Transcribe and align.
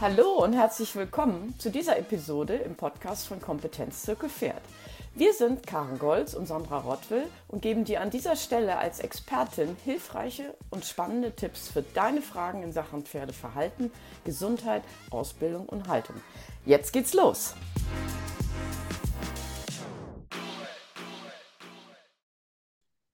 Hallo 0.00 0.44
und 0.44 0.52
herzlich 0.52 0.94
willkommen 0.94 1.58
zu 1.58 1.72
dieser 1.72 1.98
Episode 1.98 2.54
im 2.54 2.76
Podcast 2.76 3.26
von 3.26 3.40
Kompetenz 3.40 4.02
Zirkel 4.02 4.28
Pferd. 4.28 4.62
Wir 5.16 5.32
sind 5.32 5.66
Karen 5.66 5.98
Golz 5.98 6.34
und 6.34 6.46
Sandra 6.46 6.78
Rottwill 6.78 7.24
und 7.48 7.62
geben 7.62 7.84
dir 7.84 8.00
an 8.00 8.10
dieser 8.10 8.36
Stelle 8.36 8.78
als 8.78 9.00
Expertin 9.00 9.76
hilfreiche 9.84 10.54
und 10.70 10.84
spannende 10.84 11.34
Tipps 11.34 11.68
für 11.68 11.82
deine 11.82 12.22
Fragen 12.22 12.62
in 12.62 12.72
Sachen 12.72 13.04
Pferdeverhalten, 13.04 13.90
Gesundheit, 14.24 14.84
Ausbildung 15.10 15.68
und 15.68 15.88
Haltung. 15.88 16.14
Jetzt 16.64 16.92
geht's 16.92 17.12
los! 17.12 17.56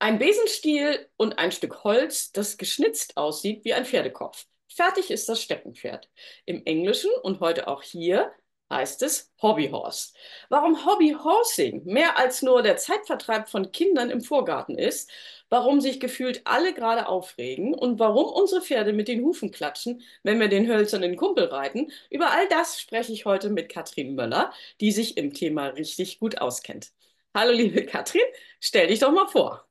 Ein 0.00 0.18
Besenstiel 0.18 1.08
und 1.16 1.38
ein 1.38 1.50
Stück 1.50 1.82
Holz, 1.82 2.30
das 2.32 2.58
geschnitzt 2.58 3.16
aussieht 3.16 3.64
wie 3.64 3.72
ein 3.72 3.86
Pferdekopf. 3.86 4.44
Fertig 4.74 5.10
ist 5.12 5.28
das 5.28 5.40
Steckenpferd. 5.40 6.10
Im 6.46 6.62
Englischen 6.64 7.10
und 7.22 7.38
heute 7.38 7.68
auch 7.68 7.82
hier 7.82 8.32
heißt 8.70 9.02
es 9.02 9.32
Hobbyhorse. 9.40 10.14
Warum 10.48 10.84
Hobbyhorsing 10.84 11.84
mehr 11.84 12.18
als 12.18 12.42
nur 12.42 12.60
der 12.60 12.76
Zeitvertreib 12.76 13.48
von 13.48 13.70
Kindern 13.70 14.10
im 14.10 14.20
Vorgarten 14.20 14.76
ist, 14.76 15.08
warum 15.48 15.80
sich 15.80 16.00
gefühlt 16.00 16.42
alle 16.44 16.74
gerade 16.74 17.06
aufregen 17.06 17.72
und 17.72 18.00
warum 18.00 18.26
unsere 18.32 18.62
Pferde 18.62 18.92
mit 18.92 19.06
den 19.06 19.22
Hufen 19.22 19.52
klatschen, 19.52 20.02
wenn 20.24 20.40
wir 20.40 20.48
den 20.48 20.66
hölzernen 20.66 21.14
Kumpel 21.14 21.44
reiten, 21.44 21.92
über 22.10 22.32
all 22.32 22.48
das 22.48 22.80
spreche 22.80 23.12
ich 23.12 23.26
heute 23.26 23.50
mit 23.50 23.68
Katrin 23.68 24.16
Möller, 24.16 24.52
die 24.80 24.90
sich 24.90 25.16
im 25.16 25.32
Thema 25.34 25.68
richtig 25.68 26.18
gut 26.18 26.38
auskennt. 26.38 26.90
Hallo 27.32 27.52
liebe 27.52 27.86
Katrin, 27.86 28.22
stell 28.58 28.88
dich 28.88 28.98
doch 28.98 29.12
mal 29.12 29.28
vor. 29.28 29.68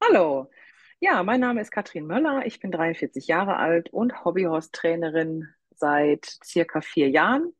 Hallo, 0.00 0.50
ja, 1.04 1.22
mein 1.22 1.40
Name 1.40 1.60
ist 1.60 1.70
Katrin 1.70 2.06
Möller. 2.06 2.46
Ich 2.46 2.60
bin 2.60 2.72
43 2.72 3.26
Jahre 3.26 3.56
alt 3.56 3.92
und 3.92 4.24
Hobbyhorse-Trainerin 4.24 5.46
seit 5.74 6.24
circa 6.42 6.80
vier 6.80 7.10
Jahren 7.10 7.52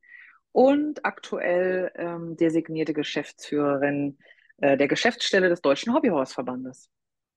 und 0.52 1.04
aktuell 1.04 1.92
ähm, 1.94 2.38
designierte 2.38 2.94
Geschäftsführerin 2.94 4.16
äh, 4.62 4.78
der 4.78 4.88
Geschäftsstelle 4.88 5.50
des 5.50 5.60
Deutschen 5.60 5.92
Hobbyhorse-Verbandes. 5.92 6.88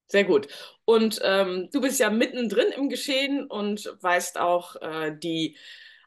Sehr 0.07 0.23
gut. 0.23 0.47
Und 0.85 1.19
ähm, 1.25 1.67
du 1.73 1.81
bist 1.81 1.99
ja 1.99 2.09
mittendrin 2.09 2.71
im 2.77 2.87
Geschehen 2.87 3.45
und 3.45 3.93
weißt 3.99 4.39
auch 4.39 4.77
äh, 4.77 5.13
die 5.13 5.57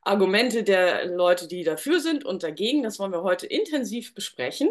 Argumente 0.03 0.63
der 0.63 1.07
Leute, 1.07 1.47
die 1.47 1.63
dafür 1.65 2.01
sind 2.01 2.25
und 2.25 2.43
dagegen. 2.43 2.83
Das 2.83 2.99
wollen 2.99 3.13
wir 3.13 3.23
heute 3.23 3.47
intensiv 3.47 4.15
besprechen. 4.15 4.69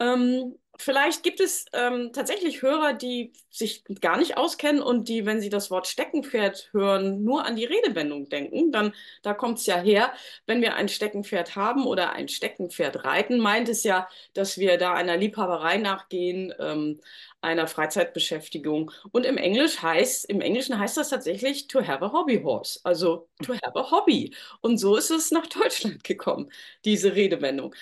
Ähm, 0.00 0.56
Vielleicht 0.76 1.22
gibt 1.22 1.40
es 1.40 1.66
ähm, 1.72 2.10
tatsächlich 2.12 2.62
Hörer, 2.62 2.94
die 2.94 3.32
sich 3.48 3.84
gar 4.00 4.16
nicht 4.18 4.36
auskennen 4.36 4.82
und 4.82 5.08
die, 5.08 5.24
wenn 5.24 5.40
sie 5.40 5.48
das 5.48 5.70
Wort 5.70 5.86
Steckenpferd 5.86 6.70
hören, 6.72 7.22
nur 7.22 7.46
an 7.46 7.54
die 7.54 7.64
Redewendung 7.64 8.28
denken. 8.28 8.72
Dann 8.72 8.92
da 9.22 9.34
kommt 9.34 9.58
es 9.58 9.66
ja 9.66 9.76
her, 9.76 10.12
wenn 10.46 10.62
wir 10.62 10.74
ein 10.74 10.88
Steckenpferd 10.88 11.54
haben 11.54 11.86
oder 11.86 12.12
ein 12.12 12.28
Steckenpferd 12.28 13.04
reiten, 13.04 13.38
meint 13.38 13.68
es 13.68 13.84
ja, 13.84 14.08
dass 14.32 14.58
wir 14.58 14.76
da 14.76 14.94
einer 14.94 15.16
Liebhaberei 15.16 15.76
nachgehen, 15.76 16.52
ähm, 16.58 17.00
einer 17.44 17.66
Freizeitbeschäftigung. 17.68 18.90
Und 19.12 19.26
im 19.26 19.36
Englisch 19.36 19.82
heißt, 19.82 20.24
im 20.26 20.40
Englischen 20.40 20.78
heißt 20.78 20.96
das 20.96 21.10
tatsächlich 21.10 21.68
to 21.68 21.86
have 21.86 22.04
a 22.04 22.12
hobby 22.12 22.42
horse, 22.42 22.80
also 22.84 23.28
to 23.44 23.54
have 23.54 23.78
a 23.78 23.90
hobby. 23.90 24.34
Und 24.60 24.78
so 24.78 24.96
ist 24.96 25.10
es 25.10 25.30
nach 25.30 25.46
Deutschland 25.62 26.04
gekommen, 26.04 26.50
diese 26.84 27.14
Redewendung. 27.14 27.74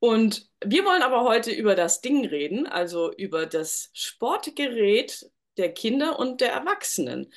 Und 0.00 0.48
wir 0.64 0.84
wollen 0.84 1.02
aber 1.02 1.24
heute 1.24 1.50
über 1.50 1.74
das 1.74 2.00
Ding 2.00 2.24
reden, 2.26 2.66
also 2.66 3.12
über 3.12 3.46
das 3.46 3.90
Sportgerät 3.92 5.30
der 5.56 5.72
Kinder 5.74 6.18
und 6.18 6.40
der 6.40 6.52
Erwachsenen. 6.52 7.32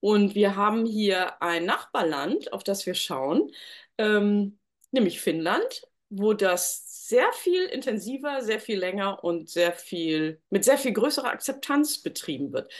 Und 0.00 0.34
wir 0.34 0.56
haben 0.56 0.84
hier 0.84 1.40
ein 1.42 1.64
Nachbarland, 1.64 2.52
auf 2.52 2.64
das 2.64 2.86
wir 2.86 2.94
schauen, 2.94 3.50
ähm, 3.98 4.58
nämlich 4.90 5.20
Finnland, 5.20 5.82
wo 6.10 6.34
das 6.34 6.91
sehr 7.12 7.30
viel 7.34 7.64
intensiver, 7.64 8.40
sehr 8.40 8.58
viel 8.58 8.78
länger 8.78 9.22
und 9.22 9.50
sehr 9.50 9.72
viel, 9.72 10.40
mit 10.48 10.64
sehr 10.64 10.78
viel 10.78 10.94
größerer 10.94 11.28
Akzeptanz 11.28 11.98
betrieben 11.98 12.54
wird. 12.54 12.72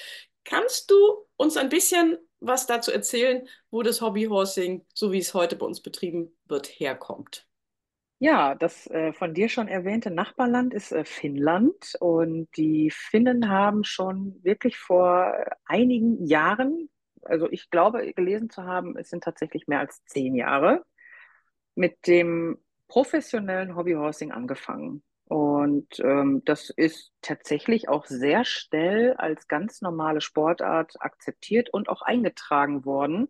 Kannst 0.45 0.91
du 0.91 0.97
uns 1.37 1.59
ein 1.59 1.69
bisschen 1.69 2.17
was 2.41 2.67
dazu 2.67 2.91
erzählen, 2.91 3.47
wo 3.71 3.83
das 3.83 4.01
Hobbyhorsing, 4.01 4.87
so 4.95 5.13
wie 5.13 5.19
es 5.19 5.35
heute 5.35 5.55
bei 5.57 5.67
uns 5.67 5.83
betrieben 5.83 6.35
wird, 6.47 6.67
herkommt? 6.67 7.47
Ja, 8.21 8.55
das 8.55 8.87
äh, 8.87 9.13
von 9.13 9.35
dir 9.35 9.51
schon 9.51 9.69
erwähnte 9.69 10.11
Nachbarland 10.11 10.73
ist 10.73 10.93
äh, 10.93 11.05
Finnland 11.05 11.95
und 12.01 12.49
die 12.57 12.91
Finnen 12.91 13.51
haben 13.51 13.85
schon 13.85 14.43
wirklich 14.43 14.79
vor 14.79 15.45
einigen 15.67 16.25
Jahren, 16.25 16.89
also 17.21 17.51
ich 17.51 17.69
glaube 17.69 18.15
gelesen 18.15 18.49
zu 18.49 18.63
haben, 18.63 18.97
es 18.97 19.11
sind 19.11 19.25
tatsächlich 19.25 19.67
mehr 19.67 19.81
als 19.81 20.03
zehn 20.07 20.35
Jahre, 20.37 20.87
mit 21.75 22.07
dem 22.07 22.57
professionellen 22.93 23.75
Hobbyhorsing 23.75 24.33
angefangen. 24.33 25.03
Und 25.25 25.99
ähm, 26.01 26.43
das 26.45 26.69
ist 26.69 27.11
tatsächlich 27.23 27.89
auch 27.89 28.05
sehr 28.05 28.45
schnell 28.45 29.15
als 29.15 29.49
ganz 29.49 29.81
normale 29.81 30.21
Sportart 30.21 31.01
akzeptiert 31.01 31.71
und 31.71 31.89
auch 31.89 32.03
eingetragen 32.03 32.85
worden 32.85 33.29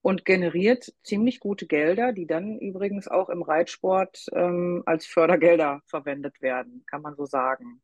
und 0.00 0.24
generiert 0.24 0.94
ziemlich 1.02 1.40
gute 1.40 1.66
Gelder, 1.66 2.12
die 2.12 2.28
dann 2.28 2.60
übrigens 2.60 3.08
auch 3.08 3.30
im 3.30 3.42
Reitsport 3.42 4.26
ähm, 4.32 4.84
als 4.86 5.06
Fördergelder 5.06 5.82
verwendet 5.86 6.40
werden, 6.40 6.84
kann 6.86 7.02
man 7.02 7.16
so 7.16 7.24
sagen. 7.24 7.82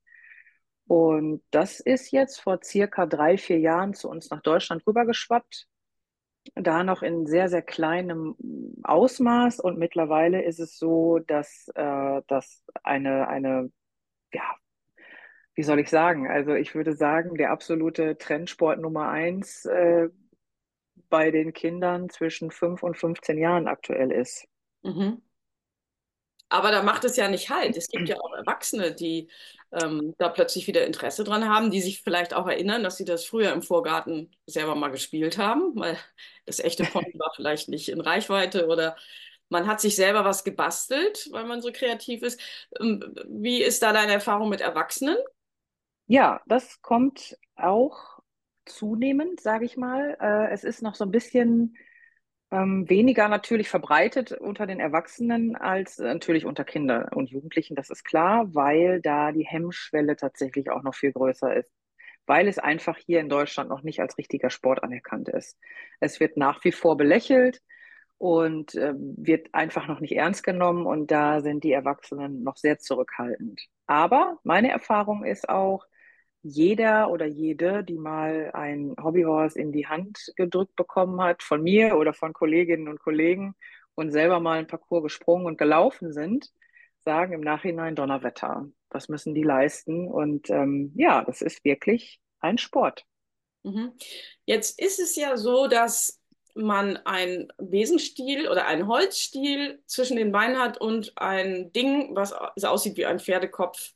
Und 0.87 1.43
das 1.51 1.81
ist 1.81 2.13
jetzt 2.13 2.41
vor 2.41 2.61
circa 2.63 3.07
drei, 3.07 3.37
vier 3.37 3.59
Jahren 3.59 3.95
zu 3.95 4.09
uns 4.09 4.31
nach 4.31 4.43
Deutschland 4.43 4.87
rübergeschwappt. 4.87 5.67
Da 6.55 6.85
noch 6.85 7.03
in 7.03 7.27
sehr, 7.27 7.49
sehr 7.49 7.63
kleinem 7.63 8.37
Ausmaß. 8.83 9.61
Und 9.61 9.79
mittlerweile 9.79 10.43
ist 10.43 10.61
es 10.61 10.79
so, 10.79 11.19
dass, 11.19 11.69
äh, 11.75 12.23
dass 12.27 12.65
eine, 12.83 13.29
eine, 13.29 13.71
ja, 14.33 14.55
wie 15.55 15.63
soll 15.63 15.81
ich 15.81 15.91
sagen? 15.91 16.31
Also 16.31 16.55
ich 16.55 16.75
würde 16.75 16.95
sagen, 16.95 17.37
der 17.37 17.51
absolute 17.51 18.17
Trendsport 18.17 18.81
Nummer 18.81 19.09
eins 19.09 19.65
äh, 19.65 20.09
bei 21.09 21.31
den 21.31 21.53
Kindern 21.53 22.09
zwischen 22.09 22.51
5 22.51 22.83
und 22.83 22.97
15 22.97 23.39
Jahren 23.39 23.69
aktuell 23.69 24.13
ist. 24.13 24.47
Mhm. 24.83 25.23
Aber 26.51 26.73
da 26.73 26.83
macht 26.83 27.05
es 27.05 27.17
ja 27.17 27.29
nicht 27.29 27.49
halt. 27.49 27.77
Es 27.77 27.89
gibt 27.89 28.09
ja 28.09 28.17
auch 28.21 28.35
Erwachsene, 28.35 28.93
die 28.93 29.29
ähm, 29.73 30.15
da 30.19 30.29
plötzlich 30.29 30.67
wieder 30.67 30.85
Interesse 30.85 31.23
dran 31.25 31.49
haben, 31.49 31.71
die 31.71 31.81
sich 31.81 32.03
vielleicht 32.03 32.35
auch 32.35 32.49
erinnern, 32.49 32.83
dass 32.83 32.97
sie 32.97 33.05
das 33.05 33.25
früher 33.25 33.53
im 33.53 33.63
Vorgarten 33.63 34.35
selber 34.47 34.75
mal 34.75 34.89
gespielt 34.91 35.39
haben, 35.39 35.73
weil 35.77 35.97
das 36.47 36.59
echte 36.59 36.83
Pony 36.93 37.13
war 37.19 37.33
vielleicht 37.37 37.69
nicht 37.69 37.89
in 37.89 38.01
Reichweite 38.01 38.67
oder 38.67 38.97
man 39.49 39.67
hat 39.69 39.81
sich 39.81 39.95
selber 39.97 40.25
was 40.25 40.45
gebastelt, 40.45 41.29
weil 41.31 41.45
man 41.45 41.63
so 41.63 41.71
kreativ 41.73 42.23
ist. 42.23 42.41
Ähm, 42.81 43.15
wie 43.29 43.63
ist 43.63 43.83
da 43.83 43.93
deine 43.93 44.13
Erfahrung 44.13 44.49
mit 44.49 44.61
Erwachsenen? 44.61 45.17
Ja, 46.09 46.41
das 46.47 46.83
kommt 46.83 47.39
auch 47.55 48.21
zunehmend, 48.65 49.41
sage 49.41 49.65
ich 49.65 49.77
mal. 49.77 50.17
Äh, 50.21 50.53
es 50.53 50.65
ist 50.65 50.83
noch 50.83 50.97
so 50.97 51.05
ein 51.05 51.13
bisschen 51.13 51.77
ähm, 52.51 52.89
weniger 52.89 53.29
natürlich 53.29 53.69
verbreitet 53.69 54.33
unter 54.33 54.67
den 54.67 54.81
Erwachsenen 54.81 55.57
als 55.57 55.99
natürlich 55.99 56.47
unter 56.47 56.65
Kindern 56.65 57.09
und 57.15 57.31
Jugendlichen, 57.31 57.77
das 57.77 57.91
ist 57.91 58.05
klar, 58.05 58.55
weil 58.55 59.01
da 59.01 59.33
die 59.33 59.47
Hemmschwelle 59.47 60.17
tatsächlich 60.17 60.71
auch 60.71 60.83
noch 60.83 60.95
viel 60.95 61.13
größer 61.13 61.55
ist. 61.55 61.71
Weil 62.27 62.49
es 62.49 62.59
einfach 62.59 62.97
hier 62.97 63.21
in 63.21 63.29
Deutschland 63.29 63.71
noch 63.71 63.83
nicht 63.83 64.01
als 64.01 64.19
richtiger 64.19 64.51
Sport 64.51 64.83
anerkannt 64.83 65.29
ist. 65.29 65.59
Es 66.01 66.21
wird 66.21 66.37
nach 66.37 66.63
wie 66.65 66.73
vor 66.73 66.97
belächelt 66.97 67.61
und 68.19 68.75
äh, 68.75 68.95
wird 68.97 69.49
einfach 69.53 69.89
noch 69.89 70.01
nicht 70.01 70.17
ernst 70.17 70.43
genommen 70.43 70.87
und 70.87 71.11
da 71.11 71.41
sind 71.41 71.65
die 71.65 71.73
Erwachsenen 71.73 72.43
noch 72.43 72.57
sehr 72.57 72.79
zurückhaltend. 72.79 73.63
Aber 73.87 74.39
meine 74.45 74.71
Erfahrung 74.71 75.25
ist 75.25 75.49
auch, 75.49 75.87
jeder 76.43 77.11
oder 77.11 77.27
jede, 77.27 77.85
die 77.85 77.99
mal 77.99 78.51
ein 78.55 78.95
Hobbyhorse 79.03 79.61
in 79.61 79.73
die 79.73 79.87
Hand 79.87 80.33
gedrückt 80.37 80.75
bekommen 80.77 81.21
hat, 81.21 81.43
von 81.43 81.63
mir 81.63 81.97
oder 81.97 82.15
von 82.15 82.33
Kolleginnen 82.33 82.89
und 82.89 83.01
Kollegen 83.01 83.55
und 83.95 84.11
selber 84.11 84.41
mal 84.41 84.59
ein 84.59 84.67
Parcours 84.67 85.03
gesprungen 85.03 85.47
und 85.47 85.59
gelaufen 85.59 86.13
sind, 86.13 86.51
sagen 87.01 87.33
im 87.33 87.41
Nachhinein 87.41 87.95
Donnerwetter. 87.95 88.69
Was 88.89 89.09
müssen 89.09 89.35
die 89.35 89.43
leisten? 89.43 90.09
Und 90.09 90.51
ähm, 90.51 90.93
ja, 90.97 91.23
das 91.25 91.43
ist 91.43 91.65
wirklich 91.65 92.21
ein 92.41 92.59
Sport. 92.59 93.05
Mhm. 93.63 93.93
Jetzt 94.47 94.81
ist 94.81 94.99
es 94.99 95.17
ja 95.17 95.37
so, 95.37 95.67
dass 95.67 96.21
man 96.55 96.97
ein 97.05 97.49
Besenstiel 97.59 98.49
oder 98.49 98.67
einen 98.67 98.89
Holzstiel 98.89 99.83
zwischen 99.87 100.17
den 100.17 100.33
Beinen 100.33 100.59
hat 100.59 100.81
und 100.81 101.13
ein 101.17 101.73
Ding, 101.73 102.17
was 102.17 102.33
aussieht 102.33 102.97
wie 102.97 103.07
ein 103.07 103.21
Pferdekopf 103.21 103.93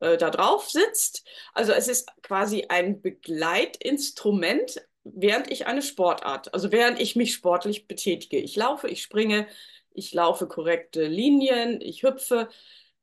äh, 0.00 0.16
da 0.16 0.30
drauf 0.30 0.68
sitzt. 0.68 1.24
Also 1.52 1.72
es 1.72 1.88
ist 1.88 2.08
quasi 2.22 2.66
ein 2.68 3.00
Begleitinstrument, 3.00 4.82
während 5.04 5.50
ich 5.50 5.66
eine 5.66 5.82
Sportart, 5.82 6.52
also 6.54 6.72
während 6.72 7.00
ich 7.00 7.16
mich 7.16 7.34
sportlich 7.34 7.86
betätige. 7.86 8.38
Ich 8.38 8.56
laufe, 8.56 8.88
ich 8.88 9.02
springe, 9.02 9.46
ich 9.92 10.12
laufe 10.12 10.46
korrekte 10.48 11.06
Linien, 11.06 11.80
ich 11.80 12.02
hüpfe. 12.02 12.48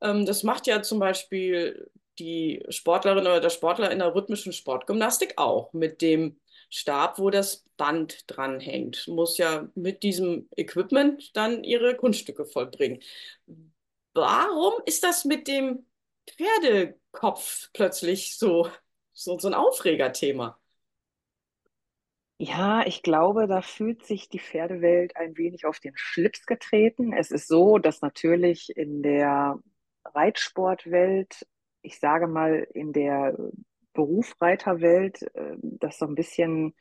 Ähm, 0.01 0.25
das 0.25 0.43
macht 0.43 0.67
ja 0.67 0.81
zum 0.81 0.99
Beispiel 0.99 1.89
die 2.19 2.63
Sportlerin 2.69 3.25
oder 3.25 3.39
der 3.39 3.49
Sportler 3.49 3.91
in 3.91 3.99
der 3.99 4.13
rhythmischen 4.13 4.53
Sportgymnastik 4.53 5.33
auch 5.37 5.73
mit 5.73 6.01
dem 6.01 6.39
Stab, 6.69 7.19
wo 7.19 7.29
das 7.29 7.65
Band 7.77 8.23
dranhängt. 8.27 9.07
Muss 9.07 9.37
ja 9.37 9.67
mit 9.75 10.03
diesem 10.03 10.49
Equipment 10.55 11.35
dann 11.35 11.63
ihre 11.63 11.95
Kunststücke 11.95 12.45
vollbringen. 12.45 13.01
Warum 14.13 14.73
ist 14.85 15.03
das 15.03 15.25
mit 15.25 15.47
dem 15.47 15.85
Pferdekopf 16.29 17.69
plötzlich 17.73 18.37
so, 18.37 18.69
so, 19.13 19.37
so 19.39 19.47
ein 19.47 19.53
Aufregerthema? 19.53 20.59
Ja, 22.37 22.83
ich 22.87 23.03
glaube, 23.03 23.45
da 23.47 23.61
fühlt 23.61 24.03
sich 24.05 24.27
die 24.27 24.39
Pferdewelt 24.39 25.15
ein 25.15 25.37
wenig 25.37 25.65
auf 25.65 25.79
den 25.79 25.93
Schlips 25.95 26.45
getreten. 26.47 27.13
Es 27.13 27.29
ist 27.29 27.47
so, 27.47 27.77
dass 27.77 28.01
natürlich 28.01 28.75
in 28.75 29.03
der 29.03 29.59
Reitsportwelt, 30.05 31.45
ich 31.83 31.99
sage 31.99 32.27
mal 32.27 32.67
in 32.73 32.93
der 32.93 33.37
Berufreiterwelt, 33.93 35.21
äh, 35.35 35.55
das 35.61 35.99
so 35.99 36.05
ein 36.07 36.15
bisschen, 36.15 36.73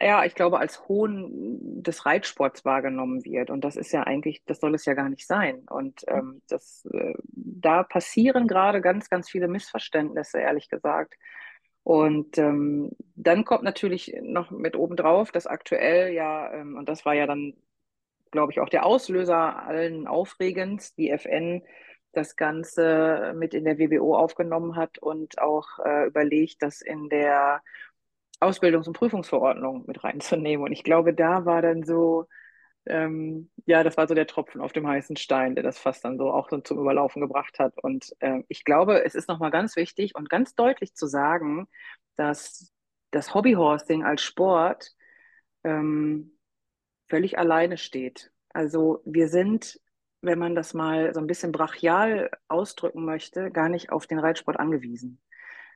ja, 0.00 0.24
ich 0.24 0.34
glaube, 0.34 0.58
als 0.58 0.88
Hohn 0.88 1.82
des 1.82 2.06
Reitsports 2.06 2.64
wahrgenommen 2.64 3.24
wird. 3.24 3.50
Und 3.50 3.62
das 3.64 3.76
ist 3.76 3.92
ja 3.92 4.02
eigentlich, 4.04 4.42
das 4.46 4.60
soll 4.60 4.74
es 4.74 4.84
ja 4.86 4.94
gar 4.94 5.08
nicht 5.08 5.26
sein. 5.26 5.66
Und 5.68 6.04
ähm, 6.08 6.42
das, 6.48 6.86
äh, 6.92 7.14
da 7.32 7.82
passieren 7.82 8.48
gerade 8.48 8.80
ganz, 8.80 9.10
ganz 9.10 9.28
viele 9.28 9.48
Missverständnisse, 9.48 10.38
ehrlich 10.38 10.68
gesagt. 10.68 11.16
Und 11.82 12.38
ähm, 12.38 12.90
dann 13.14 13.44
kommt 13.44 13.62
natürlich 13.62 14.14
noch 14.22 14.50
mit 14.50 14.76
obendrauf, 14.76 15.32
dass 15.32 15.46
aktuell 15.46 16.12
ja, 16.12 16.52
ähm, 16.52 16.76
und 16.76 16.88
das 16.88 17.04
war 17.04 17.14
ja 17.14 17.26
dann, 17.26 17.54
glaube 18.30 18.52
ich, 18.52 18.60
auch 18.60 18.68
der 18.68 18.86
Auslöser 18.86 19.66
allen 19.66 20.06
Aufregens, 20.06 20.94
die 20.94 21.10
FN 21.10 21.62
das 22.12 22.36
Ganze 22.36 23.32
mit 23.36 23.54
in 23.54 23.64
der 23.64 23.78
WBO 23.78 24.16
aufgenommen 24.16 24.76
hat 24.76 24.98
und 24.98 25.38
auch 25.38 25.78
äh, 25.84 26.06
überlegt, 26.06 26.62
das 26.62 26.80
in 26.80 27.08
der 27.08 27.62
Ausbildungs- 28.40 28.86
und 28.86 28.94
Prüfungsverordnung 28.94 29.84
mit 29.86 30.02
reinzunehmen. 30.04 30.64
Und 30.64 30.72
ich 30.72 30.84
glaube, 30.84 31.14
da 31.14 31.44
war 31.44 31.62
dann 31.62 31.84
so, 31.84 32.26
ähm, 32.86 33.50
ja, 33.66 33.84
das 33.84 33.96
war 33.96 34.08
so 34.08 34.14
der 34.14 34.26
Tropfen 34.26 34.60
auf 34.60 34.72
dem 34.72 34.86
heißen 34.88 35.16
Stein, 35.16 35.54
der 35.54 35.64
das 35.64 35.78
fast 35.78 36.04
dann 36.04 36.18
so 36.18 36.30
auch 36.32 36.48
so 36.50 36.58
zum 36.60 36.78
Überlaufen 36.78 37.20
gebracht 37.20 37.58
hat. 37.58 37.74
Und 37.82 38.14
äh, 38.20 38.42
ich 38.48 38.64
glaube, 38.64 39.04
es 39.04 39.14
ist 39.14 39.28
nochmal 39.28 39.50
ganz 39.50 39.76
wichtig 39.76 40.14
und 40.14 40.30
ganz 40.30 40.54
deutlich 40.54 40.94
zu 40.94 41.06
sagen, 41.06 41.68
dass 42.16 42.72
das 43.10 43.34
Hobbyhorsing 43.34 44.04
als 44.04 44.22
Sport 44.22 44.92
ähm, 45.64 46.32
völlig 47.08 47.38
alleine 47.38 47.76
steht. 47.76 48.32
Also 48.50 49.02
wir 49.04 49.28
sind, 49.28 49.80
wenn 50.22 50.38
man 50.38 50.54
das 50.54 50.74
mal 50.74 51.12
so 51.14 51.20
ein 51.20 51.26
bisschen 51.26 51.52
brachial 51.52 52.30
ausdrücken 52.48 53.04
möchte, 53.04 53.50
gar 53.50 53.68
nicht 53.68 53.92
auf 53.92 54.06
den 54.06 54.18
Reitsport 54.18 54.58
angewiesen. 54.58 55.20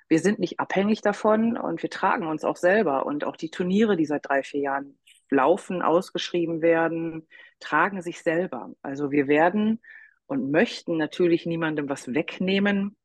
Wir 0.08 0.18
sind 0.18 0.38
nicht 0.38 0.60
abhängig 0.60 1.00
davon 1.00 1.56
und 1.56 1.82
wir 1.82 1.90
tragen 1.90 2.26
uns 2.26 2.44
auch 2.44 2.56
selber. 2.56 3.06
Und 3.06 3.24
auch 3.24 3.36
die 3.36 3.50
Turniere, 3.50 3.96
die 3.96 4.06
seit 4.06 4.28
drei, 4.28 4.42
vier 4.42 4.60
Jahren 4.60 4.98
laufen, 5.30 5.82
ausgeschrieben 5.82 6.62
werden, 6.62 7.26
tragen 7.60 8.02
sich 8.02 8.22
selber. 8.22 8.70
Also 8.82 9.10
wir 9.10 9.28
werden 9.28 9.80
und 10.26 10.50
möchten 10.50 10.96
natürlich 10.96 11.46
niemandem 11.46 11.88
was 11.88 12.12
wegnehmen 12.12 12.96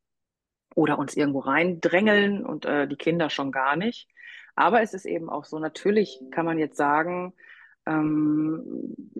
oder 0.75 0.99
uns 0.99 1.15
irgendwo 1.15 1.39
reindrängeln 1.39 2.45
und 2.45 2.65
äh, 2.65 2.87
die 2.87 2.95
Kinder 2.95 3.29
schon 3.29 3.51
gar 3.51 3.75
nicht. 3.75 4.07
Aber 4.55 4.81
es 4.81 4.93
ist 4.93 5.05
eben 5.05 5.29
auch 5.29 5.45
so, 5.45 5.59
natürlich 5.59 6.21
kann 6.31 6.45
man 6.45 6.59
jetzt 6.59 6.77
sagen, 6.77 7.33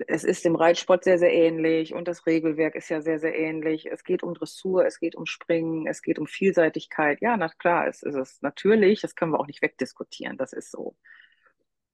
es 0.07 0.23
ist 0.23 0.45
dem 0.45 0.55
Reitsport 0.55 1.03
sehr, 1.03 1.17
sehr 1.17 1.33
ähnlich 1.33 1.93
und 1.93 2.07
das 2.07 2.25
Regelwerk 2.25 2.75
ist 2.75 2.89
ja 2.89 3.01
sehr, 3.01 3.19
sehr 3.19 3.35
ähnlich. 3.35 3.87
Es 3.87 4.03
geht 4.03 4.21
um 4.21 4.33
Dressur, 4.33 4.85
es 4.85 4.99
geht 4.99 5.15
um 5.15 5.25
Springen, 5.25 5.87
es 5.87 6.01
geht 6.01 6.19
um 6.19 6.27
Vielseitigkeit. 6.27 7.19
Ja, 7.21 7.35
na 7.35 7.49
klar, 7.49 7.87
es 7.87 8.03
ist 8.03 8.15
es 8.15 8.41
natürlich, 8.41 9.01
das 9.01 9.15
können 9.15 9.31
wir 9.31 9.39
auch 9.39 9.47
nicht 9.47 9.61
wegdiskutieren, 9.61 10.37
das 10.37 10.53
ist 10.53 10.71
so. 10.71 10.95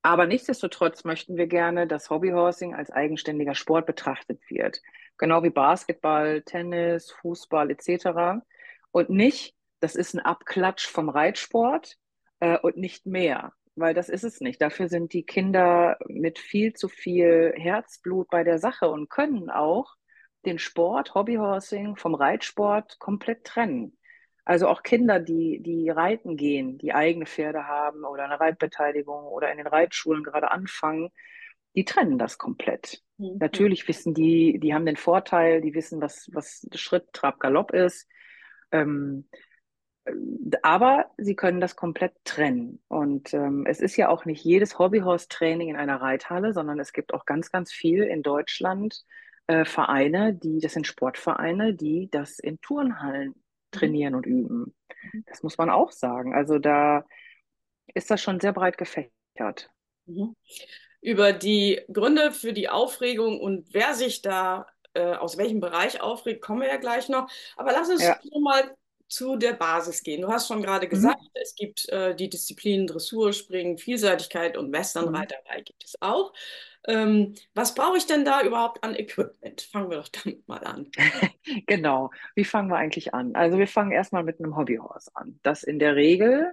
Aber 0.02 0.28
nichtsdestotrotz 0.28 1.04
möchten 1.04 1.38
wir 1.38 1.48
gerne, 1.48 1.88
dass 1.88 2.10
Hobbyhorsing 2.10 2.76
als 2.76 2.92
eigenständiger 2.92 3.56
Sport 3.56 3.86
betrachtet 3.88 4.40
wird. 4.50 4.82
Genau 5.18 5.42
wie 5.44 5.50
Basketball, 5.50 6.42
Tennis, 6.44 7.12
Fußball 7.22 7.72
etc. 7.72 8.44
Und 8.92 9.10
nicht, 9.10 9.56
das 9.80 9.96
ist 9.96 10.14
ein 10.14 10.20
Abklatsch 10.20 10.88
vom 10.88 11.10
Reitsport 11.10 11.98
äh, 12.40 12.60
und 12.60 12.78
nicht 12.78 13.06
mehr. 13.06 13.54
Weil 13.76 13.94
das 13.94 14.10
ist 14.10 14.24
es 14.24 14.40
nicht. 14.40 14.62
Dafür 14.62 14.88
sind 14.88 15.14
die 15.14 15.24
Kinder 15.24 15.98
mit 16.08 16.40
viel 16.40 16.74
zu 16.74 16.88
viel 16.88 17.54
Herzblut 17.58 18.30
bei 18.30 18.44
der 18.44 18.58
Sache 18.58 18.90
und 18.90 19.10
können 19.10 19.50
auch 19.50 19.96
den 20.46 20.60
Sport, 20.60 21.16
Hobbyhorsing 21.16 21.96
vom 21.96 22.16
Reitsport 22.16 23.00
komplett 23.00 23.44
trennen. 23.44 23.98
Also 24.46 24.68
auch 24.68 24.84
Kinder, 24.84 25.20
die, 25.20 25.60
die 25.62 25.90
reiten 25.90 26.38
gehen, 26.38 26.78
die 26.78 26.94
eigene 26.94 27.26
Pferde 27.26 27.68
haben 27.68 28.06
oder 28.06 28.26
eine 28.26 28.40
Reitbeteiligung 28.40 29.26
oder 29.26 29.52
in 29.52 29.58
den 29.58 29.68
Reitschulen 29.68 30.24
gerade 30.24 30.52
anfangen, 30.52 31.10
die 31.76 31.84
trennen 31.84 32.20
das 32.20 32.38
komplett. 32.38 33.02
Mhm. 33.18 33.38
Natürlich 33.40 33.88
wissen 33.88 34.14
die, 34.14 34.60
die 34.60 34.74
haben 34.74 34.86
den 34.86 34.98
Vorteil, 34.98 35.62
die 35.62 35.74
wissen, 35.74 36.00
was, 36.00 36.30
was 36.32 36.66
Schritt, 36.76 37.12
Trab, 37.12 37.40
Galopp 37.40 37.72
ist. 37.72 38.08
Ähm, 38.72 39.28
aber 40.62 41.12
sie 41.18 41.36
können 41.36 41.60
das 41.60 41.76
komplett 41.76 42.14
trennen. 42.24 42.82
Und 42.88 43.34
ähm, 43.34 43.66
es 43.66 43.80
ist 43.80 43.98
ja 43.98 44.10
auch 44.10 44.26
nicht 44.26 44.44
jedes 44.44 44.78
Hobbyhorse-Training 44.78 45.70
in 45.70 45.76
einer 45.76 46.02
Reithalle, 46.02 46.54
sondern 46.54 46.80
es 46.80 46.94
gibt 46.94 47.14
auch 47.14 47.26
ganz, 47.26 47.52
ganz 47.52 47.72
viel 47.72 48.04
in 48.04 48.22
Deutschland 48.22 49.04
äh, 49.48 49.66
Vereine, 49.66 50.34
die, 50.34 50.60
das 50.60 50.74
sind 50.74 50.88
Sportvereine, 50.88 51.74
die 51.74 52.10
das 52.12 52.40
in 52.40 52.62
Turnhallen 52.62 53.36
trainieren 53.72 54.16
und 54.16 54.26
üben. 54.26 54.76
Mhm. 55.12 55.24
Das 55.28 55.44
muss 55.44 55.58
man 55.58 55.70
auch 55.70 55.92
sagen. 55.92 56.34
Also 56.34 56.60
da 56.60 57.06
ist 57.94 58.10
das 58.12 58.22
schon 58.22 58.40
sehr 58.40 58.54
breit 58.54 58.78
gefächert. 58.78 59.70
Mhm. 60.06 60.36
Über 61.02 61.34
die 61.34 61.82
Gründe 61.92 62.32
für 62.32 62.54
die 62.54 62.70
Aufregung 62.70 63.40
und 63.40 63.74
wer 63.74 63.94
sich 63.94 64.22
da 64.22 64.68
äh, 64.94 65.14
aus 65.14 65.38
welchem 65.38 65.60
Bereich 65.60 66.02
aufregt, 66.02 66.42
kommen 66.42 66.62
wir 66.62 66.68
ja 66.68 66.78
gleich 66.78 67.10
noch. 67.10 67.30
Aber 67.58 67.72
lass 67.72 67.90
uns 67.90 68.04
ja. 68.04 68.20
mal 68.40 68.76
zu 69.08 69.36
der 69.36 69.54
Basis 69.54 70.04
gehen. 70.04 70.22
Du 70.22 70.30
hast 70.30 70.48
schon 70.48 70.62
gerade 70.62 70.88
mhm. 70.88 70.90
gesagt, 70.90 71.22
mhm. 71.22 71.30
es 71.34 71.56
gibt 71.56 71.90
äh, 71.90 72.16
die 72.16 72.30
Disziplinen 72.30 72.88
Dressur, 72.88 73.34
Springen, 73.34 73.78
Vielseitigkeit 73.78 74.58
und 74.58 74.72
Westernreiterei 74.72 75.60
mhm. 75.60 75.64
gibt 75.64 75.84
es 75.84 75.96
auch. 76.02 76.34
Ähm, 76.88 77.34
was 77.54 77.74
brauche 77.74 77.98
ich 77.98 78.06
denn 78.06 78.26
da 78.26 78.42
überhaupt 78.42 78.84
an 78.84 78.96
Equipment? 78.96 79.62
Fangen 79.62 79.90
wir 79.90 79.98
doch 79.98 80.10
damit 80.10 80.48
mal 80.48 80.64
an. 80.64 80.92
genau. 81.68 82.12
Wie 82.36 82.46
fangen 82.46 82.70
wir 82.70 82.78
eigentlich 82.78 83.14
an? 83.14 83.36
Also 83.36 83.58
wir 83.58 83.68
fangen 83.68 83.92
erstmal 83.92 84.24
mit 84.24 84.40
einem 84.40 84.56
Hobbyhorse 84.56 85.12
an. 85.16 85.40
Das 85.44 85.64
in 85.64 85.80
der 85.80 85.96
Regel 85.96 86.52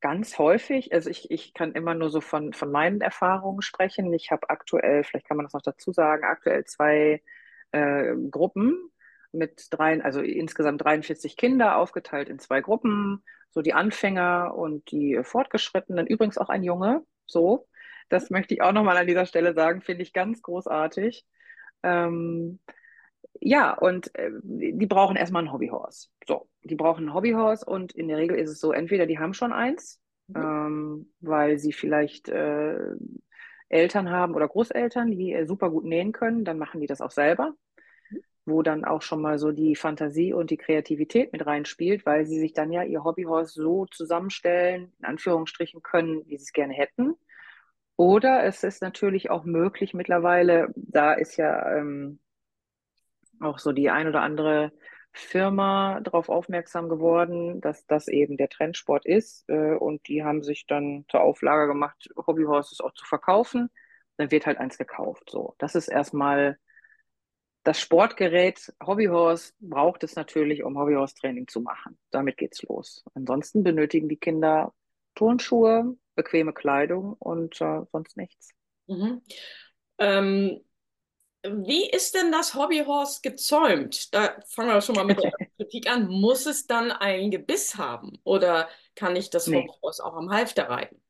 ganz 0.00 0.36
häufig, 0.36 0.92
also 0.92 1.08
ich, 1.08 1.30
ich 1.30 1.54
kann 1.54 1.72
immer 1.72 1.94
nur 1.94 2.10
so 2.10 2.20
von, 2.20 2.52
von 2.52 2.72
meinen 2.72 3.00
Erfahrungen 3.00 3.62
sprechen. 3.62 4.12
Ich 4.12 4.32
habe 4.32 4.50
aktuell, 4.50 5.04
vielleicht 5.04 5.28
kann 5.28 5.36
man 5.36 5.46
das 5.46 5.52
noch 5.52 5.62
dazu 5.62 5.92
sagen, 5.92 6.24
aktuell 6.24 6.64
zwei 6.64 7.22
äh, 7.70 8.14
Gruppen 8.30 8.90
mit 9.32 9.66
drei, 9.70 10.02
also 10.02 10.20
insgesamt 10.20 10.82
43 10.84 11.36
Kinder 11.36 11.76
aufgeteilt 11.76 12.28
in 12.28 12.38
zwei 12.38 12.60
Gruppen, 12.60 13.22
so 13.50 13.62
die 13.62 13.74
Anfänger 13.74 14.54
und 14.54 14.90
die 14.90 15.20
Fortgeschrittenen, 15.22 16.06
übrigens 16.06 16.38
auch 16.38 16.48
ein 16.48 16.62
Junge, 16.62 17.04
so. 17.26 17.68
Das 18.08 18.30
möchte 18.30 18.54
ich 18.54 18.62
auch 18.62 18.72
nochmal 18.72 18.96
an 18.96 19.06
dieser 19.06 19.26
Stelle 19.26 19.54
sagen, 19.54 19.80
finde 19.80 20.02
ich 20.02 20.12
ganz 20.12 20.42
großartig. 20.42 21.24
Ähm, 21.82 22.60
ja, 23.40 23.72
und 23.72 24.14
äh, 24.14 24.30
die 24.42 24.86
brauchen 24.86 25.16
erstmal 25.16 25.42
ein 25.42 25.52
Hobbyhorse. 25.52 26.08
So, 26.26 26.48
die 26.62 26.74
brauchen 26.74 27.06
ein 27.06 27.14
Hobbyhorse 27.14 27.64
und 27.64 27.92
in 27.92 28.08
der 28.08 28.18
Regel 28.18 28.38
ist 28.38 28.50
es 28.50 28.60
so, 28.60 28.72
entweder 28.72 29.06
die 29.06 29.18
haben 29.18 29.34
schon 29.34 29.52
eins, 29.52 30.00
mhm. 30.28 30.36
ähm, 30.36 31.12
weil 31.20 31.58
sie 31.58 31.72
vielleicht 31.72 32.28
äh, 32.28 32.78
Eltern 33.68 34.10
haben 34.10 34.34
oder 34.34 34.46
Großeltern, 34.48 35.10
die 35.10 35.32
äh, 35.32 35.46
super 35.46 35.70
gut 35.70 35.84
nähen 35.84 36.12
können, 36.12 36.44
dann 36.44 36.58
machen 36.58 36.80
die 36.80 36.86
das 36.86 37.00
auch 37.00 37.10
selber 37.10 37.54
wo 38.44 38.62
dann 38.62 38.84
auch 38.84 39.02
schon 39.02 39.22
mal 39.22 39.38
so 39.38 39.52
die 39.52 39.76
Fantasie 39.76 40.32
und 40.32 40.50
die 40.50 40.56
Kreativität 40.56 41.32
mit 41.32 41.46
reinspielt, 41.46 42.04
weil 42.06 42.26
sie 42.26 42.38
sich 42.40 42.52
dann 42.52 42.72
ja 42.72 42.82
ihr 42.82 43.04
Hobbyhorse 43.04 43.60
so 43.62 43.86
zusammenstellen, 43.86 44.92
in 44.98 45.04
Anführungsstrichen 45.04 45.82
können, 45.82 46.26
wie 46.26 46.36
sie 46.38 46.44
es 46.44 46.52
gerne 46.52 46.74
hätten. 46.74 47.14
Oder 47.96 48.44
es 48.44 48.64
ist 48.64 48.82
natürlich 48.82 49.30
auch 49.30 49.44
möglich 49.44 49.94
mittlerweile, 49.94 50.72
da 50.76 51.12
ist 51.12 51.36
ja 51.36 51.76
ähm, 51.76 52.18
auch 53.40 53.58
so 53.58 53.72
die 53.72 53.90
ein 53.90 54.08
oder 54.08 54.22
andere 54.22 54.72
Firma 55.12 56.00
darauf 56.00 56.28
aufmerksam 56.28 56.88
geworden, 56.88 57.60
dass 57.60 57.86
das 57.86 58.08
eben 58.08 58.36
der 58.36 58.48
Trendsport 58.48 59.04
ist. 59.04 59.44
Äh, 59.48 59.74
und 59.74 60.08
die 60.08 60.24
haben 60.24 60.42
sich 60.42 60.66
dann 60.66 61.04
zur 61.10 61.20
Auflage 61.20 61.66
gemacht, 61.68 62.08
Hobbyhorses 62.16 62.80
auch 62.80 62.94
zu 62.94 63.04
verkaufen. 63.04 63.70
Dann 64.16 64.30
wird 64.30 64.46
halt 64.46 64.58
eins 64.58 64.78
gekauft. 64.78 65.30
So, 65.30 65.54
das 65.58 65.74
ist 65.74 65.88
erstmal 65.88 66.58
das 67.64 67.80
Sportgerät 67.80 68.72
Hobbyhorse 68.84 69.52
braucht 69.60 70.02
es 70.04 70.16
natürlich, 70.16 70.64
um 70.64 70.78
Hobbyhorse-Training 70.78 71.48
zu 71.48 71.60
machen. 71.60 71.98
Damit 72.10 72.36
geht's 72.36 72.62
los. 72.62 73.04
Ansonsten 73.14 73.62
benötigen 73.62 74.08
die 74.08 74.16
Kinder 74.16 74.74
Turnschuhe, 75.14 75.96
bequeme 76.14 76.52
Kleidung 76.52 77.14
und 77.18 77.60
äh, 77.60 77.82
sonst 77.92 78.16
nichts. 78.16 78.50
Mhm. 78.86 79.22
Ähm, 79.98 80.60
wie 81.44 81.90
ist 81.90 82.14
denn 82.14 82.30
das 82.30 82.54
Hobbyhorse 82.54 83.20
gezäumt? 83.22 84.14
Da 84.14 84.36
fangen 84.48 84.70
wir 84.70 84.80
schon 84.80 84.94
mal 84.94 85.04
mit 85.04 85.22
der 85.22 85.32
Kritik 85.56 85.90
an. 85.90 86.08
Muss 86.08 86.46
es 86.46 86.66
dann 86.66 86.92
ein 86.92 87.30
Gebiss 87.30 87.76
haben 87.76 88.18
oder 88.24 88.68
kann 88.94 89.16
ich 89.16 89.30
das 89.30 89.46
nee. 89.48 89.56
Hobbyhorse 89.56 90.04
auch 90.04 90.14
am 90.14 90.30
Halfter 90.30 90.68
reiten? 90.68 91.01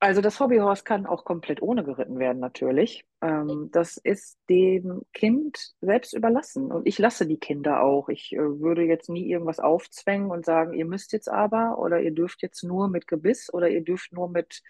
Also 0.00 0.20
das 0.20 0.38
Hobbyhorse 0.38 0.84
kann 0.84 1.06
auch 1.06 1.24
komplett 1.24 1.60
ohne 1.60 1.82
geritten 1.82 2.20
werden, 2.20 2.38
natürlich. 2.38 3.04
Ähm, 3.20 3.68
das 3.72 3.96
ist 3.96 4.38
dem 4.48 5.02
Kind 5.12 5.74
selbst 5.80 6.14
überlassen. 6.14 6.70
Und 6.70 6.86
ich 6.86 6.98
lasse 6.98 7.26
die 7.26 7.38
Kinder 7.38 7.82
auch. 7.82 8.08
Ich 8.08 8.32
äh, 8.32 8.38
würde 8.38 8.82
jetzt 8.84 9.08
nie 9.08 9.28
irgendwas 9.28 9.58
aufzwängen 9.58 10.30
und 10.30 10.44
sagen, 10.44 10.72
ihr 10.72 10.84
müsst 10.84 11.12
jetzt 11.12 11.28
aber 11.28 11.78
oder 11.78 12.00
ihr 12.00 12.12
dürft 12.12 12.42
jetzt 12.42 12.62
nur 12.62 12.88
mit 12.88 13.08
Gebiss 13.08 13.52
oder 13.52 13.68
ihr 13.70 13.82
dürft 13.82 14.12
nur 14.12 14.30
mit, 14.30 14.62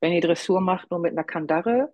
wenn 0.00 0.12
ihr 0.12 0.22
Dressur 0.22 0.62
macht, 0.62 0.90
nur 0.90 1.00
mit 1.00 1.12
einer 1.12 1.24
Kandare. 1.24 1.92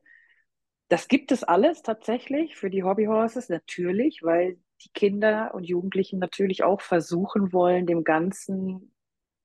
Das 0.89 1.09
gibt 1.09 1.33
es 1.33 1.43
alles 1.43 1.83
tatsächlich 1.83 2.57
für 2.57 2.71
die 2.71 2.85
Hobbyhorses, 2.85 3.49
natürlich, 3.49 4.23
weil 4.23 4.59
die 4.85 4.91
Kinder 4.95 5.55
und 5.55 5.65
Jugendlichen 5.65 6.21
natürlich 6.21 6.63
auch 6.63 6.81
versuchen 6.81 7.53
wollen, 7.53 7.87
dem 7.87 8.05
Ganzen 8.05 8.95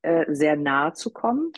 äh, 0.03 0.25
sehr 0.29 0.55
nahe 0.55 0.93
zu 0.93 1.11
kommen. 1.11 1.51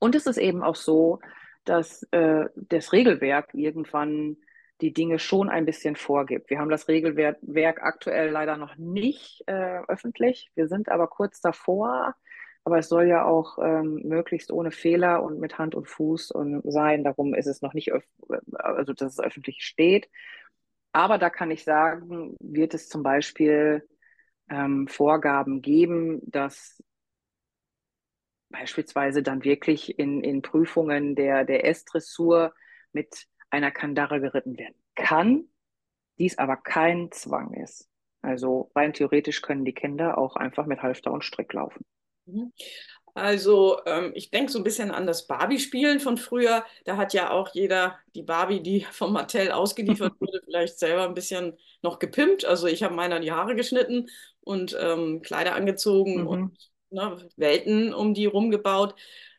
Und 0.00 0.14
es 0.14 0.26
ist 0.26 0.38
eben 0.38 0.62
auch 0.62 0.76
so, 0.76 1.20
dass 1.64 2.02
äh, 2.10 2.46
das 2.54 2.92
Regelwerk 2.92 3.54
irgendwann 3.54 4.36
die 4.80 4.92
Dinge 4.92 5.18
schon 5.18 5.48
ein 5.48 5.64
bisschen 5.64 5.96
vorgibt. 5.96 6.50
Wir 6.50 6.58
haben 6.58 6.68
das 6.68 6.88
Regelwerk 6.88 7.82
aktuell 7.82 8.30
leider 8.30 8.56
noch 8.56 8.76
nicht 8.76 9.42
äh, 9.46 9.80
öffentlich. 9.88 10.50
Wir 10.54 10.68
sind 10.68 10.88
aber 10.88 11.06
kurz 11.06 11.40
davor. 11.40 12.14
Aber 12.64 12.78
es 12.78 12.88
soll 12.88 13.06
ja 13.06 13.24
auch 13.24 13.58
ähm, 13.58 14.00
möglichst 14.04 14.50
ohne 14.50 14.70
Fehler 14.70 15.22
und 15.22 15.38
mit 15.38 15.58
Hand 15.58 15.74
und 15.74 15.86
Fuß 15.86 16.30
und 16.30 16.62
sein. 16.64 17.04
Darum 17.04 17.34
ist 17.34 17.46
es 17.46 17.60
noch 17.60 17.74
nicht, 17.74 17.92
also 18.54 18.94
dass 18.94 19.12
es 19.12 19.20
öffentlich 19.20 19.62
steht. 19.62 20.08
Aber 20.92 21.18
da 21.18 21.28
kann 21.28 21.50
ich 21.50 21.62
sagen, 21.64 22.36
wird 22.40 22.72
es 22.72 22.88
zum 22.88 23.02
Beispiel 23.02 23.86
ähm, 24.48 24.88
Vorgaben 24.88 25.60
geben, 25.60 26.20
dass 26.24 26.82
beispielsweise 28.54 29.22
dann 29.22 29.44
wirklich 29.44 29.98
in, 29.98 30.22
in 30.22 30.42
Prüfungen 30.42 31.16
der, 31.16 31.44
der 31.44 31.66
S-Dressur 31.66 32.54
mit 32.92 33.26
einer 33.50 33.70
Kandare 33.70 34.20
geritten 34.20 34.56
werden 34.56 34.76
kann, 34.94 35.48
dies 36.18 36.38
aber 36.38 36.56
kein 36.56 37.10
Zwang 37.10 37.52
ist. 37.54 37.88
Also 38.22 38.70
rein 38.74 38.92
theoretisch 38.92 39.42
können 39.42 39.64
die 39.64 39.74
Kinder 39.74 40.16
auch 40.16 40.36
einfach 40.36 40.66
mit 40.66 40.82
Halfter 40.82 41.12
und 41.12 41.24
Strick 41.24 41.52
laufen. 41.52 41.84
Mhm. 42.26 42.52
Also 43.14 43.80
ähm, 43.86 44.12
ich 44.14 44.30
denke 44.30 44.50
so 44.50 44.58
ein 44.58 44.64
bisschen 44.64 44.90
an 44.90 45.06
das 45.06 45.26
Barbie-Spielen 45.26 46.00
von 46.00 46.16
früher. 46.16 46.64
Da 46.84 46.96
hat 46.96 47.12
ja 47.12 47.30
auch 47.30 47.54
jeder 47.54 47.98
die 48.14 48.22
Barbie, 48.22 48.60
die 48.60 48.80
vom 48.92 49.12
Mattel 49.12 49.50
ausgeliefert 49.50 50.14
wurde, 50.20 50.40
vielleicht 50.44 50.78
selber 50.78 51.04
ein 51.04 51.14
bisschen 51.14 51.58
noch 51.82 51.98
gepimpt. 51.98 52.44
Also 52.44 52.66
ich 52.66 52.82
habe 52.82 52.94
meiner 52.94 53.20
die 53.20 53.32
Haare 53.32 53.56
geschnitten 53.56 54.08
und 54.40 54.76
ähm, 54.80 55.22
Kleider 55.22 55.54
angezogen 55.54 56.22
mhm. 56.22 56.26
und 56.26 56.73
ne, 56.94 57.18
Welten 57.36 57.94
um 57.94 58.14
die 58.14 58.26
rumgebaut. 58.26 58.94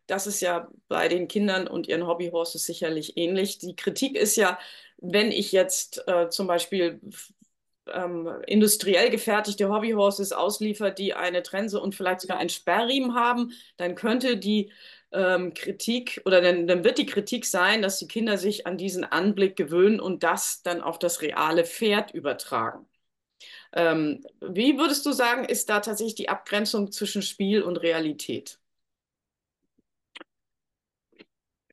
Das 0.07 0.27
ist 0.27 0.41
ja 0.41 0.69
bei 0.87 1.07
den 1.07 1.27
Kindern 1.27 1.67
und 1.67 1.87
ihren 1.87 2.07
Hobbyhorses 2.07 2.65
sicherlich 2.65 3.17
ähnlich. 3.17 3.57
Die 3.59 3.75
Kritik 3.75 4.15
ist 4.15 4.35
ja, 4.35 4.59
wenn 4.97 5.31
ich 5.31 5.51
jetzt 5.51 6.07
äh, 6.07 6.29
zum 6.29 6.47
Beispiel 6.47 7.01
ähm, 7.91 8.27
industriell 8.47 9.09
gefertigte 9.09 9.69
Hobbyhorses 9.69 10.31
ausliefert, 10.31 10.97
die 10.99 11.13
eine 11.13 11.43
Trense 11.43 11.79
und 11.79 11.95
vielleicht 11.95 12.21
sogar 12.21 12.37
einen 12.37 12.49
Sperrriemen 12.49 13.15
haben, 13.15 13.51
dann 13.77 13.95
könnte 13.95 14.37
die 14.37 14.71
ähm, 15.11 15.53
Kritik 15.53 16.21
oder 16.25 16.41
dann, 16.41 16.67
dann 16.67 16.83
wird 16.83 16.97
die 16.97 17.05
Kritik 17.05 17.45
sein, 17.45 17.81
dass 17.81 17.99
die 17.99 18.07
Kinder 18.07 18.37
sich 18.37 18.67
an 18.67 18.77
diesen 18.77 19.03
Anblick 19.05 19.55
gewöhnen 19.55 19.99
und 19.99 20.23
das 20.23 20.61
dann 20.63 20.81
auf 20.81 20.99
das 20.99 21.21
reale 21.21 21.65
Pferd 21.65 22.11
übertragen. 22.11 22.85
Ähm, 23.73 24.23
wie 24.41 24.77
würdest 24.77 25.05
du 25.05 25.11
sagen, 25.11 25.45
ist 25.45 25.69
da 25.69 25.79
tatsächlich 25.79 26.15
die 26.15 26.29
Abgrenzung 26.29 26.91
zwischen 26.91 27.21
Spiel 27.21 27.61
und 27.63 27.77
Realität? 27.77 28.59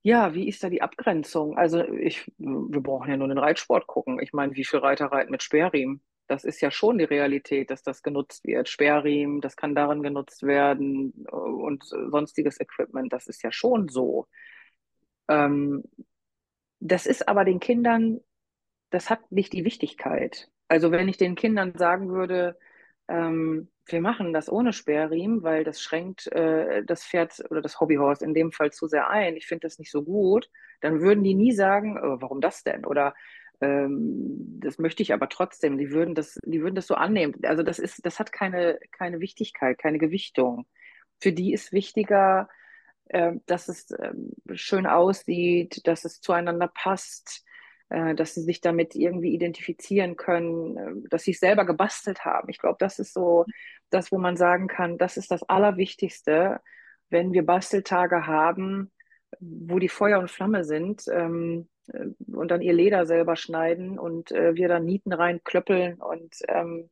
Ja, 0.04 0.34
wie 0.34 0.48
ist 0.48 0.62
da 0.64 0.68
die 0.68 0.82
Abgrenzung? 0.82 1.56
Also 1.56 1.84
ich, 1.84 2.30
wir 2.38 2.80
brauchen 2.80 3.08
ja 3.10 3.16
nur 3.16 3.28
den 3.28 3.38
Reitsport 3.38 3.86
gucken. 3.86 4.18
Ich 4.20 4.32
meine, 4.32 4.54
wie 4.56 4.64
viele 4.64 4.82
Reiter 4.82 5.06
reiten 5.06 5.30
mit 5.30 5.42
Sperrriemen? 5.44 6.02
Das 6.26 6.44
ist 6.44 6.60
ja 6.60 6.70
schon 6.70 6.98
die 6.98 7.04
Realität, 7.04 7.70
dass 7.70 7.82
das 7.82 8.02
genutzt 8.02 8.44
wird. 8.44 8.68
Sperrriemen, 8.68 9.40
das 9.40 9.54
kann 9.56 9.74
darin 9.74 10.02
genutzt 10.02 10.42
werden 10.42 11.24
äh, 11.28 11.36
und 11.36 11.84
sonstiges 11.84 12.58
Equipment. 12.60 13.12
Das 13.12 13.28
ist 13.28 13.42
ja 13.42 13.52
schon 13.52 13.88
so. 13.88 14.26
Ähm, 15.28 15.84
das 16.80 17.06
ist 17.06 17.28
aber 17.28 17.44
den 17.44 17.60
Kindern, 17.60 18.20
das 18.90 19.08
hat 19.08 19.30
nicht 19.30 19.52
die 19.52 19.64
Wichtigkeit. 19.64 20.50
Also 20.72 20.90
wenn 20.90 21.06
ich 21.06 21.18
den 21.18 21.34
Kindern 21.34 21.74
sagen 21.76 22.08
würde, 22.08 22.56
ähm, 23.06 23.68
wir 23.84 24.00
machen 24.00 24.32
das 24.32 24.50
ohne 24.50 24.72
Sperrriemen, 24.72 25.42
weil 25.42 25.64
das 25.64 25.82
schränkt 25.82 26.28
äh, 26.28 26.82
das 26.82 27.04
Pferd 27.04 27.44
oder 27.50 27.60
das 27.60 27.78
Hobbyhorse 27.78 28.24
in 28.24 28.32
dem 28.32 28.52
Fall 28.52 28.72
zu 28.72 28.86
sehr 28.86 29.10
ein. 29.10 29.36
Ich 29.36 29.46
finde 29.46 29.66
das 29.66 29.78
nicht 29.78 29.90
so 29.90 30.02
gut. 30.02 30.48
Dann 30.80 31.02
würden 31.02 31.24
die 31.24 31.34
nie 31.34 31.52
sagen, 31.52 31.98
oh, 32.02 32.22
warum 32.22 32.40
das 32.40 32.62
denn? 32.62 32.86
Oder 32.86 33.14
ähm, 33.60 34.60
das 34.62 34.78
möchte 34.78 35.02
ich 35.02 35.12
aber 35.12 35.28
trotzdem. 35.28 35.76
Die 35.76 35.90
würden 35.90 36.14
das, 36.14 36.38
die 36.42 36.62
würden 36.62 36.74
das 36.74 36.86
so 36.86 36.94
annehmen. 36.94 37.34
Also 37.42 37.62
das 37.62 37.78
ist, 37.78 38.06
das 38.06 38.18
hat 38.18 38.32
keine, 38.32 38.78
keine 38.92 39.20
Wichtigkeit, 39.20 39.76
keine 39.76 39.98
Gewichtung. 39.98 40.64
Für 41.20 41.32
die 41.32 41.52
ist 41.52 41.72
wichtiger, 41.72 42.48
äh, 43.10 43.32
dass 43.44 43.68
es 43.68 43.90
äh, 43.90 44.14
schön 44.54 44.86
aussieht, 44.86 45.86
dass 45.86 46.06
es 46.06 46.22
zueinander 46.22 46.68
passt, 46.68 47.44
äh, 47.44 47.51
dass 48.14 48.34
sie 48.34 48.42
sich 48.42 48.60
damit 48.60 48.94
irgendwie 48.94 49.34
identifizieren 49.34 50.16
können, 50.16 50.76
äh, 50.76 51.08
dass 51.08 51.24
sie 51.24 51.32
es 51.32 51.40
selber 51.40 51.64
gebastelt 51.66 52.24
haben. 52.24 52.48
Ich 52.48 52.58
glaube, 52.58 52.76
das 52.78 52.98
ist 52.98 53.12
so 53.12 53.44
das, 53.90 54.10
wo 54.10 54.18
man 54.18 54.36
sagen 54.36 54.68
kann, 54.68 54.98
das 54.98 55.16
ist 55.16 55.30
das 55.30 55.42
Allerwichtigste, 55.42 56.60
wenn 57.10 57.32
wir 57.32 57.44
Basteltage 57.44 58.26
haben, 58.26 58.90
wo 59.40 59.78
die 59.78 59.88
Feuer 59.88 60.18
und 60.18 60.30
Flamme 60.30 60.64
sind 60.64 61.04
ähm, 61.12 61.68
äh, 61.92 62.06
und 62.32 62.50
dann 62.50 62.62
ihr 62.62 62.72
Leder 62.72 63.06
selber 63.06 63.36
schneiden 63.36 63.98
und 63.98 64.32
äh, 64.32 64.54
wir 64.54 64.68
dann 64.68 64.84
Nieten 64.84 65.12
reinklöppeln 65.12 66.00
und 66.00 66.34
ähm, 66.48 66.90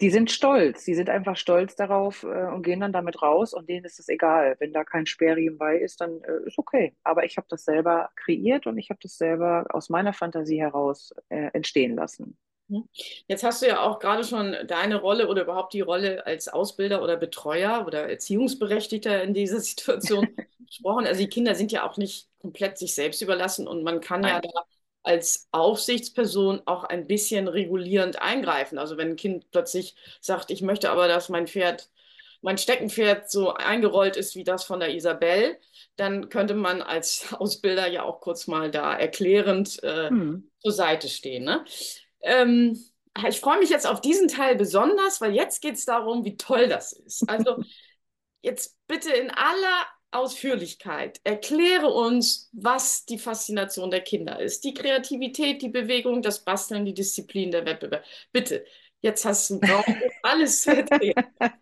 die 0.00 0.10
sind 0.10 0.30
stolz, 0.30 0.84
die 0.84 0.94
sind 0.94 1.08
einfach 1.10 1.36
stolz 1.36 1.76
darauf 1.76 2.24
äh, 2.24 2.46
und 2.46 2.62
gehen 2.62 2.80
dann 2.80 2.92
damit 2.92 3.22
raus 3.22 3.54
und 3.54 3.68
denen 3.68 3.84
ist 3.84 4.00
es 4.00 4.08
egal. 4.08 4.56
Wenn 4.58 4.72
da 4.72 4.84
kein 4.84 5.06
Sperrriemen 5.06 5.58
bei 5.58 5.76
ist, 5.78 6.00
dann 6.00 6.20
äh, 6.22 6.46
ist 6.46 6.58
okay. 6.58 6.96
Aber 7.04 7.24
ich 7.24 7.36
habe 7.36 7.46
das 7.48 7.64
selber 7.64 8.10
kreiert 8.16 8.66
und 8.66 8.78
ich 8.78 8.90
habe 8.90 8.98
das 9.02 9.16
selber 9.16 9.66
aus 9.70 9.90
meiner 9.90 10.12
Fantasie 10.12 10.60
heraus 10.60 11.14
äh, 11.28 11.50
entstehen 11.52 11.94
lassen. 11.94 12.36
Jetzt 13.28 13.44
hast 13.44 13.62
du 13.62 13.66
ja 13.66 13.80
auch 13.80 13.98
gerade 13.98 14.24
schon 14.24 14.56
deine 14.66 14.96
Rolle 14.96 15.28
oder 15.28 15.42
überhaupt 15.42 15.74
die 15.74 15.82
Rolle 15.82 16.24
als 16.26 16.48
Ausbilder 16.48 17.02
oder 17.02 17.16
Betreuer 17.16 17.84
oder 17.86 18.08
Erziehungsberechtigter 18.08 19.22
in 19.22 19.34
dieser 19.34 19.60
Situation 19.60 20.28
gesprochen. 20.66 21.06
Also 21.06 21.20
die 21.20 21.28
Kinder 21.28 21.54
sind 21.54 21.70
ja 21.70 21.88
auch 21.88 21.96
nicht 21.96 22.28
komplett 22.40 22.78
sich 22.78 22.94
selbst 22.94 23.22
überlassen 23.22 23.68
und 23.68 23.82
man 23.84 24.00
kann 24.00 24.22
Nein. 24.22 24.34
ja 24.34 24.40
da 24.40 24.64
als 25.02 25.48
Aufsichtsperson 25.50 26.62
auch 26.66 26.84
ein 26.84 27.06
bisschen 27.06 27.48
regulierend 27.48 28.20
eingreifen. 28.20 28.78
Also 28.78 28.96
wenn 28.96 29.10
ein 29.10 29.16
Kind 29.16 29.50
plötzlich 29.50 29.96
sagt, 30.20 30.50
ich 30.50 30.62
möchte 30.62 30.90
aber, 30.90 31.08
dass 31.08 31.28
mein 31.28 31.46
Pferd, 31.46 31.90
mein 32.40 32.58
Steckenpferd 32.58 33.30
so 33.30 33.52
eingerollt 33.54 34.16
ist 34.16 34.36
wie 34.36 34.44
das 34.44 34.64
von 34.64 34.80
der 34.80 34.94
Isabel, 34.94 35.58
dann 35.96 36.28
könnte 36.28 36.54
man 36.54 36.82
als 36.82 37.32
Ausbilder 37.32 37.88
ja 37.88 38.02
auch 38.02 38.20
kurz 38.20 38.46
mal 38.46 38.70
da 38.70 38.94
erklärend 38.94 39.82
äh, 39.82 40.08
hm. 40.08 40.50
zur 40.60 40.72
Seite 40.72 41.08
stehen. 41.08 41.44
Ne? 41.44 41.64
Ähm, 42.20 42.78
ich 43.28 43.40
freue 43.40 43.58
mich 43.58 43.70
jetzt 43.70 43.86
auf 43.86 44.00
diesen 44.00 44.28
Teil 44.28 44.56
besonders, 44.56 45.20
weil 45.20 45.34
jetzt 45.34 45.60
geht 45.60 45.74
es 45.74 45.84
darum, 45.84 46.24
wie 46.24 46.36
toll 46.36 46.68
das 46.68 46.92
ist. 46.92 47.28
Also 47.28 47.62
jetzt 48.42 48.76
bitte 48.86 49.12
in 49.12 49.30
aller 49.30 49.86
Ausführlichkeit. 50.12 51.20
Erkläre 51.24 51.88
uns, 51.88 52.50
was 52.52 53.04
die 53.04 53.18
Faszination 53.18 53.90
der 53.90 54.02
Kinder 54.02 54.40
ist. 54.40 54.64
Die 54.64 54.74
Kreativität, 54.74 55.62
die 55.62 55.68
Bewegung, 55.68 56.22
das 56.22 56.44
Basteln, 56.44 56.84
die 56.84 56.94
Disziplin, 56.94 57.50
der 57.50 57.64
Wettbewerb. 57.64 58.04
Bitte, 58.32 58.64
jetzt 59.00 59.24
hast 59.24 59.50
du 59.50 59.60
alles 60.22 60.66
erzählt. 60.66 61.16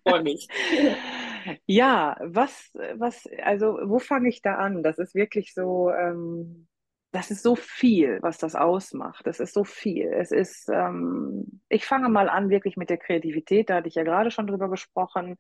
Freue 0.07 0.23
mich. 0.23 0.49
Ja, 1.65 2.19
was, 2.21 2.71
was, 2.97 3.27
also 3.43 3.79
wo 3.85 3.99
fange 3.99 4.29
ich 4.29 4.43
da 4.43 4.57
an? 4.57 4.83
Das 4.83 4.99
ist 4.99 5.15
wirklich 5.15 5.55
so, 5.55 5.91
ähm, 5.91 6.69
das 7.13 7.31
ist 7.31 7.43
so 7.43 7.57
viel, 7.57 8.19
was 8.21 8.37
das 8.37 8.55
ausmacht. 8.55 9.27
Das 9.27 9.41
ist 9.41 9.55
so 9.55 9.65
viel. 9.65 10.09
Es 10.13 10.33
ist, 10.33 10.69
ähm, 10.69 11.63
ich 11.71 11.87
fange 11.87 12.11
mal 12.11 12.29
an 12.29 12.51
wirklich 12.51 12.77
mit 12.77 12.91
der 12.91 12.99
Kreativität, 12.99 13.71
da 13.71 13.77
hatte 13.77 13.89
ich 13.89 13.95
ja 13.95 14.03
gerade 14.03 14.31
schon 14.31 14.47
drüber 14.47 14.69
gesprochen 14.69 15.39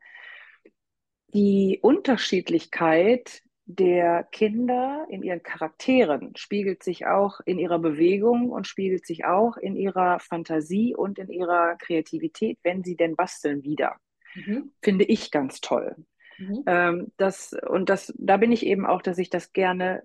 die 1.32 1.78
Unterschiedlichkeit 1.82 3.42
der 3.66 4.24
Kinder 4.24 5.06
in 5.10 5.22
ihren 5.22 5.42
Charakteren 5.42 6.34
spiegelt 6.36 6.82
sich 6.82 7.06
auch 7.06 7.40
in 7.44 7.58
ihrer 7.58 7.78
Bewegung 7.78 8.50
und 8.50 8.66
spiegelt 8.66 9.06
sich 9.06 9.24
auch 9.24 9.56
in 9.56 9.76
ihrer 9.76 10.18
Fantasie 10.18 10.94
und 10.96 11.18
in 11.18 11.28
ihrer 11.28 11.76
Kreativität, 11.76 12.58
wenn 12.64 12.82
sie 12.82 12.96
denn 12.96 13.14
basteln, 13.14 13.62
wieder. 13.62 13.96
Mhm. 14.34 14.72
Finde 14.82 15.04
ich 15.04 15.30
ganz 15.30 15.60
toll. 15.60 15.94
Mhm. 16.38 16.62
Ähm, 16.66 17.12
das, 17.16 17.54
und 17.68 17.88
das, 17.90 18.12
da 18.18 18.38
bin 18.38 18.50
ich 18.50 18.66
eben 18.66 18.86
auch, 18.86 19.02
dass 19.02 19.18
ich 19.18 19.30
das 19.30 19.52
gerne 19.52 20.02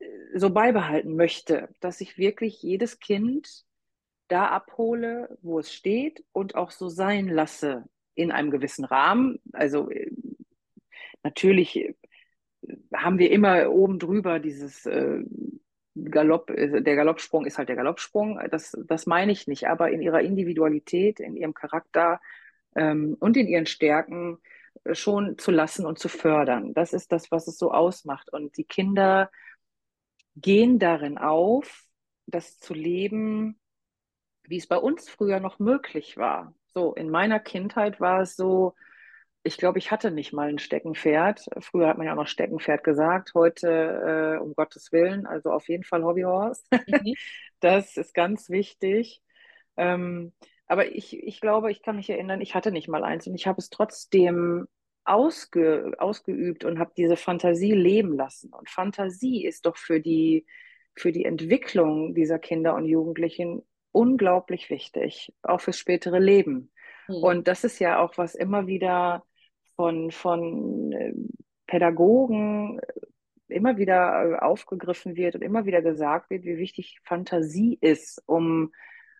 äh, 0.00 0.06
so 0.34 0.50
beibehalten 0.50 1.14
möchte, 1.14 1.68
dass 1.80 2.00
ich 2.00 2.18
wirklich 2.18 2.60
jedes 2.62 2.98
Kind 2.98 3.64
da 4.28 4.46
abhole, 4.46 5.38
wo 5.42 5.60
es 5.60 5.72
steht 5.72 6.24
und 6.32 6.56
auch 6.56 6.72
so 6.72 6.88
sein 6.88 7.28
lasse 7.28 7.84
in 8.14 8.32
einem 8.32 8.50
gewissen 8.50 8.84
Rahmen. 8.84 9.38
Also 9.52 9.90
äh, 9.90 10.10
Natürlich 11.22 11.94
haben 12.92 13.18
wir 13.18 13.30
immer 13.30 13.70
oben 13.70 13.98
drüber 13.98 14.38
dieses 14.38 14.86
äh, 14.86 15.22
Galopp, 15.94 16.50
äh, 16.50 16.82
der 16.82 16.96
Galoppsprung 16.96 17.46
ist 17.46 17.58
halt 17.58 17.68
der 17.68 17.76
Galoppsprung. 17.76 18.40
Das, 18.50 18.76
das 18.86 19.06
meine 19.06 19.32
ich 19.32 19.46
nicht, 19.46 19.68
aber 19.68 19.90
in 19.90 20.02
ihrer 20.02 20.20
Individualität, 20.20 21.20
in 21.20 21.36
ihrem 21.36 21.54
Charakter 21.54 22.20
ähm, 22.74 23.16
und 23.18 23.36
in 23.36 23.48
ihren 23.48 23.66
Stärken 23.66 24.38
äh, 24.84 24.94
schon 24.94 25.38
zu 25.38 25.50
lassen 25.50 25.86
und 25.86 25.98
zu 25.98 26.08
fördern. 26.08 26.74
Das 26.74 26.92
ist 26.92 27.12
das, 27.12 27.30
was 27.30 27.48
es 27.48 27.58
so 27.58 27.72
ausmacht. 27.72 28.32
Und 28.32 28.56
die 28.56 28.64
Kinder 28.64 29.30
gehen 30.36 30.78
darin 30.78 31.18
auf, 31.18 31.84
das 32.26 32.58
zu 32.58 32.74
leben, 32.74 33.58
wie 34.44 34.58
es 34.58 34.66
bei 34.66 34.76
uns 34.76 35.08
früher 35.08 35.40
noch 35.40 35.58
möglich 35.58 36.16
war. 36.16 36.54
So, 36.74 36.94
in 36.94 37.10
meiner 37.10 37.40
Kindheit 37.40 38.00
war 38.00 38.20
es 38.20 38.36
so, 38.36 38.74
ich 39.46 39.56
glaube, 39.56 39.78
ich 39.78 39.90
hatte 39.90 40.10
nicht 40.10 40.32
mal 40.32 40.48
ein 40.48 40.58
Steckenpferd. 40.58 41.48
Früher 41.60 41.88
hat 41.88 41.98
man 41.98 42.06
ja 42.06 42.12
auch 42.12 42.16
noch 42.16 42.26
Steckenpferd 42.26 42.82
gesagt, 42.84 43.32
heute 43.34 44.36
äh, 44.36 44.42
um 44.42 44.54
Gottes 44.54 44.92
Willen, 44.92 45.26
also 45.26 45.50
auf 45.52 45.68
jeden 45.68 45.84
Fall 45.84 46.04
Hobbyhorse. 46.04 46.62
Mhm. 46.86 47.14
Das 47.60 47.96
ist 47.96 48.12
ganz 48.12 48.50
wichtig. 48.50 49.22
Ähm, 49.78 50.34
aber 50.66 50.94
ich, 50.94 51.16
ich 51.16 51.40
glaube, 51.40 51.70
ich 51.70 51.80
kann 51.80 51.96
mich 51.96 52.10
erinnern, 52.10 52.42
ich 52.42 52.54
hatte 52.54 52.70
nicht 52.70 52.86
mal 52.86 53.02
eins 53.02 53.26
und 53.26 53.34
ich 53.34 53.46
habe 53.46 53.58
es 53.58 53.70
trotzdem 53.70 54.68
ausge, 55.04 55.92
ausgeübt 55.96 56.64
und 56.64 56.78
habe 56.78 56.92
diese 56.96 57.16
Fantasie 57.16 57.72
leben 57.72 58.14
lassen. 58.14 58.52
Und 58.52 58.68
Fantasie 58.68 59.46
ist 59.46 59.64
doch 59.64 59.78
für 59.78 60.00
die, 60.00 60.44
für 60.94 61.12
die 61.12 61.24
Entwicklung 61.24 62.14
dieser 62.14 62.38
Kinder 62.38 62.74
und 62.74 62.84
Jugendlichen 62.84 63.62
unglaublich 63.90 64.68
wichtig, 64.68 65.32
auch 65.42 65.62
fürs 65.62 65.78
spätere 65.78 66.18
Leben. 66.18 66.70
Mhm. 67.08 67.14
Und 67.14 67.48
das 67.48 67.64
ist 67.64 67.78
ja 67.78 68.00
auch 68.00 68.18
was 68.18 68.34
immer 68.34 68.66
wieder 68.66 69.24
von, 69.76 70.10
von 70.10 70.92
äh, 70.92 71.12
Pädagogen 71.66 72.80
äh, 72.80 73.54
immer 73.54 73.76
wieder 73.76 74.32
äh, 74.32 74.38
aufgegriffen 74.38 75.16
wird 75.16 75.36
und 75.36 75.42
immer 75.42 75.66
wieder 75.66 75.82
gesagt 75.82 76.30
wird, 76.30 76.44
wie 76.44 76.58
wichtig 76.58 76.98
Fantasie 77.04 77.78
ist, 77.80 78.22
um 78.26 78.72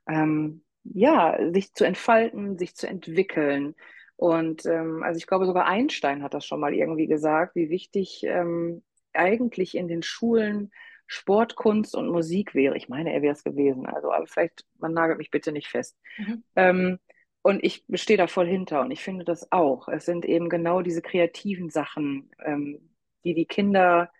ähm, 0.09 0.63
ja, 0.85 1.39
sich 1.53 1.73
zu 1.75 1.85
entfalten, 1.85 2.59
sich 2.59 2.75
zu 2.75 2.89
entwickeln. 2.89 3.75
Und 4.17 4.65
ähm, 4.67 5.03
also 5.03 5.19
ich 5.19 5.27
glaube, 5.27 5.47
sogar 5.47 5.67
Einstein 5.67 6.23
hat 6.23 6.35
das 6.35 6.47
schon 6.47 6.61
mal 6.61 6.75
irgendwie 6.75 7.07
gesagt, 7.07 7.55
wie 7.55 7.71
wichtig 7.71 8.23
ähm, 8.25 8.83
eigentlich 9.13 9.77
in 9.77 9.89
den 9.89 10.03
Schulen 10.03 10.71
Sport, 11.07 11.55
Kunst 11.55 11.95
und 11.95 12.09
Musik 12.09 12.55
wäre. 12.55 12.77
Ich 12.77 12.89
meine, 12.89 13.13
er 13.13 13.23
wäre 13.23 13.35
es 13.35 13.45
gewesen. 13.45 13.87
Also, 13.87 14.13
aber 14.13 14.27
vielleicht, 14.27 14.65
man 14.79 14.93
nagelt 14.93 15.19
mich 15.19 15.31
bitte 15.31 15.53
nicht 15.53 15.69
fest. 15.69 15.97
Mhm. 16.19 16.45
Ähm, 16.57 16.99
und 17.47 17.62
ich 17.62 17.85
stehe 17.95 18.17
da 18.17 18.26
voll 18.26 18.49
hinter 18.49 18.81
und 18.81 18.91
ich 18.91 19.05
finde 19.05 19.25
das 19.25 19.53
auch. 19.53 19.87
Es 19.88 20.05
sind 20.05 20.25
eben 20.25 20.49
genau 20.49 20.83
diese 20.83 21.00
kreativen 21.00 21.71
Sachen, 21.71 22.29
ähm, 22.45 22.91
die 23.25 23.35
die 23.35 23.47
Kinder 23.47 24.11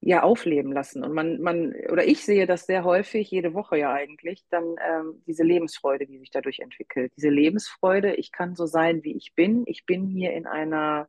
ja 0.00 0.22
aufleben 0.22 0.72
lassen. 0.72 1.02
Und 1.02 1.12
man, 1.12 1.40
man, 1.40 1.74
oder 1.90 2.04
ich 2.06 2.24
sehe 2.24 2.46
das 2.46 2.66
sehr 2.66 2.84
häufig, 2.84 3.32
jede 3.32 3.52
Woche 3.54 3.78
ja 3.78 3.92
eigentlich, 3.92 4.46
dann 4.48 4.76
ähm, 4.80 5.24
diese 5.26 5.42
Lebensfreude, 5.42 6.06
die 6.06 6.18
sich 6.18 6.30
dadurch 6.30 6.60
entwickelt. 6.60 7.12
Diese 7.16 7.30
Lebensfreude, 7.30 8.14
ich 8.14 8.30
kann 8.30 8.54
so 8.54 8.66
sein, 8.66 9.02
wie 9.02 9.16
ich 9.16 9.34
bin. 9.34 9.64
Ich 9.66 9.84
bin 9.84 10.06
hier 10.06 10.32
in 10.32 10.46
einer 10.46 11.08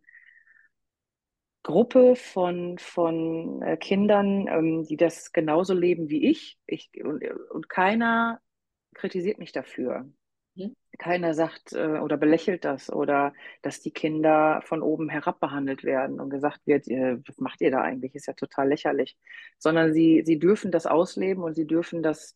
Gruppe 1.62 2.15
von, 2.15 2.79
von 2.79 3.62
äh, 3.62 3.77
Kindern, 3.77 4.48
ähm, 4.48 4.86
die 4.86 4.98
das 4.98 5.32
genauso 5.34 5.75
leben 5.75 6.10
wie 6.10 6.32
ich. 6.32 6.58
ich 6.65 6.89
und, 7.03 7.24
und 7.51 7.70
keiner 7.70 8.41
kritisiert 8.96 9.38
mich 9.38 9.51
dafür. 9.51 10.12
Mhm. 10.58 10.76
Keiner 10.98 11.34
sagt 11.34 11.74
äh, 11.74 12.00
oder 12.00 12.18
belächelt 12.18 12.66
das 12.66 12.92
oder 12.92 13.34
dass 13.62 13.82
die 13.82 13.92
Kinder 13.92 14.62
von 14.66 14.82
oben 14.82 15.10
herab 15.10 15.40
behandelt 15.40 15.84
werden 15.84 16.20
und 16.20 16.30
gesagt 16.30 16.62
wird, 16.66 16.88
äh, 16.88 17.18
was 17.28 17.38
macht 17.38 17.62
ihr 17.62 17.72
da 17.72 17.82
eigentlich? 17.82 18.16
Ist 18.16 18.28
ja 18.28 18.34
total 18.34 18.70
lächerlich. 18.70 19.18
Sondern 19.60 19.94
sie, 19.94 20.24
sie 20.26 20.40
dürfen 20.40 20.72
das 20.72 20.88
ausleben 20.88 21.44
und 21.44 21.54
sie 21.54 21.68
dürfen 21.68 22.02
das 22.02 22.36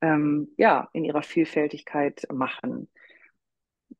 ähm, 0.00 0.48
ja 0.56 0.88
in 0.92 1.04
ihrer 1.04 1.22
Vielfältigkeit 1.22 2.26
machen. 2.32 2.88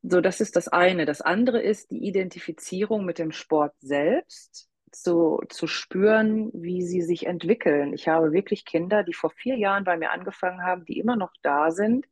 So, 0.03 0.21
das 0.21 0.41
ist 0.41 0.57
das 0.57 0.69
eine. 0.69 1.05
Das 1.05 1.21
andere 1.21 1.61
ist 1.61 1.91
die 1.91 2.07
Identifizierung 2.07 3.05
mit 3.05 3.19
dem 3.19 3.33
Sport 3.33 3.75
selbst 3.81 4.69
zu, 4.93 5.41
zu 5.51 5.67
spüren, 5.67 6.51
wie 6.55 6.83
sie 6.83 7.03
sich 7.03 7.27
entwickeln. 7.27 7.93
Ich 7.93 8.09
habe 8.09 8.33
wirklich 8.33 8.65
Kinder, 8.65 9.05
die 9.05 9.13
vor 9.13 9.31
vier 9.31 9.57
Jahren 9.57 9.85
bei 9.85 9.97
mir 9.97 10.11
angefangen 10.11 10.63
haben, 10.63 10.85
die 10.85 10.99
immer 10.99 11.17
noch 11.17 11.33
da 11.43 11.71
sind, 11.71 12.07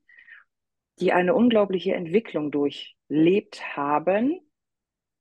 die 1.01 1.13
eine 1.13 1.35
unglaubliche 1.35 1.95
Entwicklung 1.95 2.51
durchlebt 2.51 3.77
haben, 3.77 4.41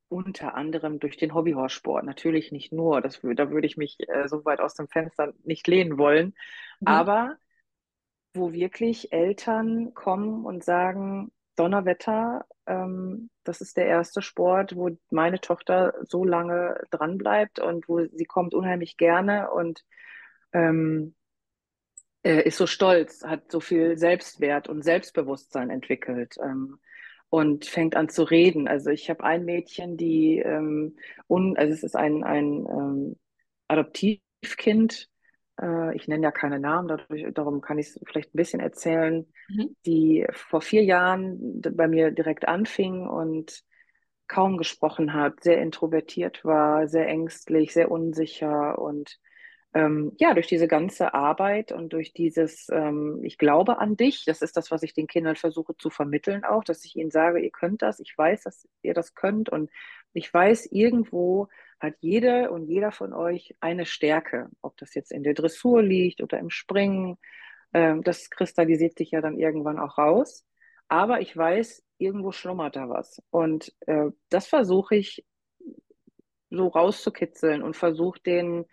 unter 0.10 0.56
anderem 0.56 1.00
durch 1.00 1.18
den 1.18 1.34
Hobbyhorsport. 1.34 2.06
Natürlich 2.06 2.52
nicht 2.52 2.72
nur, 2.72 3.02
das, 3.02 3.20
da 3.22 3.52
würde 3.52 3.68
ich 3.68 3.78
mich 3.78 3.98
äh, 4.08 4.28
so 4.28 4.46
weit 4.46 4.60
aus 4.60 4.74
dem 4.74 4.88
Fenster 4.88 5.34
nicht 5.44 5.68
lehnen 5.68 5.98
wollen, 5.98 6.34
mhm. 6.80 6.88
aber 6.88 7.38
wo 8.34 8.54
wirklich 8.54 9.12
Eltern 9.12 9.94
kommen 9.94 10.46
und 10.46 10.64
sagen, 10.64 11.32
Donnerwetter, 11.56 12.46
ähm, 12.68 13.30
das 13.44 13.62
ist 13.62 13.78
der 13.78 13.88
erste 13.88 14.22
Sport, 14.22 14.76
wo 14.76 14.92
meine 15.10 15.42
Tochter 15.42 15.94
so 16.04 16.24
lange 16.24 16.80
dran 16.92 17.18
bleibt 17.18 17.60
und 17.60 17.90
wo 17.90 18.06
sie 18.06 18.26
kommt 18.26 18.54
unheimlich 18.54 18.96
gerne 18.96 19.50
und 19.50 19.84
ähm, 20.54 21.16
äh, 21.16 21.17
ist 22.28 22.58
so 22.58 22.68
stolz, 22.68 23.24
hat 23.24 23.52
so 23.52 23.60
viel 23.60 23.98
Selbstwert 23.98 24.68
und 24.70 24.84
Selbstbewusstsein 24.84 25.70
entwickelt 25.70 26.36
ähm, 26.42 26.80
und 27.30 27.66
fängt 27.66 27.96
an 27.96 28.10
zu 28.10 28.24
reden. 28.24 28.68
Also 28.68 28.90
ich 28.90 29.10
habe 29.10 29.24
ein 29.24 29.46
Mädchen, 29.46 29.98
die, 29.98 30.40
ähm, 30.40 30.96
un, 31.28 31.58
also 31.58 31.74
es 31.74 31.84
ist 31.84 31.96
ein, 31.96 32.24
ein 32.24 32.66
ähm, 32.70 33.16
Adoptivkind, 33.68 35.10
äh, 35.62 35.96
ich 35.96 36.08
nenne 36.08 36.24
ja 36.24 36.32
keine 36.32 36.60
Namen, 36.60 36.88
dadurch, 36.88 37.26
darum 37.34 37.62
kann 37.62 37.80
ich 37.80 37.88
es 37.88 38.00
vielleicht 38.06 38.34
ein 38.34 38.38
bisschen 38.38 38.60
erzählen, 38.60 39.26
mhm. 39.50 39.76
die 39.86 40.26
vor 40.32 40.62
vier 40.62 40.84
Jahren 40.84 41.62
bei 41.62 41.88
mir 41.88 42.12
direkt 42.12 42.48
anfing 42.48 43.08
und 43.08 43.64
kaum 44.28 44.58
gesprochen 44.58 45.14
hat, 45.14 45.44
sehr 45.44 45.62
introvertiert 45.62 46.44
war, 46.44 46.88
sehr 46.88 47.08
ängstlich, 47.08 47.74
sehr 47.74 47.90
unsicher 47.90 48.78
und 48.78 49.20
ähm, 49.78 50.14
ja, 50.18 50.34
durch 50.34 50.48
diese 50.48 50.68
ganze 50.68 51.14
Arbeit 51.14 51.72
und 51.72 51.94
durch 51.94 52.12
dieses, 52.12 52.68
ähm, 52.72 53.20
ich 53.24 53.38
glaube 53.38 53.78
an 53.78 53.96
dich, 53.96 54.26
das 54.26 54.42
ist 54.42 54.58
das, 54.58 54.72
was 54.72 54.82
ich 54.82 54.96
den 54.96 55.06
Kindern 55.06 55.36
versuche 55.36 55.78
zu 55.78 55.92
vermitteln 55.92 56.44
auch, 56.44 56.64
dass 56.64 56.84
ich 56.84 56.96
ihnen 56.96 57.12
sage, 57.12 57.40
ihr 57.40 57.52
könnt 57.52 57.84
das, 57.84 58.00
ich 58.00 58.18
weiß, 58.18 58.44
dass 58.44 58.68
ihr 58.82 58.96
das 58.96 59.14
könnt 59.14 59.50
und 59.50 59.70
ich 60.14 60.34
weiß, 60.34 60.72
irgendwo 60.72 61.48
hat 61.80 61.94
jede 62.00 62.50
und 62.50 62.66
jeder 62.66 62.92
von 62.92 63.14
euch 63.14 63.56
eine 63.60 63.86
Stärke, 63.86 64.50
ob 64.64 64.76
das 64.78 64.96
jetzt 64.96 65.12
in 65.12 65.22
der 65.22 65.36
Dressur 65.36 65.84
liegt 65.84 66.24
oder 66.24 66.40
im 66.40 66.50
Springen, 66.50 67.20
ähm, 67.72 68.02
das 68.04 68.32
kristallisiert 68.32 68.98
sich 68.98 69.12
ja 69.12 69.22
dann 69.22 69.38
irgendwann 69.38 69.78
auch 69.78 70.00
raus. 70.00 70.44
Aber 70.88 71.22
ich 71.22 71.38
weiß, 71.38 71.84
irgendwo 72.00 72.32
schlummert 72.32 72.76
da 72.76 72.90
was. 72.90 73.22
Und 73.30 73.76
äh, 73.86 74.08
das 74.30 74.48
versuche 74.48 74.96
ich 74.96 75.24
so 76.50 76.68
rauszukitzeln 76.68 77.62
und 77.62 77.76
versuche 77.76 78.20
den 78.22 78.66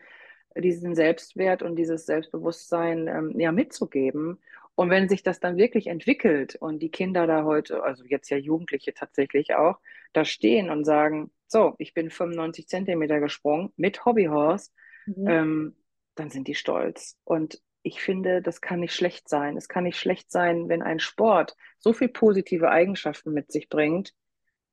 diesen 0.56 0.94
Selbstwert 0.94 1.62
und 1.62 1.76
dieses 1.76 2.06
Selbstbewusstsein 2.06 3.08
ähm, 3.08 3.40
ja 3.40 3.52
mitzugeben. 3.52 4.38
Und 4.76 4.90
wenn 4.90 5.08
sich 5.08 5.22
das 5.22 5.40
dann 5.40 5.56
wirklich 5.56 5.86
entwickelt 5.86 6.56
und 6.56 6.80
die 6.80 6.90
Kinder 6.90 7.26
da 7.26 7.44
heute, 7.44 7.82
also 7.82 8.04
jetzt 8.04 8.28
ja 8.30 8.36
Jugendliche 8.36 8.92
tatsächlich 8.92 9.54
auch, 9.54 9.78
da 10.12 10.24
stehen 10.24 10.70
und 10.70 10.84
sagen, 10.84 11.30
so, 11.46 11.74
ich 11.78 11.94
bin 11.94 12.10
95 12.10 12.66
Zentimeter 12.66 13.20
gesprungen 13.20 13.72
mit 13.76 14.04
Hobbyhorse, 14.04 14.70
mhm. 15.06 15.28
ähm, 15.28 15.76
dann 16.16 16.30
sind 16.30 16.48
die 16.48 16.54
stolz. 16.54 17.16
Und 17.24 17.60
ich 17.82 18.00
finde, 18.00 18.42
das 18.42 18.60
kann 18.60 18.80
nicht 18.80 18.94
schlecht 18.94 19.28
sein. 19.28 19.56
Es 19.56 19.68
kann 19.68 19.84
nicht 19.84 19.98
schlecht 19.98 20.32
sein, 20.32 20.68
wenn 20.68 20.82
ein 20.82 20.98
Sport 20.98 21.54
so 21.78 21.92
viel 21.92 22.08
positive 22.08 22.70
Eigenschaften 22.70 23.32
mit 23.32 23.52
sich 23.52 23.68
bringt, 23.68 24.14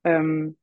ähm, 0.04 0.58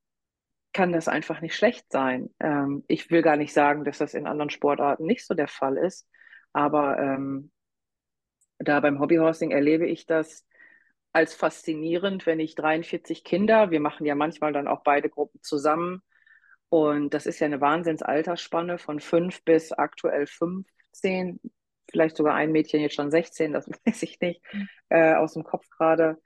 kann 0.73 0.93
das 0.93 1.09
einfach 1.09 1.41
nicht 1.41 1.57
schlecht 1.57 1.91
sein. 1.91 2.31
Ähm, 2.41 2.85
ich 2.89 3.11
will 3.11 3.23
gar 3.23 3.37
nicht 3.37 3.53
sagen, 3.53 3.85
dass 3.85 3.99
das 3.99 4.15
in 4.15 4.27
anderen 4.27 4.51
Sportarten 4.51 5.07
nicht 5.07 5.27
so 5.27 5.35
der 5.35 5.49
Fall 5.49 5.77
ist, 5.77 6.09
aber 6.53 6.99
ähm, 6.99 7.51
da 8.59 8.81
beim 8.81 9.01
Hobbyhorsing 9.01 9.51
erlebe 9.51 9.87
ich 9.87 10.07
das 10.07 10.47
als 11.13 11.35
faszinierend, 11.35 12.27
wenn 12.27 12.41
ich 12.41 12.55
43 12.55 13.25
Kinder, 13.25 13.71
wir 13.71 13.81
machen 13.81 14.07
ja 14.07 14.15
manchmal 14.15 14.53
dann 14.53 14.69
auch 14.69 14.83
beide 14.83 15.09
Gruppen 15.09 15.41
zusammen 15.43 16.03
und 16.69 17.15
das 17.15 17.27
ist 17.27 17.41
ja 17.41 17.47
eine 17.47 17.61
Wahnsinnsalterspanne 17.61 18.79
von 18.79 19.01
fünf 19.01 19.43
bis 19.45 19.73
aktuell 19.73 20.27
15, 20.27 21.41
vielleicht 21.91 22.17
sogar 22.17 22.35
ein 22.35 22.53
Mädchen 22.53 22.81
jetzt 22.81 22.95
schon 22.95 23.11
16, 23.11 23.53
das 23.53 23.69
weiß 23.87 24.03
ich 24.03 24.21
nicht, 24.21 24.43
äh, 24.91 25.15
aus 25.15 25.35
dem 25.35 25.45
Kopf 25.45 25.69
gerade. 25.71 26.21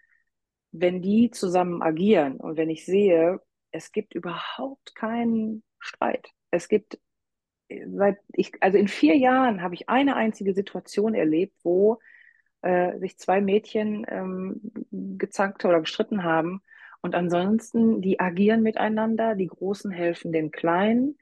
Wenn 0.72 1.02
die 1.02 1.30
zusammen 1.30 1.82
agieren 1.82 2.38
und 2.38 2.56
wenn 2.56 2.70
ich 2.70 2.84
sehe, 2.84 3.40
es 3.72 3.92
gibt 3.92 4.14
überhaupt 4.14 4.94
keinen 4.94 5.62
Streit. 5.78 6.28
Es 6.50 6.68
gibt 6.68 6.98
seit 7.86 8.18
ich, 8.32 8.52
also 8.60 8.78
in 8.78 8.88
vier 8.88 9.16
Jahren 9.16 9.62
habe 9.62 9.74
ich 9.74 9.88
eine 9.88 10.16
einzige 10.16 10.54
Situation 10.54 11.14
erlebt, 11.14 11.54
wo 11.62 11.98
äh, 12.62 12.98
sich 12.98 13.18
zwei 13.18 13.40
Mädchen 13.40 14.04
ähm, 14.08 14.60
gezankt 14.90 15.64
oder 15.64 15.80
gestritten 15.80 16.24
haben. 16.24 16.62
Und 17.00 17.14
ansonsten, 17.14 18.00
die 18.00 18.20
agieren 18.20 18.62
miteinander, 18.62 19.34
die 19.34 19.48
Großen 19.48 19.90
helfen 19.90 20.32
den 20.32 20.50
Kleinen. 20.50 21.18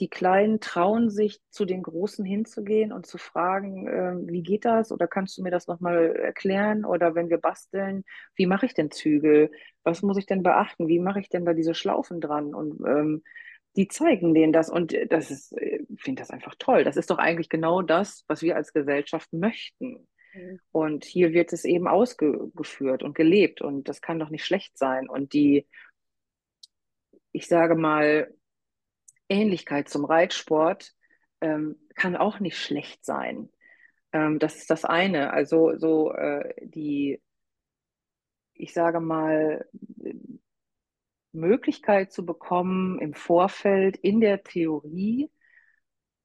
Die 0.00 0.08
Kleinen 0.08 0.60
trauen 0.60 1.10
sich, 1.10 1.40
zu 1.50 1.64
den 1.64 1.82
Großen 1.82 2.24
hinzugehen 2.24 2.92
und 2.92 3.06
zu 3.06 3.18
fragen, 3.18 3.88
äh, 3.88 4.14
wie 4.30 4.42
geht 4.42 4.64
das? 4.64 4.92
Oder 4.92 5.08
kannst 5.08 5.36
du 5.36 5.42
mir 5.42 5.50
das 5.50 5.66
nochmal 5.66 6.14
erklären? 6.16 6.84
Oder 6.84 7.14
wenn 7.14 7.30
wir 7.30 7.38
basteln, 7.38 8.04
wie 8.36 8.46
mache 8.46 8.66
ich 8.66 8.74
denn 8.74 8.90
Zügel? 8.90 9.50
Was 9.82 10.02
muss 10.02 10.16
ich 10.16 10.26
denn 10.26 10.42
beachten? 10.42 10.88
Wie 10.88 11.00
mache 11.00 11.20
ich 11.20 11.28
denn 11.28 11.44
da 11.44 11.52
diese 11.52 11.74
Schlaufen 11.74 12.20
dran? 12.20 12.54
Und 12.54 12.80
ähm, 12.86 13.22
die 13.76 13.88
zeigen 13.88 14.34
denen 14.34 14.52
das. 14.52 14.70
Und 14.70 14.96
das 15.10 15.30
ist, 15.30 15.52
ich 15.58 16.00
finde 16.00 16.22
das 16.22 16.30
einfach 16.30 16.54
toll. 16.58 16.84
Das 16.84 16.96
ist 16.96 17.10
doch 17.10 17.18
eigentlich 17.18 17.48
genau 17.48 17.82
das, 17.82 18.24
was 18.28 18.42
wir 18.42 18.54
als 18.54 18.72
Gesellschaft 18.72 19.32
möchten. 19.32 20.06
Mhm. 20.32 20.60
Und 20.70 21.04
hier 21.04 21.32
wird 21.32 21.52
es 21.52 21.64
eben 21.64 21.88
ausgeführt 21.88 23.02
und 23.02 23.14
gelebt. 23.14 23.62
Und 23.62 23.88
das 23.88 24.00
kann 24.00 24.20
doch 24.20 24.30
nicht 24.30 24.44
schlecht 24.44 24.78
sein. 24.78 25.08
Und 25.08 25.32
die, 25.32 25.66
ich 27.32 27.48
sage 27.48 27.74
mal, 27.74 28.32
Ähnlichkeit 29.28 29.88
zum 29.88 30.04
Reitsport 30.04 30.94
ähm, 31.40 31.76
kann 31.94 32.16
auch 32.16 32.40
nicht 32.40 32.58
schlecht 32.58 33.04
sein. 33.04 33.50
Ähm, 34.12 34.38
das 34.38 34.56
ist 34.56 34.70
das 34.70 34.84
eine. 34.84 35.32
Also 35.32 35.76
so 35.76 36.12
äh, 36.12 36.54
die, 36.66 37.20
ich 38.54 38.72
sage 38.72 39.00
mal, 39.00 39.66
Möglichkeit 41.32 42.12
zu 42.12 42.24
bekommen, 42.24 42.98
im 43.00 43.14
Vorfeld 43.14 43.96
in 43.96 44.20
der 44.20 44.42
Theorie 44.42 45.30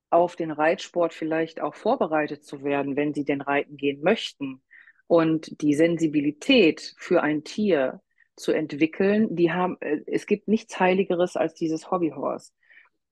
auf 0.10 0.36
den 0.36 0.52
Reitsport 0.52 1.14
vielleicht 1.14 1.60
auch 1.60 1.76
vorbereitet 1.76 2.46
zu 2.46 2.64
werden, 2.64 2.96
wenn 2.96 3.14
sie 3.14 3.26
denn 3.26 3.42
reiten 3.42 3.78
gehen 3.78 4.02
möchten. 4.02 4.62
Und 5.08 5.62
die 5.62 5.74
Sensibilität 5.74 6.96
für 6.98 7.22
ein 7.22 7.44
Tier 7.44 8.02
zu 8.36 8.52
entwickeln, 8.52 9.36
die 9.36 9.52
haben, 9.52 9.78
äh, 9.82 10.02
es 10.08 10.26
gibt 10.26 10.48
nichts 10.48 10.80
Heiligeres 10.80 11.36
als 11.36 11.54
dieses 11.56 11.92
Hobbyhorse. 11.92 12.52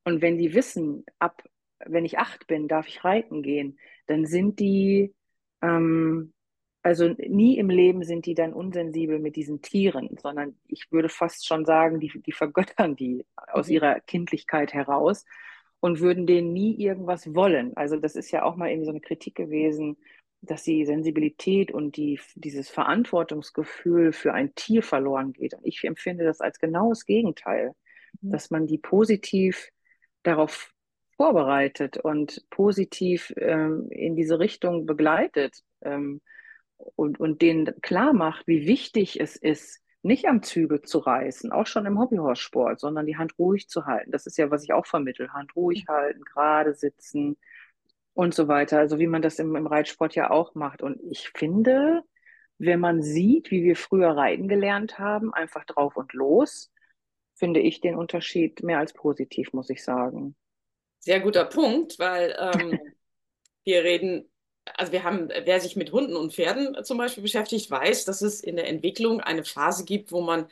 Und 0.03 0.21
wenn 0.21 0.37
die 0.37 0.53
wissen, 0.53 1.05
ab, 1.19 1.43
wenn 1.85 2.05
ich 2.05 2.17
acht 2.17 2.47
bin, 2.47 2.67
darf 2.67 2.87
ich 2.87 3.03
reiten 3.03 3.43
gehen, 3.43 3.79
dann 4.07 4.25
sind 4.25 4.59
die, 4.59 5.13
ähm, 5.61 6.33
also 6.83 7.09
nie 7.09 7.57
im 7.57 7.69
Leben 7.69 8.03
sind 8.03 8.25
die 8.25 8.33
dann 8.33 8.53
unsensibel 8.53 9.19
mit 9.19 9.35
diesen 9.35 9.61
Tieren, 9.61 10.09
sondern 10.19 10.55
ich 10.67 10.91
würde 10.91 11.09
fast 11.09 11.45
schon 11.45 11.65
sagen, 11.65 11.99
die, 11.99 12.11
die 12.25 12.31
vergöttern 12.31 12.95
die 12.95 13.25
aus 13.35 13.67
mhm. 13.67 13.73
ihrer 13.73 13.99
Kindlichkeit 13.99 14.73
heraus 14.73 15.25
und 15.79 15.99
würden 15.99 16.25
denen 16.25 16.53
nie 16.53 16.75
irgendwas 16.75 17.33
wollen. 17.35 17.75
Also 17.75 17.97
das 17.97 18.15
ist 18.15 18.31
ja 18.31 18.43
auch 18.43 18.55
mal 18.55 18.69
irgendwie 18.69 18.85
so 18.85 18.91
eine 18.91 19.01
Kritik 19.01 19.35
gewesen, 19.35 19.97
dass 20.41 20.63
die 20.63 20.85
Sensibilität 20.85 21.71
und 21.71 21.97
die, 21.97 22.19
dieses 22.35 22.69
Verantwortungsgefühl 22.69 24.11
für 24.11 24.33
ein 24.33 24.55
Tier 24.55 24.81
verloren 24.81 25.33
geht. 25.33 25.53
Und 25.53 25.65
ich 25.65 25.83
empfinde 25.83 26.23
das 26.23 26.41
als 26.41 26.59
genau 26.59 26.89
das 26.89 27.05
Gegenteil, 27.05 27.73
mhm. 28.21 28.31
dass 28.31 28.49
man 28.49 28.65
die 28.65 28.79
positiv 28.79 29.69
darauf 30.23 30.73
vorbereitet 31.17 31.97
und 31.97 32.43
positiv 32.49 33.33
ähm, 33.37 33.87
in 33.91 34.15
diese 34.15 34.39
Richtung 34.39 34.85
begleitet 34.85 35.61
ähm, 35.81 36.21
und, 36.77 37.19
und 37.19 37.41
denen 37.41 37.79
klar 37.81 38.13
macht, 38.13 38.47
wie 38.47 38.65
wichtig 38.65 39.19
es 39.19 39.35
ist, 39.35 39.81
nicht 40.03 40.25
am 40.27 40.41
Zügel 40.41 40.81
zu 40.81 40.97
reißen, 40.97 41.51
auch 41.51 41.67
schon 41.67 41.85
im 41.85 41.99
Hobbyhorse-Sport, 41.99 42.79
sondern 42.79 43.05
die 43.05 43.17
Hand 43.17 43.37
ruhig 43.37 43.67
zu 43.69 43.85
halten. 43.85 44.11
Das 44.11 44.25
ist 44.25 44.37
ja, 44.37 44.49
was 44.49 44.63
ich 44.63 44.73
auch 44.73 44.87
vermittle. 44.87 45.31
Hand 45.31 45.55
ruhig 45.55 45.85
halten, 45.87 46.23
gerade 46.23 46.73
sitzen 46.73 47.37
und 48.13 48.33
so 48.33 48.47
weiter. 48.47 48.79
Also 48.79 48.97
wie 48.97 49.07
man 49.07 49.21
das 49.21 49.37
im, 49.39 49.55
im 49.55 49.67
Reitsport 49.67 50.15
ja 50.15 50.31
auch 50.31 50.55
macht. 50.55 50.81
Und 50.81 50.99
ich 51.03 51.29
finde, 51.29 52.01
wenn 52.57 52.79
man 52.79 53.03
sieht, 53.03 53.51
wie 53.51 53.63
wir 53.63 53.75
früher 53.75 54.17
reiten 54.17 54.47
gelernt 54.47 54.97
haben, 54.97 55.33
einfach 55.33 55.65
drauf 55.65 55.95
und 55.97 56.13
los, 56.13 56.71
finde 57.41 57.59
ich 57.59 57.81
den 57.81 57.95
Unterschied 57.95 58.61
mehr 58.61 58.77
als 58.77 58.93
positiv, 58.93 59.51
muss 59.51 59.71
ich 59.71 59.83
sagen. 59.83 60.35
Sehr 60.99 61.19
guter 61.21 61.43
Punkt, 61.43 61.97
weil 61.97 62.37
ähm, 62.37 62.79
wir 63.63 63.83
reden, 63.83 64.29
also 64.75 64.91
wir 64.91 65.03
haben, 65.03 65.29
wer 65.29 65.59
sich 65.59 65.75
mit 65.75 65.91
Hunden 65.91 66.15
und 66.15 66.35
Pferden 66.35 66.77
zum 66.83 66.99
Beispiel 66.99 67.23
beschäftigt, 67.23 67.71
weiß, 67.71 68.05
dass 68.05 68.21
es 68.21 68.41
in 68.41 68.57
der 68.57 68.67
Entwicklung 68.67 69.21
eine 69.21 69.43
Phase 69.43 69.85
gibt, 69.85 70.11
wo 70.11 70.21
man 70.21 70.49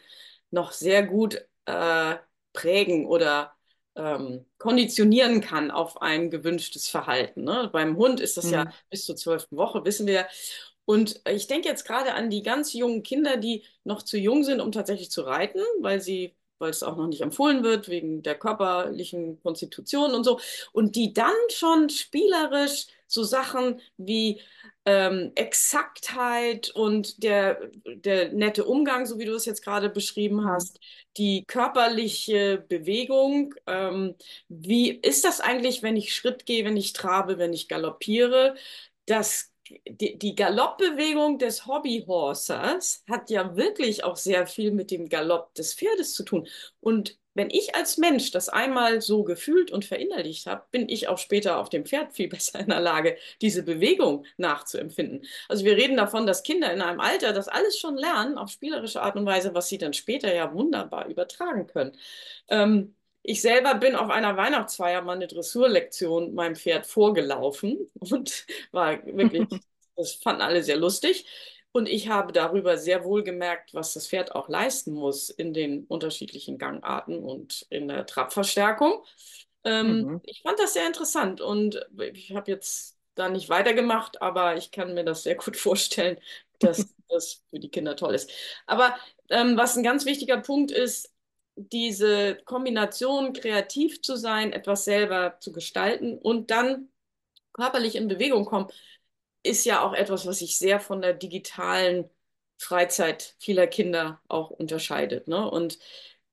noch 0.50 0.72
sehr 0.72 1.04
gut 1.06 1.46
äh, 1.66 2.16
prägen 2.54 3.06
oder 3.06 3.54
ähm, 3.96 4.48
konditionieren 4.58 5.42
kann 5.42 5.70
auf 5.70 6.02
ein 6.02 6.32
gewünschtes 6.32 6.88
Verhalten. 6.88 7.44
Ne? 7.44 7.70
Beim 7.72 7.98
Hund 7.98 8.20
ist 8.20 8.36
das 8.36 8.46
mhm. 8.46 8.54
ja 8.54 8.74
bis 8.90 9.06
zur 9.06 9.16
zwölften 9.16 9.58
Woche, 9.58 9.86
wissen 9.86 10.08
wir. 10.08 10.26
Und 10.86 11.22
ich 11.30 11.46
denke 11.46 11.70
jetzt 11.70 11.86
gerade 11.86 12.16
an 12.16 12.32
die 12.32 12.42
ganz 12.42 12.74
jungen 12.74 13.04
Kinder, 13.04 13.38
die 13.38 13.64
noch 13.84 14.02
zu 14.02 14.18
jung 14.18 14.44
sind, 14.44 14.60
um 14.60 14.72
tatsächlich 14.72 15.12
zu 15.12 15.22
reiten, 15.22 15.62
weil 15.82 16.02
sie 16.02 16.36
weil 16.60 16.70
es 16.70 16.84
auch 16.84 16.98
noch 16.98 17.08
nicht 17.08 17.22
empfohlen 17.22 17.64
wird, 17.64 17.90
wegen 17.90 18.22
der 18.22 18.36
körperlichen 18.36 19.42
Konstitution 19.42 20.14
und 20.14 20.24
so. 20.24 20.40
Und 20.72 20.96
die 20.96 21.14
dann 21.14 21.34
schon 21.50 21.90
spielerisch 21.90 22.88
so 23.08 23.24
Sachen 23.24 23.82
wie 23.98 24.40
ähm, 24.86 25.32
Exaktheit 25.36 26.70
und 26.72 27.24
der, 27.24 27.70
der 27.86 28.32
nette 28.32 28.66
Umgang, 28.66 29.06
so 29.06 29.20
wie 29.20 29.26
du 29.26 29.34
es 29.34 29.46
jetzt 29.46 29.64
gerade 29.64 29.90
beschrieben 29.90 30.38
mhm. 30.38 30.46
hast, 30.46 30.80
die 31.18 31.44
körperliche 31.46 32.64
Bewegung. 32.68 33.56
Ähm, 33.68 34.16
wie 34.48 34.90
ist 34.90 35.26
das 35.26 35.42
eigentlich, 35.42 35.84
wenn 35.84 35.98
ich 35.98 36.16
Schritt 36.16 36.46
gehe, 36.46 36.66
wenn 36.66 36.78
ich 36.78 36.94
trabe, 36.94 37.38
wenn 37.38 37.54
ich 37.54 37.68
galoppiere? 37.68 38.56
Das 39.06 39.52
die, 39.88 40.18
die 40.18 40.36
Galoppbewegung 40.36 41.40
des 41.40 41.66
Hobbyhorsers 41.66 43.04
hat 43.10 43.30
ja 43.30 43.56
wirklich 43.56 44.04
auch 44.04 44.16
sehr 44.16 44.48
viel 44.48 44.72
mit 44.72 44.92
dem 44.92 45.10
Galopp 45.10 45.54
des 45.56 45.74
Pferdes 45.74 46.14
zu 46.14 46.24
tun. 46.24 46.48
Und 46.80 47.18
wenn 47.36 47.50
ich 47.52 47.76
als 47.76 47.98
Mensch 47.98 48.32
das 48.32 48.50
einmal 48.50 49.02
so 49.02 49.24
gefühlt 49.24 49.72
und 49.72 49.86
verinnerlicht 49.86 50.46
habe, 50.48 50.66
bin 50.72 50.90
ich 50.90 51.08
auch 51.08 51.18
später 51.18 51.58
auf 51.60 51.70
dem 51.70 51.86
Pferd 51.86 52.14
viel 52.14 52.28
besser 52.30 52.60
in 52.60 52.68
der 52.68 52.80
Lage, 52.82 53.18
diese 53.42 53.64
Bewegung 53.64 54.26
nachzuempfinden. 54.38 55.26
Also 55.48 55.64
wir 55.66 55.78
reden 55.78 55.98
davon, 55.98 56.26
dass 56.28 56.44
Kinder 56.44 56.74
in 56.74 56.82
einem 56.82 57.00
Alter 57.00 57.32
das 57.34 57.48
alles 57.48 57.78
schon 57.78 57.98
lernen, 57.98 58.38
auf 58.38 58.50
spielerische 58.50 59.02
Art 59.02 59.16
und 59.16 59.26
Weise, 59.26 59.54
was 59.54 59.70
sie 59.70 59.78
dann 59.78 59.94
später 59.94 60.34
ja 60.34 60.54
wunderbar 60.54 61.08
übertragen 61.08 61.68
können. 61.68 61.98
Ähm, 62.50 62.96
ich 63.24 63.42
selber 63.42 63.76
bin 63.76 63.96
auf 63.96 64.10
einer 64.10 64.38
Weihnachtsfeier 64.38 65.02
mal 65.02 65.14
eine 65.14 65.28
Dressurlektion 65.28 66.34
meinem 66.34 66.56
Pferd 66.56 66.86
vorgelaufen 66.86 67.90
und 68.00 68.46
war 68.72 69.06
wirklich, 69.06 69.48
das 69.96 70.14
fanden 70.14 70.42
alle 70.42 70.64
sehr 70.64 70.78
lustig. 70.78 71.26
Und 71.72 71.88
ich 71.88 72.10
habe 72.10 72.34
darüber 72.34 72.78
sehr 72.78 73.04
wohl 73.04 73.24
gemerkt, 73.24 73.76
was 73.76 73.94
das 73.94 74.08
Pferd 74.08 74.34
auch 74.34 74.50
leisten 74.50 74.92
muss 74.92 75.30
in 75.30 75.54
den 75.54 75.86
unterschiedlichen 75.86 76.58
Gangarten 76.58 77.20
und 77.20 77.68
in 77.70 77.88
der 77.88 78.08
Trabverstärkung. 78.08 79.04
Ähm, 79.64 80.02
mhm. 80.02 80.22
Ich 80.24 80.42
fand 80.42 80.58
das 80.58 80.74
sehr 80.74 80.88
interessant 80.88 81.42
und 81.42 81.86
ich 82.00 82.34
habe 82.34 82.50
jetzt 82.50 82.98
da 83.14 83.30
nicht 83.30 83.50
weitergemacht, 83.50 84.22
aber 84.22 84.56
ich 84.56 84.72
kann 84.72 84.96
mir 84.96 85.04
das 85.04 85.24
sehr 85.24 85.36
gut 85.36 85.58
vorstellen, 85.58 86.18
dass 86.60 86.96
das 87.08 87.44
für 87.50 87.60
die 87.60 87.70
Kinder 87.70 87.96
toll 87.96 88.16
ist. 88.16 88.32
Aber 88.66 88.96
ähm, 89.30 89.58
was 89.58 89.76
ein 89.76 89.84
ganz 89.84 90.06
wichtiger 90.06 90.38
Punkt 90.38 90.72
ist, 90.72 91.14
diese 91.72 92.38
Kombination, 92.46 93.34
kreativ 93.34 94.02
zu 94.02 94.16
sein, 94.16 94.54
etwas 94.54 94.86
selber 94.86 95.38
zu 95.40 95.52
gestalten 95.52 96.18
und 96.18 96.52
dann 96.52 96.90
körperlich 97.54 97.96
in 97.96 98.08
Bewegung 98.08 98.46
kommen, 98.46 98.68
ist 99.44 99.66
ja 99.66 99.82
auch 99.84 99.94
etwas, 99.94 100.26
was 100.26 100.40
sich 100.40 100.58
sehr 100.58 100.80
von 100.80 101.02
der 101.02 101.14
digitalen 101.14 102.10
Freizeit 102.58 103.36
vieler 103.40 103.68
Kinder 103.68 104.22
auch 104.28 104.50
unterscheidet. 104.50 105.28
Ne? 105.28 105.50
Und 105.50 105.80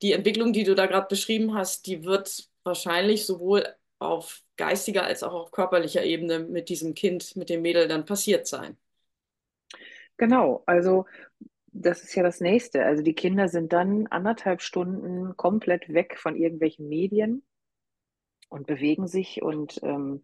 die 0.03 0.12
Entwicklung, 0.12 0.53
die 0.53 0.65
du 0.65 0.75
da 0.75 0.87
gerade 0.87 1.09
beschrieben 1.09 1.55
hast, 1.55 1.87
die 1.87 2.05
wird 2.05 2.49
wahrscheinlich 2.65 3.27
sowohl 3.27 3.67
auf 3.99 4.43
geistiger 4.57 5.05
als 5.05 5.23
auch 5.23 5.33
auf 5.33 5.51
körperlicher 5.53 6.05
Ebene 6.05 6.41
mit 6.41 6.69
diesem 6.69 6.95
Kind, 6.95 7.37
mit 7.37 7.49
dem 7.49 7.62
Mädel 7.62 7.89
dann 7.89 8.05
passiert 8.05 8.47
sein. 8.47 8.77
Genau, 10.19 10.62
also 10.67 11.07
das 11.81 12.03
ist 12.03 12.15
ja 12.15 12.23
das 12.23 12.41
Nächste. 12.41 12.85
Also 12.85 13.03
die 13.03 13.15
Kinder 13.15 13.49
sind 13.49 13.73
dann 13.73 14.07
anderthalb 14.07 14.62
Stunden 14.62 15.37
komplett 15.37 15.93
weg 15.93 16.19
von 16.19 16.37
irgendwelchen 16.37 16.89
Medien 16.89 17.43
und 18.49 18.67
bewegen 18.67 19.07
sich 19.07 19.43
und 19.43 19.81
ähm, 19.83 20.23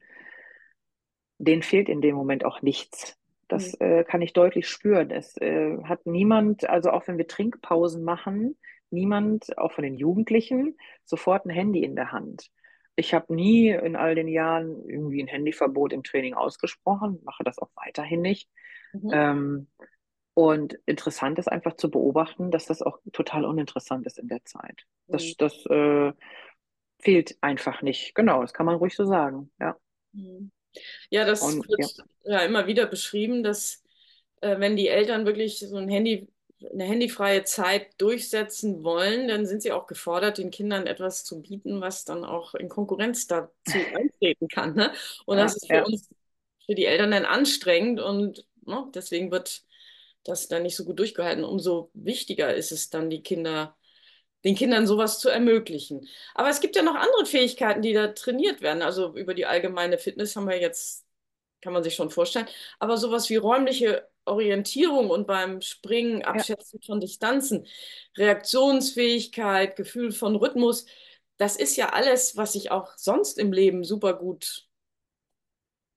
denen 1.38 1.62
fehlt 1.62 1.88
in 1.88 2.00
dem 2.00 2.14
Moment 2.14 2.44
auch 2.44 2.62
nichts. 2.62 3.16
Das 3.48 3.74
äh, 3.80 4.04
kann 4.04 4.22
ich 4.22 4.32
deutlich 4.32 4.68
spüren. 4.68 5.10
Es 5.10 5.36
äh, 5.36 5.76
hat 5.84 6.06
niemand, 6.06 6.68
also 6.68 6.90
auch 6.90 7.06
wenn 7.06 7.18
wir 7.18 7.26
Trinkpausen 7.26 8.02
machen, 8.02 8.56
niemand, 8.90 9.58
auch 9.58 9.72
von 9.72 9.84
den 9.84 9.96
Jugendlichen, 9.96 10.76
sofort 11.04 11.44
ein 11.44 11.50
Handy 11.50 11.82
in 11.82 11.96
der 11.96 12.12
Hand. 12.12 12.50
Ich 12.96 13.14
habe 13.14 13.34
nie 13.34 13.70
in 13.70 13.96
all 13.96 14.14
den 14.14 14.28
Jahren 14.28 14.88
irgendwie 14.88 15.22
ein 15.22 15.28
Handyverbot 15.28 15.92
im 15.92 16.02
Training 16.02 16.34
ausgesprochen, 16.34 17.20
mache 17.24 17.42
das 17.44 17.58
auch 17.58 17.70
weiterhin 17.74 18.20
nicht. 18.20 18.48
Mhm. 18.92 19.10
Ähm, 19.12 19.66
und 20.34 20.78
interessant 20.86 21.38
ist 21.38 21.48
einfach 21.48 21.76
zu 21.76 21.90
beobachten, 21.90 22.50
dass 22.50 22.66
das 22.66 22.82
auch 22.82 22.98
total 23.12 23.44
uninteressant 23.44 24.06
ist 24.06 24.18
in 24.18 24.28
der 24.28 24.44
Zeit. 24.44 24.84
Das, 25.06 25.24
mhm. 25.24 25.34
das 25.38 25.66
äh, 25.66 26.12
fehlt 27.00 27.36
einfach 27.40 27.82
nicht. 27.82 28.14
Genau, 28.14 28.40
das 28.40 28.54
kann 28.54 28.66
man 28.66 28.76
ruhig 28.76 28.94
so 28.94 29.04
sagen. 29.04 29.50
Ja, 29.60 29.76
mhm. 30.12 30.50
ja 31.10 31.24
das 31.24 31.42
Und, 31.42 31.68
wird 31.68 31.80
ja. 32.24 32.38
ja. 32.38 32.38
immer 32.40 32.66
wieder 32.66 32.86
beschrieben, 32.86 33.42
dass 33.42 33.82
äh, 34.40 34.58
wenn 34.58 34.76
die 34.76 34.88
Eltern 34.88 35.26
wirklich 35.26 35.58
so 35.58 35.76
ein 35.76 35.88
Handy 35.88 36.28
eine 36.70 36.84
handyfreie 36.84 37.42
Zeit 37.42 37.88
durchsetzen 37.98 38.84
wollen, 38.84 39.26
dann 39.26 39.46
sind 39.46 39.62
sie 39.62 39.72
auch 39.72 39.88
gefordert, 39.88 40.38
den 40.38 40.52
Kindern 40.52 40.86
etwas 40.86 41.24
zu 41.24 41.42
bieten, 41.42 41.80
was 41.80 42.04
dann 42.04 42.24
auch 42.24 42.54
in 42.54 42.68
Konkurrenz 42.68 43.26
dazu 43.26 43.50
eintreten 43.94 44.46
kann. 44.46 44.74
Ne? 44.74 44.92
Und 45.26 45.38
Ja, 45.38 45.44
das 45.44 45.56
ist 45.56 45.66
für 45.66 45.74
ja. 45.74 45.84
uns, 45.84 46.08
für 46.64 46.76
die 46.76 46.86
Eltern 46.86 47.10
dann 47.10 47.24
anstrengend 47.24 48.00
und 48.00 48.46
ne, 48.64 48.88
deswegen 48.94 49.32
wird 49.32 49.64
das 50.24 50.48
dann 50.48 50.62
nicht 50.62 50.76
so 50.76 50.84
gut 50.84 50.98
durchgehalten. 50.98 51.44
Umso 51.44 51.90
wichtiger 51.94 52.54
ist 52.54 52.72
es 52.72 52.90
dann, 52.90 53.10
die 53.10 53.22
Kinder, 53.22 53.76
den 54.44 54.56
Kindern 54.56 54.86
sowas 54.86 55.18
zu 55.20 55.28
ermöglichen. 55.28 56.08
Aber 56.34 56.50
es 56.50 56.60
gibt 56.60 56.76
ja 56.76 56.82
noch 56.82 56.94
andere 56.96 57.26
Fähigkeiten, 57.26 57.82
die 57.82 57.92
da 57.92 58.08
trainiert 58.08 58.60
werden. 58.60 58.82
Also 58.82 59.16
über 59.16 59.34
die 59.34 59.46
allgemeine 59.46 59.98
Fitness 59.98 60.36
haben 60.36 60.48
wir 60.48 60.60
jetzt, 60.60 61.06
kann 61.60 61.72
man 61.72 61.84
sich 61.84 61.94
schon 61.94 62.10
vorstellen. 62.10 62.48
Aber 62.80 62.96
sowas 62.98 63.30
wie 63.30 63.36
räumliche 63.36 64.08
Orientierung 64.24 65.10
und 65.10 65.26
beim 65.26 65.60
Springen 65.62 66.22
Ja, 66.32 66.44
Abschätzen 66.44 66.80
von 66.82 67.00
Distanzen, 67.00 67.66
Reaktionsfähigkeit, 68.16 69.76
Gefühl 69.76 70.12
von 70.12 70.36
Rhythmus, 70.36 70.86
das 71.38 71.56
ist 71.56 71.76
ja 71.76 71.90
alles, 71.90 72.36
was 72.36 72.54
ich 72.54 72.70
auch 72.70 72.96
sonst 72.96 73.38
im 73.38 73.52
Leben 73.52 73.84
super 73.84 74.14
gut 74.14 74.68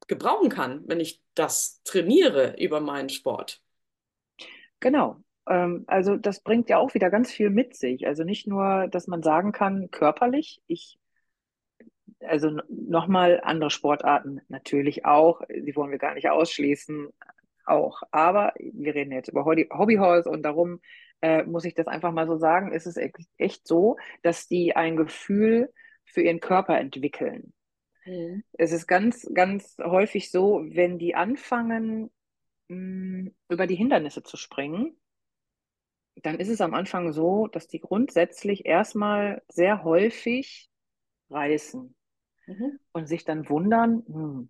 gebrauchen 0.07 0.49
kann, 0.49 0.83
wenn 0.87 0.99
ich 0.99 1.21
das 1.35 1.81
trainiere 1.83 2.55
über 2.57 2.79
meinen 2.79 3.09
Sport. 3.09 3.61
Genau. 4.79 5.17
Ähm, 5.47 5.83
also 5.87 6.17
das 6.17 6.41
bringt 6.41 6.69
ja 6.69 6.77
auch 6.77 6.93
wieder 6.93 7.09
ganz 7.09 7.31
viel 7.31 7.49
mit 7.49 7.75
sich. 7.75 8.07
Also 8.07 8.23
nicht 8.23 8.47
nur, 8.47 8.87
dass 8.87 9.07
man 9.07 9.23
sagen 9.23 9.51
kann, 9.51 9.89
körperlich, 9.91 10.61
ich, 10.67 10.97
also 12.19 12.59
nochmal 12.67 13.41
andere 13.43 13.69
Sportarten 13.69 14.41
natürlich 14.47 15.05
auch, 15.05 15.41
die 15.49 15.75
wollen 15.75 15.91
wir 15.91 15.99
gar 15.99 16.15
nicht 16.15 16.29
ausschließen, 16.29 17.09
auch. 17.65 18.01
Aber 18.11 18.53
wir 18.59 18.95
reden 18.95 19.11
jetzt 19.11 19.29
über 19.29 19.45
Hobby 19.45 19.67
Hobbyhorse 19.71 20.29
und 20.29 20.43
darum 20.43 20.81
äh, 21.21 21.43
muss 21.43 21.65
ich 21.65 21.73
das 21.73 21.87
einfach 21.87 22.11
mal 22.11 22.27
so 22.27 22.37
sagen, 22.37 22.71
ist 22.71 22.85
es 22.85 22.97
echt 22.97 23.17
echt 23.37 23.67
so, 23.67 23.97
dass 24.21 24.47
die 24.47 24.75
ein 24.75 24.95
Gefühl 24.95 25.71
für 26.05 26.21
ihren 26.21 26.39
Körper 26.39 26.77
entwickeln. 26.79 27.53
Mhm. 28.05 28.43
Es 28.53 28.71
ist 28.71 28.87
ganz, 28.87 29.27
ganz 29.33 29.77
häufig 29.83 30.31
so, 30.31 30.63
wenn 30.67 30.97
die 30.99 31.15
anfangen, 31.15 32.11
mh, 32.69 33.31
über 33.49 33.67
die 33.67 33.75
Hindernisse 33.75 34.23
zu 34.23 34.37
springen, 34.37 34.95
dann 36.23 36.39
ist 36.39 36.49
es 36.49 36.61
am 36.61 36.73
Anfang 36.73 37.13
so, 37.13 37.47
dass 37.47 37.67
die 37.67 37.79
grundsätzlich 37.79 38.65
erstmal 38.65 39.41
sehr 39.47 39.83
häufig 39.83 40.69
reißen 41.29 41.95
Mhm. 42.47 42.77
und 42.93 43.07
sich 43.07 43.25
dann 43.25 43.49
wundern, 43.49 44.03
hm, 44.07 44.49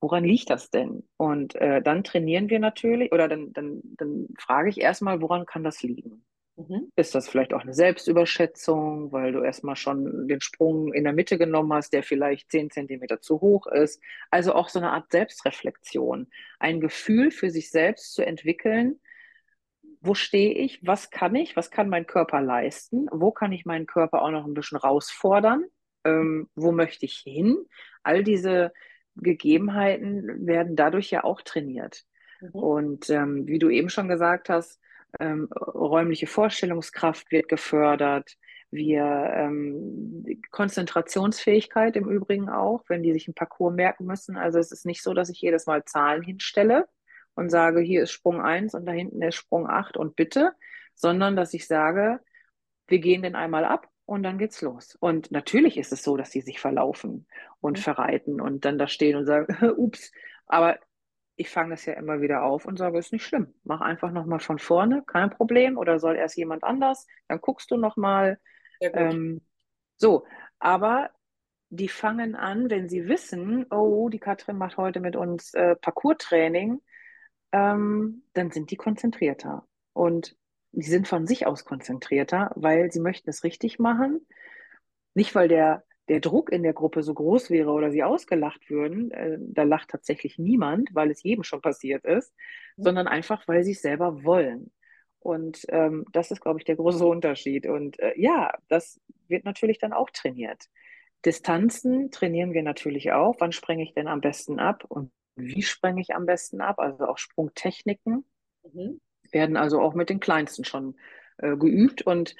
woran 0.00 0.24
liegt 0.24 0.50
das 0.50 0.70
denn? 0.70 1.08
Und 1.16 1.54
äh, 1.56 1.82
dann 1.82 2.04
trainieren 2.04 2.50
wir 2.50 2.58
natürlich, 2.60 3.12
oder 3.12 3.28
dann, 3.28 3.52
dann, 3.52 3.80
dann 3.98 4.28
frage 4.38 4.70
ich 4.70 4.80
erstmal, 4.80 5.20
woran 5.22 5.46
kann 5.46 5.64
das 5.64 5.82
liegen? 5.82 6.24
Mhm. 6.56 6.92
Ist 6.94 7.14
das 7.14 7.28
vielleicht 7.28 7.52
auch 7.52 7.62
eine 7.62 7.74
Selbstüberschätzung, 7.74 9.10
weil 9.10 9.32
du 9.32 9.42
erstmal 9.42 9.76
schon 9.76 10.28
den 10.28 10.40
Sprung 10.40 10.92
in 10.92 11.04
der 11.04 11.12
Mitte 11.12 11.36
genommen 11.36 11.72
hast, 11.72 11.92
der 11.92 12.02
vielleicht 12.02 12.50
zehn 12.50 12.70
Zentimeter 12.70 13.20
zu 13.20 13.40
hoch 13.40 13.66
ist? 13.66 14.00
Also 14.30 14.54
auch 14.54 14.68
so 14.68 14.78
eine 14.78 14.92
Art 14.92 15.10
Selbstreflexion, 15.10 16.28
ein 16.60 16.80
Gefühl 16.80 17.30
für 17.30 17.50
sich 17.50 17.70
selbst 17.70 18.14
zu 18.14 18.24
entwickeln, 18.24 19.00
wo 20.00 20.14
stehe 20.14 20.52
ich, 20.52 20.86
was 20.86 21.10
kann 21.10 21.34
ich, 21.34 21.56
was 21.56 21.70
kann 21.70 21.88
mein 21.88 22.06
Körper 22.06 22.40
leisten, 22.40 23.08
wo 23.10 23.32
kann 23.32 23.52
ich 23.52 23.64
meinen 23.64 23.86
Körper 23.86 24.22
auch 24.22 24.30
noch 24.30 24.46
ein 24.46 24.54
bisschen 24.54 24.78
herausfordern, 24.78 25.64
ähm, 26.04 26.48
wo 26.54 26.72
möchte 26.72 27.06
ich 27.06 27.16
hin. 27.16 27.56
All 28.02 28.22
diese 28.22 28.72
Gegebenheiten 29.16 30.46
werden 30.46 30.76
dadurch 30.76 31.10
ja 31.10 31.24
auch 31.24 31.40
trainiert. 31.42 32.04
Mhm. 32.40 32.50
Und 32.50 33.10
ähm, 33.10 33.46
wie 33.46 33.58
du 33.58 33.70
eben 33.70 33.88
schon 33.88 34.08
gesagt 34.08 34.50
hast, 34.50 34.78
ähm, 35.20 35.48
räumliche 35.52 36.26
Vorstellungskraft 36.26 37.30
wird 37.30 37.48
gefördert. 37.48 38.36
Wir 38.70 39.04
ähm, 39.04 40.24
Konzentrationsfähigkeit 40.50 41.96
im 41.96 42.08
Übrigen 42.08 42.48
auch, 42.48 42.82
wenn 42.88 43.02
die 43.02 43.12
sich 43.12 43.28
ein 43.28 43.34
Parcours 43.34 43.74
merken 43.74 44.06
müssen. 44.06 44.36
Also 44.36 44.58
es 44.58 44.72
ist 44.72 44.86
nicht 44.86 45.02
so, 45.02 45.14
dass 45.14 45.28
ich 45.28 45.40
jedes 45.40 45.66
Mal 45.66 45.84
Zahlen 45.84 46.22
hinstelle 46.22 46.86
und 47.34 47.50
sage, 47.50 47.80
hier 47.80 48.02
ist 48.02 48.12
Sprung 48.12 48.40
eins 48.40 48.74
und 48.74 48.86
da 48.86 48.92
hinten 48.92 49.22
ist 49.22 49.36
Sprung 49.36 49.68
8 49.68 49.96
und 49.96 50.16
bitte, 50.16 50.52
sondern 50.94 51.36
dass 51.36 51.54
ich 51.54 51.66
sage, 51.66 52.20
wir 52.88 52.98
gehen 52.98 53.22
den 53.22 53.34
einmal 53.36 53.64
ab 53.64 53.88
und 54.06 54.22
dann 54.22 54.38
geht's 54.38 54.60
los. 54.62 54.96
Und 55.00 55.30
natürlich 55.30 55.76
ist 55.78 55.92
es 55.92 56.02
so, 56.02 56.16
dass 56.16 56.30
die 56.30 56.40
sich 56.42 56.60
verlaufen 56.60 57.26
und 57.60 57.78
Mhm. 57.78 57.82
verreiten 57.82 58.40
und 58.40 58.64
dann 58.64 58.78
da 58.78 58.86
stehen 58.88 59.16
und 59.16 59.26
sagen, 59.26 59.46
ups, 59.76 60.12
aber 60.46 60.78
ich 61.36 61.50
fange 61.50 61.74
es 61.74 61.84
ja 61.84 61.94
immer 61.94 62.20
wieder 62.20 62.44
auf 62.44 62.64
und 62.64 62.78
sage, 62.78 62.98
ist 62.98 63.12
nicht 63.12 63.26
schlimm. 63.26 63.54
Mach 63.64 63.80
einfach 63.80 64.10
nochmal 64.10 64.40
von 64.40 64.58
vorne, 64.58 65.02
kein 65.06 65.30
Problem. 65.30 65.78
Oder 65.78 65.98
soll 65.98 66.16
erst 66.16 66.36
jemand 66.36 66.62
anders? 66.62 67.06
Dann 67.28 67.40
guckst 67.40 67.70
du 67.70 67.76
nochmal. 67.76 68.38
Ähm, 68.80 69.40
so, 69.96 70.26
aber 70.58 71.10
die 71.70 71.88
fangen 71.88 72.36
an, 72.36 72.70
wenn 72.70 72.88
sie 72.88 73.08
wissen, 73.08 73.66
oh, 73.70 74.08
die 74.08 74.20
Katrin 74.20 74.58
macht 74.58 74.76
heute 74.76 75.00
mit 75.00 75.16
uns 75.16 75.54
äh, 75.54 75.74
Parcours-Training, 75.76 76.80
ähm, 77.52 78.22
dann 78.32 78.50
sind 78.50 78.70
die 78.70 78.76
konzentrierter. 78.76 79.66
Und 79.92 80.36
die 80.72 80.88
sind 80.88 81.08
von 81.08 81.26
sich 81.26 81.46
aus 81.46 81.64
konzentrierter, 81.64 82.50
weil 82.54 82.92
sie 82.92 83.00
möchten 83.00 83.30
es 83.30 83.44
richtig 83.44 83.78
machen. 83.78 84.26
Nicht, 85.14 85.34
weil 85.34 85.48
der, 85.48 85.83
der 86.08 86.20
Druck 86.20 86.50
in 86.52 86.62
der 86.62 86.74
Gruppe 86.74 87.02
so 87.02 87.14
groß 87.14 87.50
wäre 87.50 87.70
oder 87.70 87.90
sie 87.90 88.02
ausgelacht 88.02 88.68
würden. 88.70 89.10
Äh, 89.10 89.38
da 89.40 89.62
lacht 89.62 89.90
tatsächlich 89.90 90.38
niemand, 90.38 90.90
weil 90.94 91.10
es 91.10 91.22
jedem 91.22 91.44
schon 91.44 91.60
passiert 91.62 92.04
ist, 92.04 92.34
sondern 92.80 93.06
einfach, 93.08 93.46
weil 93.48 93.64
sie 93.64 93.72
es 93.72 93.82
selber 93.82 94.24
wollen. 94.24 94.72
Und 95.20 95.64
ähm, 95.68 96.04
das 96.12 96.30
ist, 96.30 96.40
glaube 96.42 96.58
ich, 96.58 96.64
der 96.66 96.76
große 96.76 97.06
Unterschied. 97.06 97.66
Und 97.66 97.98
äh, 97.98 98.12
ja, 98.16 98.52
das 98.68 99.00
wird 99.28 99.44
natürlich 99.44 99.78
dann 99.78 99.94
auch 99.94 100.10
trainiert. 100.10 100.64
Distanzen 101.24 102.10
trainieren 102.10 102.52
wir 102.52 102.62
natürlich 102.62 103.12
auch. 103.12 103.36
Wann 103.38 103.52
sprenge 103.52 103.82
ich 103.82 103.94
denn 103.94 104.08
am 104.08 104.20
besten 104.20 104.58
ab 104.58 104.84
und 104.88 105.10
wie 105.36 105.62
sprenge 105.62 106.00
ich 106.02 106.14
am 106.14 106.26
besten 106.26 106.60
ab? 106.60 106.78
Also 106.78 107.06
auch 107.06 107.18
Sprungtechniken 107.18 108.24
Mhm. 108.72 109.00
werden 109.30 109.56
also 109.56 109.80
auch 109.80 109.94
mit 109.94 110.10
den 110.10 110.20
Kleinsten 110.20 110.64
schon 110.64 110.96
äh, 111.38 111.56
geübt. 111.56 112.02
Und 112.02 112.34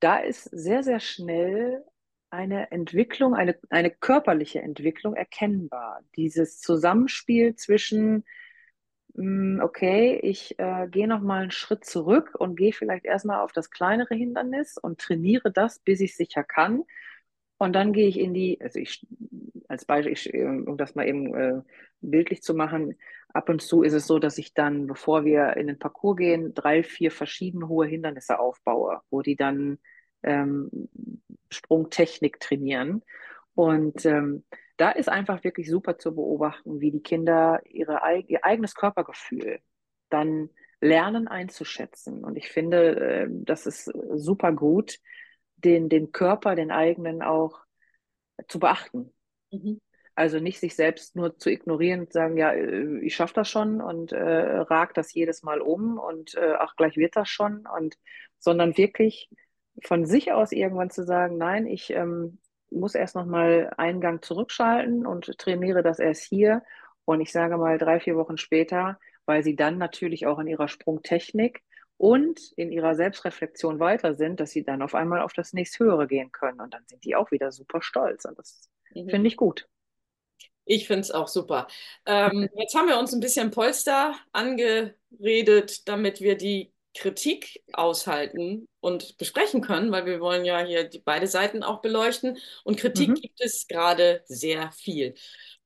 da 0.00 0.18
ist 0.18 0.44
sehr, 0.44 0.82
sehr 0.82 1.00
schnell 1.00 1.84
eine 2.30 2.70
Entwicklung, 2.70 3.34
eine, 3.34 3.56
eine 3.70 3.90
körperliche 3.90 4.60
Entwicklung 4.62 5.14
erkennbar. 5.14 6.02
Dieses 6.16 6.60
Zusammenspiel 6.60 7.56
zwischen, 7.56 8.24
mh, 9.14 9.64
okay, 9.64 10.18
ich 10.22 10.58
äh, 10.58 10.88
gehe 10.88 11.08
noch 11.08 11.20
mal 11.20 11.42
einen 11.42 11.50
Schritt 11.50 11.84
zurück 11.84 12.34
und 12.38 12.56
gehe 12.56 12.72
vielleicht 12.72 13.04
erstmal 13.04 13.40
auf 13.40 13.52
das 13.52 13.70
kleinere 13.70 14.14
Hindernis 14.14 14.78
und 14.78 15.00
trainiere 15.00 15.50
das, 15.50 15.80
bis 15.80 16.00
ich 16.00 16.16
sicher 16.16 16.44
kann. 16.44 16.84
Und 17.58 17.74
dann 17.74 17.92
gehe 17.92 18.08
ich 18.08 18.18
in 18.18 18.32
die, 18.32 18.58
also 18.60 18.78
ich, 18.78 19.06
als 19.68 19.84
Beispiel, 19.84 20.12
ich, 20.12 20.32
äh, 20.32 20.44
um 20.44 20.76
das 20.78 20.94
mal 20.94 21.06
eben 21.06 21.34
äh, 21.34 21.62
bildlich 22.00 22.42
zu 22.42 22.54
machen, 22.54 22.96
ab 23.32 23.48
und 23.48 23.60
zu 23.62 23.82
ist 23.82 23.92
es 23.92 24.06
so, 24.06 24.18
dass 24.18 24.38
ich 24.38 24.54
dann, 24.54 24.86
bevor 24.86 25.24
wir 25.24 25.56
in 25.56 25.66
den 25.66 25.78
Parcours 25.78 26.16
gehen, 26.16 26.54
drei, 26.54 26.82
vier 26.82 27.10
verschiedene 27.10 27.68
hohe 27.68 27.86
Hindernisse 27.86 28.38
aufbaue, 28.38 29.00
wo 29.10 29.22
die 29.22 29.36
dann 29.36 29.78
ähm, 30.22 30.70
Sprungtechnik 31.50 32.40
trainieren. 32.40 33.02
Und 33.54 34.04
ähm, 34.06 34.44
da 34.76 34.90
ist 34.90 35.08
einfach 35.08 35.44
wirklich 35.44 35.68
super 35.68 35.98
zu 35.98 36.14
beobachten, 36.14 36.80
wie 36.80 36.90
die 36.90 37.02
Kinder 37.02 37.60
ihre, 37.66 38.00
ihr 38.26 38.44
eigenes 38.44 38.74
Körpergefühl 38.74 39.60
dann 40.08 40.50
lernen 40.80 41.28
einzuschätzen. 41.28 42.24
Und 42.24 42.36
ich 42.36 42.48
finde, 42.48 42.96
äh, 42.96 43.26
das 43.30 43.66
ist 43.66 43.84
super 44.14 44.52
gut, 44.52 44.98
den, 45.56 45.88
den 45.88 46.12
Körper, 46.12 46.54
den 46.54 46.70
eigenen 46.70 47.22
auch 47.22 47.60
zu 48.48 48.58
beachten. 48.58 49.12
Mhm. 49.50 49.80
Also 50.14 50.38
nicht 50.38 50.60
sich 50.60 50.74
selbst 50.74 51.16
nur 51.16 51.38
zu 51.38 51.50
ignorieren 51.50 52.00
und 52.00 52.12
sagen, 52.12 52.36
ja, 52.36 52.52
äh, 52.52 52.98
ich 53.00 53.14
schaffe 53.14 53.34
das 53.34 53.48
schon 53.48 53.80
und 53.80 54.12
äh, 54.12 54.22
rag 54.22 54.94
das 54.94 55.14
jedes 55.14 55.42
Mal 55.42 55.60
um 55.60 55.98
und 55.98 56.34
äh, 56.34 56.54
ach, 56.58 56.76
gleich 56.76 56.96
wird 56.96 57.16
das 57.16 57.28
schon 57.28 57.66
und 57.66 57.96
sondern 58.38 58.76
wirklich 58.76 59.30
von 59.84 60.06
sich 60.06 60.32
aus 60.32 60.52
irgendwann 60.52 60.90
zu 60.90 61.04
sagen, 61.04 61.36
nein, 61.38 61.66
ich 61.66 61.90
ähm, 61.90 62.38
muss 62.70 62.94
erst 62.94 63.14
noch 63.16 63.26
mal 63.26 63.72
einen 63.76 64.00
Gang 64.00 64.24
zurückschalten 64.24 65.06
und 65.06 65.38
trainiere 65.38 65.82
das 65.82 65.98
erst 65.98 66.24
hier 66.24 66.62
und 67.04 67.20
ich 67.20 67.32
sage 67.32 67.56
mal 67.56 67.78
drei, 67.78 68.00
vier 68.00 68.16
Wochen 68.16 68.36
später, 68.38 68.98
weil 69.26 69.42
sie 69.42 69.56
dann 69.56 69.78
natürlich 69.78 70.26
auch 70.26 70.38
in 70.38 70.46
ihrer 70.46 70.68
Sprungtechnik 70.68 71.62
und 71.96 72.40
in 72.56 72.72
ihrer 72.72 72.94
Selbstreflexion 72.94 73.78
weiter 73.80 74.14
sind, 74.14 74.40
dass 74.40 74.50
sie 74.52 74.64
dann 74.64 74.82
auf 74.82 74.94
einmal 74.94 75.20
auf 75.22 75.32
das 75.32 75.52
nächsthöhere 75.52 76.06
gehen 76.06 76.32
können 76.32 76.60
und 76.60 76.72
dann 76.74 76.84
sind 76.86 77.04
die 77.04 77.16
auch 77.16 77.30
wieder 77.30 77.52
super 77.52 77.82
stolz 77.82 78.24
und 78.24 78.38
das 78.38 78.68
Mhm. 78.94 79.08
finde 79.08 79.28
ich 79.28 79.36
gut. 79.36 79.68
Ich 80.64 80.86
finde 80.86 81.00
es 81.00 81.10
auch 81.10 81.28
super. 81.28 81.66
Ähm, 82.06 82.48
jetzt 82.56 82.74
haben 82.74 82.88
wir 82.88 82.98
uns 82.98 83.12
ein 83.12 83.20
bisschen 83.20 83.50
Polster 83.50 84.14
angeredet, 84.32 85.88
damit 85.88 86.20
wir 86.20 86.36
die 86.36 86.72
Kritik 86.94 87.62
aushalten 87.72 88.68
und 88.80 89.16
besprechen 89.18 89.60
können, 89.60 89.92
weil 89.92 90.06
wir 90.06 90.20
wollen 90.20 90.44
ja 90.44 90.64
hier 90.64 90.84
die, 90.88 90.98
beide 91.00 91.26
Seiten 91.28 91.62
auch 91.62 91.80
beleuchten. 91.82 92.38
Und 92.64 92.78
Kritik 92.78 93.14
Mhm. 93.14 93.20
gibt 93.20 93.40
es 93.40 93.68
gerade 93.68 94.22
sehr 94.26 94.72
viel. 94.72 95.14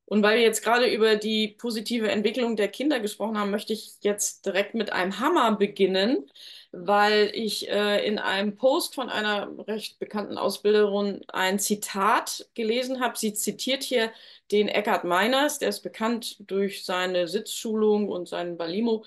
Und 0.07 0.23
weil 0.23 0.37
wir 0.37 0.45
jetzt 0.45 0.63
gerade 0.63 0.87
über 0.87 1.17
die 1.17 1.49
positive 1.49 2.11
Entwicklung 2.11 2.57
der 2.57 2.69
Kinder 2.69 3.01
gesprochen 3.01 3.39
haben, 3.39 3.51
möchte 3.51 3.73
ich 3.73 3.95
jetzt 4.03 4.45
direkt 4.45 4.75
mit 4.75 4.93
einem 4.93 5.19
Hammer 5.19 5.57
beginnen, 5.57 6.31
weil 6.73 7.31
ich 7.33 7.69
äh, 7.71 8.07
in 8.07 8.19
einem 8.19 8.55
Post 8.57 8.95
von 8.95 9.09
einer 9.09 9.51
recht 9.67 9.99
bekannten 9.99 10.37
Ausbilderin 10.37 11.23
ein 11.29 11.59
Zitat 11.59 12.47
gelesen 12.55 13.01
habe. 13.01 13.17
Sie 13.17 13.33
zitiert 13.33 13.83
hier 13.83 14.13
den 14.53 14.69
Eckhard 14.69 15.05
Meiners, 15.05 15.59
der 15.59 15.71
ist 15.71 15.81
bekannt 15.83 16.37
durch 16.51 16.85
seine 16.85 17.27
Sitzschulung 17.27 18.09
und 18.11 18.29
seinen 18.29 18.59
Balimo. 18.59 19.05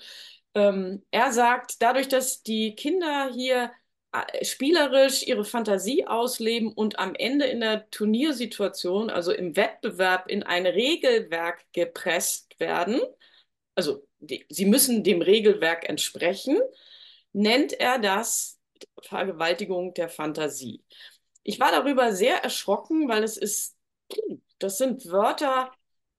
Ähm, 0.58 1.04
er 1.12 1.32
sagt, 1.32 1.80
dadurch, 1.82 2.08
dass 2.08 2.42
die 2.42 2.74
Kinder 2.74 3.30
hier 3.32 3.70
äh, 4.12 4.44
spielerisch 4.44 5.22
ihre 5.22 5.44
Fantasie 5.44 6.06
ausleben 6.06 6.72
und 6.72 6.98
am 6.98 7.14
Ende 7.14 7.46
in 7.46 7.60
der 7.60 7.88
Turniersituation, 7.90 9.08
also 9.10 9.32
im 9.32 9.54
Wettbewerb, 9.56 10.28
in 10.28 10.42
ein 10.42 10.66
Regelwerk 10.66 11.64
gepresst 11.72 12.58
werden, 12.58 13.00
also 13.76 14.04
die, 14.18 14.46
sie 14.48 14.64
müssen 14.66 15.04
dem 15.04 15.22
Regelwerk 15.22 15.88
entsprechen, 15.88 16.58
nennt 17.32 17.72
er 17.72 18.00
das 18.00 18.58
Vergewaltigung 19.02 19.94
der 19.94 20.08
Fantasie. 20.08 20.82
Ich 21.44 21.60
war 21.60 21.70
darüber 21.70 22.12
sehr 22.12 22.42
erschrocken, 22.42 23.08
weil 23.08 23.22
es 23.22 23.36
ist, 23.36 23.76
das 24.58 24.78
sind 24.78 25.06
Wörter, 25.06 25.70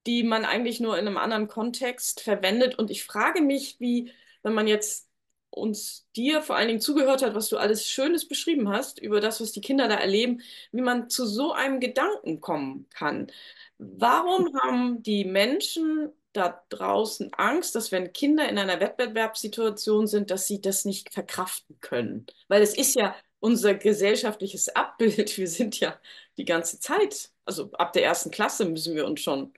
die 0.05 0.23
man 0.23 0.45
eigentlich 0.45 0.79
nur 0.79 0.97
in 0.97 1.07
einem 1.07 1.17
anderen 1.17 1.47
Kontext 1.49 2.21
verwendet. 2.21 2.79
Und 2.79 2.89
ich 2.89 3.03
frage 3.03 3.41
mich, 3.41 3.79
wie, 3.79 4.13
wenn 4.43 4.53
man 4.53 4.67
jetzt 4.67 5.09
uns 5.51 6.07
dir 6.15 6.41
vor 6.41 6.55
allen 6.55 6.67
Dingen 6.67 6.81
zugehört 6.81 7.21
hat, 7.21 7.35
was 7.35 7.49
du 7.49 7.57
alles 7.57 7.87
Schönes 7.87 8.27
beschrieben 8.27 8.69
hast 8.69 8.99
über 8.99 9.19
das, 9.19 9.41
was 9.41 9.51
die 9.51 9.61
Kinder 9.61 9.87
da 9.87 9.95
erleben, 9.95 10.41
wie 10.71 10.81
man 10.81 11.09
zu 11.09 11.25
so 11.25 11.53
einem 11.53 11.79
Gedanken 11.79 12.39
kommen 12.39 12.87
kann. 12.89 13.31
Warum 13.77 14.55
haben 14.61 15.01
die 15.03 15.25
Menschen 15.25 16.11
da 16.33 16.63
draußen 16.69 17.33
Angst, 17.33 17.75
dass 17.75 17.91
wenn 17.91 18.13
Kinder 18.13 18.47
in 18.47 18.57
einer 18.59 18.79
Wettbewerbssituation 18.79 20.05
sind, 20.07 20.29
dass 20.31 20.47
sie 20.47 20.61
das 20.61 20.85
nicht 20.85 21.13
verkraften 21.13 21.79
können? 21.81 22.27
Weil 22.47 22.61
es 22.61 22.77
ist 22.77 22.95
ja 22.95 23.15
unser 23.39 23.73
gesellschaftliches 23.73 24.69
Abbild. 24.69 25.37
Wir 25.37 25.47
sind 25.47 25.79
ja 25.79 25.99
die 26.37 26.45
ganze 26.45 26.79
Zeit, 26.79 27.31
also 27.45 27.71
ab 27.73 27.93
der 27.93 28.03
ersten 28.03 28.31
Klasse 28.31 28.65
müssen 28.65 28.95
wir 28.95 29.05
uns 29.05 29.21
schon 29.21 29.53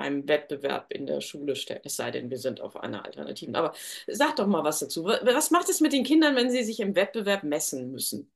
einem 0.00 0.28
Wettbewerb 0.28 0.92
in 0.92 1.06
der 1.06 1.20
Schule 1.20 1.56
stellen, 1.56 1.80
es 1.84 1.96
sei 1.96 2.10
denn, 2.10 2.30
wir 2.30 2.38
sind 2.38 2.60
auf 2.60 2.76
einer 2.76 3.04
Alternativen. 3.04 3.54
Aber 3.54 3.72
sag 4.06 4.36
doch 4.36 4.46
mal 4.46 4.64
was 4.64 4.80
dazu. 4.80 5.04
Was 5.04 5.50
macht 5.50 5.68
es 5.68 5.80
mit 5.80 5.92
den 5.92 6.04
Kindern, 6.04 6.36
wenn 6.36 6.50
sie 6.50 6.62
sich 6.64 6.80
im 6.80 6.96
Wettbewerb 6.96 7.42
messen 7.44 7.90
müssen? 7.90 8.30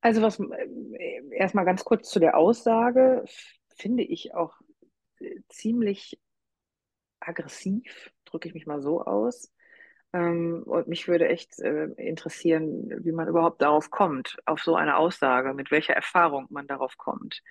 Also 0.00 0.22
was 0.22 0.38
äh, 0.38 1.22
erstmal 1.32 1.64
ganz 1.64 1.84
kurz 1.84 2.10
zu 2.10 2.20
der 2.20 2.36
Aussage, 2.36 3.24
finde 3.76 4.04
ich 4.04 4.34
auch 4.34 4.54
äh, 5.18 5.40
ziemlich 5.48 6.18
aggressiv, 7.18 8.12
drücke 8.24 8.48
ich 8.48 8.54
mich 8.54 8.66
mal 8.66 8.80
so 8.80 9.02
aus. 9.02 9.52
Ähm, 10.12 10.62
und 10.64 10.88
mich 10.88 11.08
würde 11.08 11.28
echt 11.28 11.58
äh, 11.60 11.86
interessieren, 11.96 12.90
wie 13.04 13.12
man 13.12 13.28
überhaupt 13.28 13.60
darauf 13.62 13.90
kommt, 13.90 14.38
auf 14.46 14.62
so 14.62 14.76
eine 14.76 14.96
Aussage, 14.96 15.54
mit 15.54 15.70
welcher 15.70 15.94
Erfahrung 15.94 16.46
man 16.50 16.66
darauf 16.66 16.96
kommt. 16.96 17.42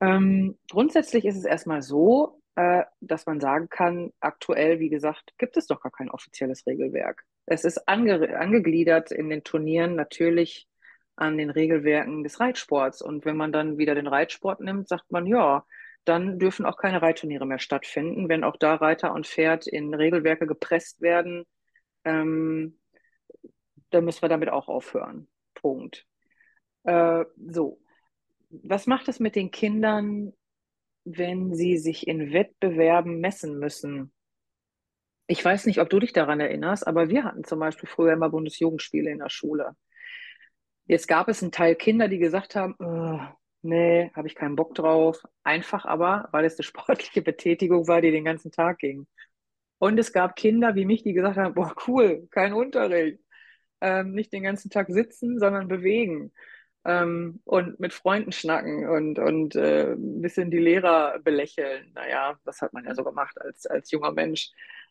Ähm, 0.00 0.58
grundsätzlich 0.70 1.24
ist 1.24 1.36
es 1.36 1.44
erstmal 1.44 1.82
so, 1.82 2.40
äh, 2.54 2.84
dass 3.00 3.26
man 3.26 3.40
sagen 3.40 3.68
kann, 3.68 4.12
aktuell, 4.20 4.80
wie 4.80 4.88
gesagt, 4.88 5.32
gibt 5.38 5.56
es 5.56 5.66
doch 5.66 5.80
gar 5.80 5.92
kein 5.92 6.10
offizielles 6.10 6.66
Regelwerk. 6.66 7.24
Es 7.46 7.64
ist 7.64 7.88
ange 7.88 8.36
angegliedert 8.38 9.10
in 9.10 9.28
den 9.30 9.44
Turnieren 9.44 9.94
natürlich 9.94 10.68
an 11.16 11.36
den 11.36 11.50
Regelwerken 11.50 12.22
des 12.22 12.40
Reitsports. 12.40 13.02
Und 13.02 13.24
wenn 13.24 13.36
man 13.36 13.52
dann 13.52 13.78
wieder 13.78 13.94
den 13.94 14.06
Reitsport 14.06 14.60
nimmt, 14.60 14.88
sagt 14.88 15.10
man, 15.10 15.26
ja, 15.26 15.64
dann 16.04 16.38
dürfen 16.38 16.64
auch 16.64 16.76
keine 16.76 17.02
Reitturniere 17.02 17.46
mehr 17.46 17.58
stattfinden, 17.58 18.28
wenn 18.28 18.44
auch 18.44 18.56
da 18.56 18.76
Reiter 18.76 19.12
und 19.12 19.26
Pferd 19.26 19.66
in 19.66 19.92
Regelwerke 19.94 20.46
gepresst 20.46 21.00
werden. 21.00 21.44
Ähm, 22.04 22.78
dann 23.90 24.04
müssen 24.04 24.22
wir 24.22 24.28
damit 24.28 24.48
auch 24.48 24.68
aufhören. 24.68 25.28
Punkt. 25.54 26.06
Äh, 26.84 27.24
so, 27.48 27.80
was 28.50 28.86
macht 28.86 29.08
es 29.08 29.20
mit 29.20 29.36
den 29.36 29.50
Kindern, 29.50 30.32
wenn 31.04 31.54
sie 31.54 31.78
sich 31.78 32.06
in 32.06 32.32
Wettbewerben 32.32 33.20
messen 33.20 33.58
müssen? 33.58 34.12
Ich 35.26 35.44
weiß 35.44 35.66
nicht, 35.66 35.80
ob 35.80 35.90
du 35.90 35.98
dich 35.98 36.12
daran 36.12 36.40
erinnerst, 36.40 36.86
aber 36.86 37.08
wir 37.10 37.24
hatten 37.24 37.44
zum 37.44 37.58
Beispiel 37.58 37.88
früher 37.88 38.14
immer 38.14 38.30
Bundesjugendspiele 38.30 39.10
in 39.10 39.18
der 39.18 39.28
Schule. 39.28 39.76
Jetzt 40.86 41.06
gab 41.06 41.28
es 41.28 41.42
einen 41.42 41.52
Teil 41.52 41.76
Kinder, 41.76 42.08
die 42.08 42.18
gesagt 42.18 42.56
haben, 42.56 42.74
oh, 42.78 43.20
nee, 43.60 44.10
habe 44.14 44.26
ich 44.26 44.34
keinen 44.34 44.56
Bock 44.56 44.74
drauf. 44.74 45.22
Einfach 45.44 45.84
aber, 45.84 46.28
weil 46.32 46.46
es 46.46 46.58
eine 46.58 46.62
sportliche 46.64 47.20
Betätigung 47.20 47.86
war, 47.88 48.00
die 48.00 48.10
den 48.10 48.24
ganzen 48.24 48.50
Tag 48.50 48.78
ging. 48.78 49.06
Und 49.78 49.98
es 49.98 50.12
gab 50.12 50.34
Kinder 50.34 50.74
wie 50.74 50.86
mich, 50.86 51.02
die 51.02 51.12
gesagt 51.12 51.36
haben, 51.36 51.54
boah, 51.54 51.74
cool, 51.86 52.26
kein 52.30 52.54
Unterricht. 52.54 53.20
Ähm, 53.80 54.12
nicht 54.12 54.32
den 54.32 54.42
ganzen 54.42 54.70
Tag 54.70 54.88
sitzen, 54.90 55.38
sondern 55.38 55.68
bewegen 55.68 56.32
ähm, 56.88 57.40
und 57.44 57.78
mit 57.78 57.92
Freunden 57.92 58.32
schnacken 58.32 58.88
und, 58.88 59.18
und 59.18 59.54
äh, 59.56 59.92
ein 59.92 60.22
bisschen 60.22 60.50
die 60.50 60.58
Lehrer 60.58 61.18
belächeln. 61.18 61.92
Naja, 61.94 62.38
das 62.44 62.62
hat 62.62 62.72
man 62.72 62.86
ja 62.86 62.94
so 62.94 63.04
gemacht 63.04 63.38
als, 63.38 63.66
als 63.66 63.90
junger 63.90 64.12
Mensch. 64.12 64.50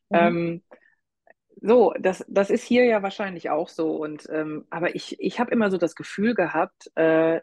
Mhm. 0.10 0.18
Ähm, 0.18 0.64
so, 1.60 1.96
das, 2.00 2.24
das 2.28 2.52
ist 2.52 2.64
hier 2.64 2.86
ja 2.86 3.02
wahrscheinlich 3.02 3.50
auch 3.50 3.68
so. 3.68 3.96
Und, 3.96 4.30
ähm, 4.30 4.68
aber 4.70 4.94
ich, 4.94 5.20
ich 5.20 5.40
habe 5.40 5.50
immer 5.52 5.72
so 5.72 5.78
das 5.78 5.96
Gefühl 5.96 6.36
gehabt, 6.36 6.92
äh, 6.96 7.42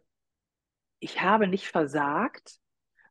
ich 1.01 1.21
habe 1.21 1.49
nicht 1.49 1.67
versagt, 1.67 2.59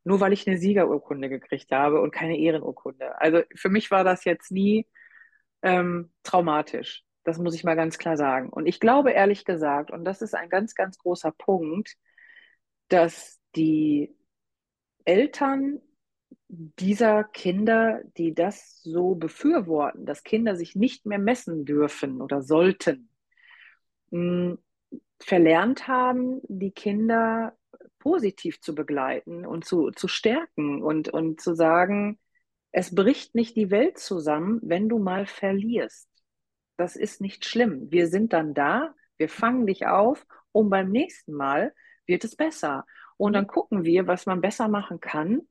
nur 0.06 0.22
weil 0.22 0.32
ich 0.32 0.48
eine 0.48 0.58
Siegerurkunde 0.58 1.28
gekriegt 1.28 1.72
habe 1.74 2.00
und 2.00 2.12
keine 2.12 2.38
Ehrenurkunde. 2.38 3.20
Also 3.20 3.42
für 3.54 3.70
mich 3.70 3.92
war 3.92 4.06
das 4.06 4.24
jetzt 4.24 4.50
nie 4.50 4.88
ähm, 5.62 6.14
traumatisch. 6.24 7.04
Das 7.24 7.38
muss 7.38 7.56
ich 7.56 7.64
mal 7.64 7.76
ganz 7.76 7.98
klar 7.98 8.18
sagen. 8.18 8.50
Und 8.50 8.66
ich 8.66 8.80
glaube 8.80 9.12
ehrlich 9.12 9.46
gesagt, 9.46 9.92
und 9.92 10.04
das 10.06 10.22
ist 10.22 10.36
ein 10.36 10.50
ganz, 10.50 10.76
ganz 10.76 10.98
großer 10.98 11.32
Punkt, 11.32 11.96
dass 12.90 13.40
die 13.56 14.16
Eltern 15.06 15.80
dieser 16.50 17.24
Kinder, 17.24 18.02
die 18.18 18.34
das 18.34 18.82
so 18.84 19.16
befürworten, 19.16 20.06
dass 20.06 20.24
Kinder 20.24 20.56
sich 20.56 20.76
nicht 20.76 21.06
mehr 21.06 21.20
messen 21.20 21.66
dürfen 21.66 22.22
oder 22.22 22.42
sollten, 22.42 23.10
verlernt 25.20 25.88
haben, 25.88 26.42
die 26.48 26.72
Kinder 26.72 27.58
positiv 28.00 28.60
zu 28.62 28.76
begleiten 28.76 29.46
und 29.46 29.66
zu, 29.66 29.92
zu 29.92 30.08
stärken 30.08 30.84
und, 30.84 31.10
und 31.10 31.42
zu 31.42 31.56
sagen, 31.56 32.20
es 32.72 32.94
bricht 32.94 33.34
nicht 33.34 33.56
die 33.56 33.72
Welt 33.72 33.98
zusammen, 33.98 34.60
wenn 34.62 34.90
du 34.90 35.00
mal 35.00 35.26
verlierst 35.26 36.08
das 36.84 36.98
ist 36.98 37.22
nicht 37.22 37.46
schlimm. 37.46 37.89
Wir 37.91 38.08
sind 38.08 38.34
dann 38.34 38.54
da, 38.54 38.93
wir 39.15 39.30
fangen 39.30 39.65
dich 39.65 39.88
auf 39.88 40.26
und 40.52 40.69
beim 40.69 40.89
nächsten 40.89 41.32
Mal 41.32 41.74
wird 42.06 42.26
es 42.26 42.36
besser. 42.36 42.86
Und 43.15 43.34
dann 43.34 43.48
gucken 43.48 43.86
wir, 43.86 44.06
was 44.06 44.26
man 44.26 44.41
besser 44.41 44.67
machen 44.67 45.00
kann. 45.00 45.43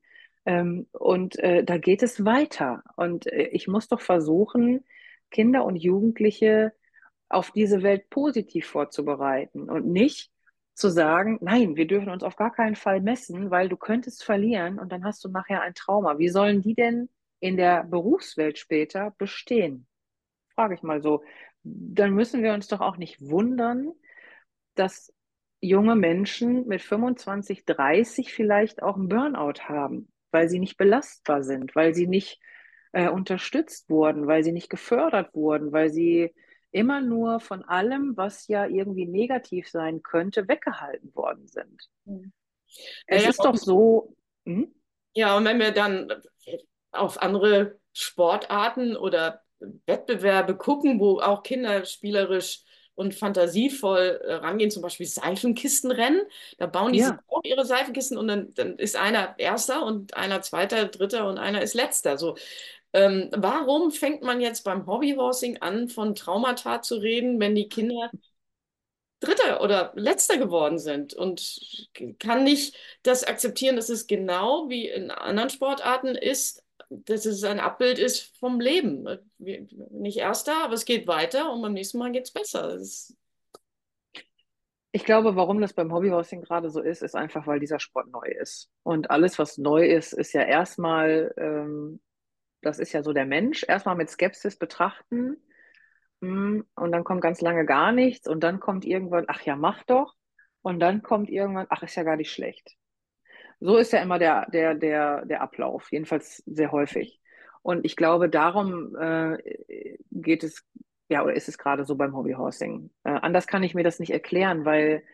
Ähm, 0.44 0.88
und 0.92 1.38
äh, 1.38 1.64
da 1.64 1.78
geht 1.78 2.02
es 2.02 2.26
weiter. 2.26 2.82
Und 2.96 3.26
äh, 3.26 3.48
ich 3.52 3.66
muss 3.66 3.88
doch 3.88 4.02
versuchen, 4.02 4.84
Kinder 5.30 5.64
und 5.64 5.76
Jugendliche 5.76 6.74
auf 7.30 7.50
diese 7.50 7.82
Welt 7.82 8.10
positiv 8.10 8.66
vorzubereiten 8.66 9.70
und 9.70 9.86
nicht 9.86 10.30
zu 10.74 10.90
sagen, 10.90 11.38
nein, 11.40 11.76
wir 11.76 11.86
dürfen 11.86 12.10
uns 12.10 12.22
auf 12.24 12.36
gar 12.36 12.52
keinen 12.52 12.76
Fall 12.76 13.00
messen, 13.00 13.50
weil 13.50 13.70
du 13.70 13.78
könntest 13.78 14.22
verlieren 14.22 14.78
und 14.78 14.92
dann 14.92 15.04
hast 15.04 15.24
du 15.24 15.30
nachher 15.30 15.62
ein 15.62 15.72
Trauma. 15.74 16.18
Wie 16.18 16.28
sollen 16.28 16.60
die 16.60 16.74
denn 16.74 17.08
in 17.40 17.56
der 17.56 17.84
Berufswelt 17.84 18.58
später 18.58 19.14
bestehen? 19.16 19.86
Frage 20.54 20.74
ich 20.74 20.82
mal 20.82 21.02
so, 21.02 21.22
dann 21.62 22.12
müssen 22.12 22.42
wir 22.42 22.54
uns 22.54 22.68
doch 22.68 22.80
auch 22.80 22.96
nicht 22.96 23.20
wundern, 23.20 23.92
dass 24.74 25.12
junge 25.60 25.94
Menschen 25.94 26.66
mit 26.66 26.82
25, 26.82 27.64
30 27.64 28.32
vielleicht 28.32 28.82
auch 28.82 28.96
einen 28.96 29.08
Burnout 29.08 29.68
haben, 29.68 30.12
weil 30.30 30.48
sie 30.48 30.58
nicht 30.58 30.76
belastbar 30.76 31.42
sind, 31.42 31.76
weil 31.76 31.94
sie 31.94 32.08
nicht 32.08 32.40
äh, 32.92 33.08
unterstützt 33.08 33.88
wurden, 33.88 34.26
weil 34.26 34.42
sie 34.42 34.52
nicht 34.52 34.70
gefördert 34.70 35.34
wurden, 35.34 35.72
weil 35.72 35.90
sie 35.90 36.34
immer 36.72 37.00
nur 37.00 37.38
von 37.38 37.62
allem, 37.64 38.16
was 38.16 38.48
ja 38.48 38.66
irgendwie 38.66 39.06
negativ 39.06 39.68
sein 39.68 40.02
könnte, 40.02 40.48
weggehalten 40.48 41.14
worden 41.14 41.46
sind. 41.46 41.88
Mhm. 42.04 42.32
Es 43.06 43.24
ja, 43.24 43.30
ist 43.30 43.44
doch 43.44 43.56
so. 43.56 44.16
Hm? 44.46 44.74
Ja, 45.14 45.36
und 45.36 45.44
wenn 45.44 45.58
wir 45.58 45.72
dann 45.72 46.10
auf 46.90 47.20
andere 47.20 47.78
Sportarten 47.92 48.96
oder 48.96 49.42
Wettbewerbe 49.86 50.56
gucken, 50.56 51.00
wo 51.00 51.20
auch 51.20 51.42
Kinder 51.42 51.84
spielerisch 51.84 52.60
und 52.94 53.14
fantasievoll 53.14 54.20
äh, 54.22 54.34
rangehen, 54.34 54.70
zum 54.70 54.82
Beispiel 54.82 55.06
Seifenkistenrennen. 55.06 56.22
Da 56.58 56.66
bauen 56.66 56.92
die 56.92 57.00
ja. 57.00 57.18
auch 57.28 57.42
ihre 57.44 57.64
Seifenkisten 57.64 58.18
und 58.18 58.28
dann, 58.28 58.52
dann, 58.54 58.76
ist 58.76 58.96
einer 58.96 59.34
Erster 59.38 59.84
und 59.84 60.16
einer 60.16 60.42
Zweiter, 60.42 60.86
Dritter 60.86 61.28
und 61.28 61.38
einer 61.38 61.62
ist 61.62 61.74
Letzter. 61.74 62.18
So, 62.18 62.36
ähm, 62.92 63.30
warum 63.34 63.90
fängt 63.90 64.22
man 64.22 64.40
jetzt 64.40 64.64
beim 64.64 64.86
Hobbyhorsing 64.86 65.58
an, 65.58 65.88
von 65.88 66.14
Traumata 66.14 66.82
zu 66.82 66.96
reden, 66.96 67.40
wenn 67.40 67.54
die 67.54 67.68
Kinder 67.68 68.10
Dritter 69.20 69.62
oder 69.62 69.92
Letzter 69.94 70.36
geworden 70.36 70.78
sind 70.78 71.14
und 71.14 71.60
kann 72.18 72.42
nicht 72.42 72.76
das 73.04 73.22
akzeptieren, 73.22 73.76
dass 73.76 73.88
es 73.88 74.08
genau 74.08 74.68
wie 74.68 74.88
in 74.88 75.12
anderen 75.12 75.48
Sportarten 75.48 76.16
ist, 76.16 76.64
dass 77.04 77.26
es 77.26 77.44
ein 77.44 77.60
Abbild 77.60 77.98
ist 77.98 78.36
vom 78.38 78.60
Leben. 78.60 79.06
Nicht 79.38 80.18
erster, 80.18 80.64
aber 80.64 80.74
es 80.74 80.84
geht 80.84 81.06
weiter 81.06 81.52
und 81.52 81.62
beim 81.62 81.72
nächsten 81.72 81.98
Mal 81.98 82.12
geht 82.12 82.24
es 82.24 82.32
besser. 82.32 82.78
Ich 84.92 85.04
glaube, 85.04 85.36
warum 85.36 85.60
das 85.60 85.72
beim 85.72 85.92
Hobbyhorsing 85.92 86.42
gerade 86.42 86.70
so 86.70 86.80
ist, 86.80 87.02
ist 87.02 87.16
einfach, 87.16 87.46
weil 87.46 87.60
dieser 87.60 87.80
Sport 87.80 88.08
neu 88.08 88.26
ist. 88.26 88.70
Und 88.82 89.10
alles, 89.10 89.38
was 89.38 89.56
neu 89.56 89.86
ist, 89.86 90.12
ist 90.12 90.34
ja 90.34 90.42
erstmal, 90.42 91.32
ähm, 91.38 92.00
das 92.60 92.78
ist 92.78 92.92
ja 92.92 93.02
so 93.02 93.12
der 93.14 93.24
Mensch, 93.24 93.64
erstmal 93.66 93.96
mit 93.96 94.10
Skepsis 94.10 94.56
betrachten. 94.56 95.38
Hm, 96.20 96.66
und 96.76 96.92
dann 96.92 97.04
kommt 97.04 97.22
ganz 97.22 97.40
lange 97.40 97.64
gar 97.64 97.92
nichts. 97.92 98.28
Und 98.28 98.40
dann 98.44 98.60
kommt 98.60 98.84
irgendwann, 98.84 99.24
ach 99.28 99.42
ja, 99.42 99.56
mach 99.56 99.82
doch. 99.84 100.14
Und 100.60 100.78
dann 100.80 101.02
kommt 101.02 101.30
irgendwann, 101.30 101.66
ach, 101.70 101.82
ist 101.82 101.96
ja 101.96 102.02
gar 102.02 102.16
nicht 102.16 102.30
schlecht. 102.30 102.76
So 103.62 103.76
ist 103.76 103.92
ja 103.92 104.02
immer 104.02 104.18
der, 104.18 104.46
der, 104.50 104.74
der, 104.74 105.24
der 105.24 105.40
Ablauf, 105.40 105.90
jedenfalls 105.92 106.42
sehr 106.46 106.72
häufig. 106.72 107.20
Und 107.62 107.84
ich 107.84 107.94
glaube, 107.94 108.28
darum 108.28 108.96
äh, 108.96 109.38
geht 110.10 110.42
es 110.42 110.64
ja, 111.12 111.22
oder 111.22 111.34
ist 111.34 111.48
es 111.48 111.58
gerade 111.58 111.84
so 111.84 111.94
beim 111.94 112.16
Hobbyhorsing? 112.16 112.90
Äh, 113.04 113.10
anders 113.10 113.46
kann 113.46 113.62
ich 113.62 113.74
mir 113.74 113.84
das 113.84 114.00
nicht 114.00 114.12
erklären, 114.12 114.64
weil, 114.64 115.04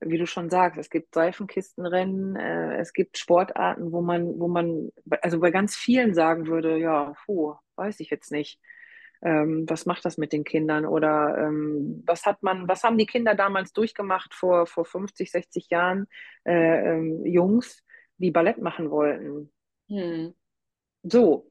wie 0.00 0.18
du 0.18 0.26
schon 0.26 0.50
sagst, 0.50 0.78
es 0.78 0.90
gibt 0.90 1.14
Seifenkistenrennen, 1.14 2.36
äh, 2.36 2.76
es 2.76 2.92
gibt 2.92 3.16
Sportarten, 3.16 3.90
wo 3.90 4.02
man, 4.02 4.38
wo 4.38 4.46
man, 4.46 4.90
also 5.22 5.40
bei 5.40 5.50
ganz 5.50 5.74
vielen 5.74 6.14
sagen 6.14 6.46
würde, 6.48 6.76
ja, 6.78 7.14
puh, 7.24 7.54
weiß 7.76 7.98
ich 8.00 8.10
jetzt 8.10 8.30
nicht. 8.30 8.60
Ähm, 9.22 9.64
was 9.66 9.86
macht 9.86 10.04
das 10.04 10.18
mit 10.18 10.32
den 10.32 10.44
Kindern? 10.44 10.84
Oder 10.84 11.36
ähm, 11.38 12.04
was 12.06 12.26
hat 12.26 12.42
man, 12.42 12.68
was 12.68 12.84
haben 12.84 12.98
die 12.98 13.06
Kinder 13.06 13.34
damals 13.34 13.72
durchgemacht 13.72 14.34
vor, 14.34 14.66
vor 14.66 14.84
50, 14.84 15.30
60 15.30 15.70
Jahren, 15.70 16.06
äh, 16.44 16.92
ähm, 16.92 17.24
Jungs, 17.24 17.82
die 18.18 18.30
Ballett 18.30 18.58
machen 18.58 18.90
wollten? 18.90 19.50
Hm. 19.88 20.34
So, 21.02 21.50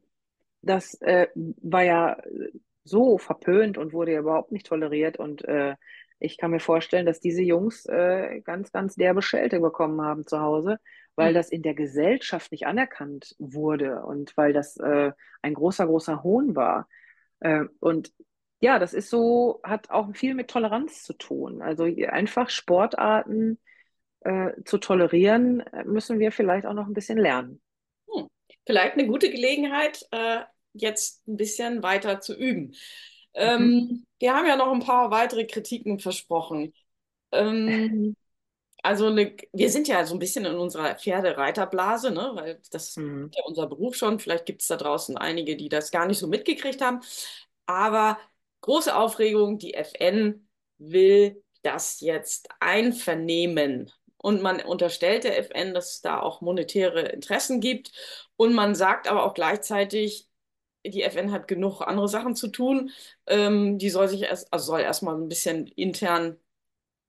das 0.61 0.95
äh, 1.01 1.27
war 1.35 1.83
ja 1.83 2.17
so 2.83 3.17
verpönt 3.17 3.77
und 3.77 3.93
wurde 3.93 4.13
ja 4.13 4.19
überhaupt 4.19 4.51
nicht 4.51 4.67
toleriert. 4.67 5.17
Und 5.17 5.43
äh, 5.45 5.75
ich 6.19 6.37
kann 6.37 6.51
mir 6.51 6.59
vorstellen, 6.59 7.05
dass 7.05 7.19
diese 7.19 7.41
Jungs 7.41 7.85
äh, 7.85 8.41
ganz, 8.41 8.71
ganz 8.71 8.95
derbe 8.95 9.21
Schelte 9.21 9.59
bekommen 9.59 10.01
haben 10.01 10.25
zu 10.25 10.39
Hause, 10.39 10.79
weil 11.15 11.31
mhm. 11.31 11.35
das 11.35 11.49
in 11.49 11.61
der 11.61 11.73
Gesellschaft 11.73 12.51
nicht 12.51 12.65
anerkannt 12.65 13.35
wurde 13.39 14.03
und 14.03 14.35
weil 14.37 14.53
das 14.53 14.77
äh, 14.77 15.11
ein 15.41 15.53
großer, 15.53 15.85
großer 15.85 16.23
Hohn 16.23 16.55
war. 16.55 16.87
Äh, 17.39 17.65
und 17.79 18.13
ja, 18.59 18.79
das 18.79 18.93
ist 18.93 19.09
so, 19.09 19.59
hat 19.63 19.91
auch 19.91 20.15
viel 20.15 20.33
mit 20.33 20.47
Toleranz 20.49 21.03
zu 21.03 21.13
tun. 21.13 21.61
Also 21.61 21.83
einfach 21.83 22.49
Sportarten 22.49 23.59
äh, 24.27 24.63
zu 24.65 24.77
tolerieren, 24.77 25.63
müssen 25.85 26.19
wir 26.19 26.31
vielleicht 26.31 26.65
auch 26.65 26.73
noch 26.73 26.87
ein 26.87 26.93
bisschen 26.93 27.17
lernen. 27.17 27.61
Hm. 28.11 28.27
Vielleicht 28.65 28.93
eine 28.93 29.07
gute 29.07 29.31
Gelegenheit, 29.31 30.05
äh, 30.11 30.41
jetzt 30.73 31.25
ein 31.27 31.37
bisschen 31.37 31.81
weiter 31.81 32.19
zu 32.19 32.35
üben. 32.35 32.75
Ähm, 33.33 33.61
mhm. 33.61 34.05
wir 34.19 34.35
haben 34.35 34.47
ja 34.47 34.55
noch 34.55 34.71
ein 34.71 34.81
paar 34.81 35.11
weitere 35.11 35.45
Kritiken 35.45 35.99
versprochen. 35.99 36.73
Ähm, 37.31 38.15
also 38.83 39.07
eine, 39.07 39.35
wir 39.53 39.69
sind 39.69 39.87
ja 39.87 40.05
so 40.05 40.15
ein 40.15 40.19
bisschen 40.19 40.43
in 40.45 40.55
unserer 40.55 40.95
Pferdereiterblase, 40.95 42.11
ne? 42.11 42.31
weil 42.33 42.61
das 42.71 42.97
mhm. 42.97 43.27
ist 43.27 43.37
ja 43.37 43.43
unser 43.45 43.67
Beruf 43.67 43.95
schon. 43.95 44.19
Vielleicht 44.19 44.45
gibt 44.45 44.61
es 44.61 44.67
da 44.67 44.75
draußen 44.75 45.17
einige, 45.17 45.55
die 45.55 45.69
das 45.69 45.91
gar 45.91 46.05
nicht 46.05 46.19
so 46.19 46.27
mitgekriegt 46.27 46.81
haben. 46.81 46.99
Aber 47.65 48.19
große 48.61 48.93
Aufregung, 48.93 49.57
die 49.57 49.73
FN 49.73 50.49
will 50.79 51.43
das 51.61 52.01
jetzt 52.01 52.49
einvernehmen. 52.59 53.91
Und 54.17 54.41
man 54.41 54.61
unterstellt 54.61 55.23
der 55.23 55.37
FN, 55.39 55.73
dass 55.73 55.93
es 55.95 56.01
da 56.01 56.19
auch 56.19 56.41
monetäre 56.41 57.01
Interessen 57.01 57.59
gibt. 57.61 57.91
Und 58.35 58.53
man 58.53 58.75
sagt 58.75 59.07
aber 59.07 59.23
auch 59.25 59.33
gleichzeitig, 59.33 60.27
die 60.85 61.03
FN 61.03 61.31
hat 61.31 61.47
genug 61.47 61.81
andere 61.81 62.07
Sachen 62.07 62.35
zu 62.35 62.47
tun. 62.47 62.91
Ähm, 63.27 63.77
die 63.77 63.89
soll 63.89 64.07
sich 64.07 64.23
erst, 64.23 64.51
also 64.53 64.65
soll 64.67 64.81
erstmal 64.81 65.15
ein 65.15 65.27
bisschen 65.29 65.67
intern 65.67 66.37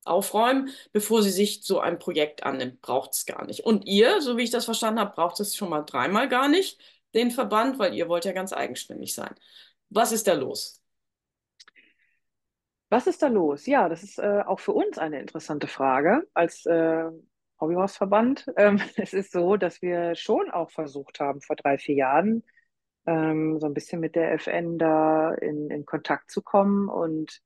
aufräumen, 0.05 0.71
bevor 0.93 1.23
sie 1.23 1.31
sich 1.31 1.65
so 1.65 1.81
ein 1.81 1.99
Projekt 1.99 2.43
annimmt. 2.45 2.81
Braucht 2.81 3.13
es 3.15 3.27
gar 3.27 3.45
nicht. 3.47 3.61
Und 3.65 3.87
ihr, 3.87 4.21
so 4.23 4.37
wie 4.37 4.43
ich 4.45 4.51
das 4.51 4.65
verstanden 4.65 5.01
habe, 5.01 5.15
braucht 5.15 5.41
es 5.41 5.55
schon 5.57 5.71
mal 5.71 5.83
dreimal 5.83 6.29
gar 6.29 6.49
nicht, 6.49 6.81
den 7.15 7.31
Verband, 7.31 7.79
weil 7.79 7.95
ihr 7.95 8.09
wollt 8.09 8.25
ja 8.25 8.33
ganz 8.33 8.53
eigenständig 8.53 9.15
sein. 9.15 9.35
Was 9.91 10.13
ist 10.13 10.27
da 10.27 10.35
los? 10.35 10.83
Was 12.91 13.07
ist 13.07 13.23
da 13.23 13.29
los? 13.29 13.67
Ja, 13.67 13.89
das 13.89 14.03
ist 14.03 14.19
äh, 14.19 14.43
auch 14.47 14.61
für 14.61 14.73
uns 14.73 14.99
eine 14.99 15.21
interessante 15.21 15.67
Frage 15.67 16.27
als 16.35 16.65
äh, 16.67 17.05
Hobbyhorse-Verband. 17.61 18.47
Ähm, 18.57 18.81
es 18.97 19.13
ist 19.13 19.33
so, 19.33 19.57
dass 19.57 19.83
wir 19.83 20.15
schon 20.15 20.51
auch 20.51 20.71
versucht 20.71 21.21
haben, 21.21 21.41
vor 21.43 21.57
drei, 21.57 21.79
vier 21.79 21.97
Jahren 21.97 22.45
ähm, 23.07 23.59
so 23.59 23.67
ein 23.67 23.75
bisschen 23.75 24.01
mit 24.01 24.15
der 24.15 24.33
FN 24.35 24.79
da 24.79 25.35
in, 25.35 25.71
in 25.71 25.87
Kontakt 25.87 26.31
zu 26.31 26.43
kommen 26.43 26.89
und 26.89 27.41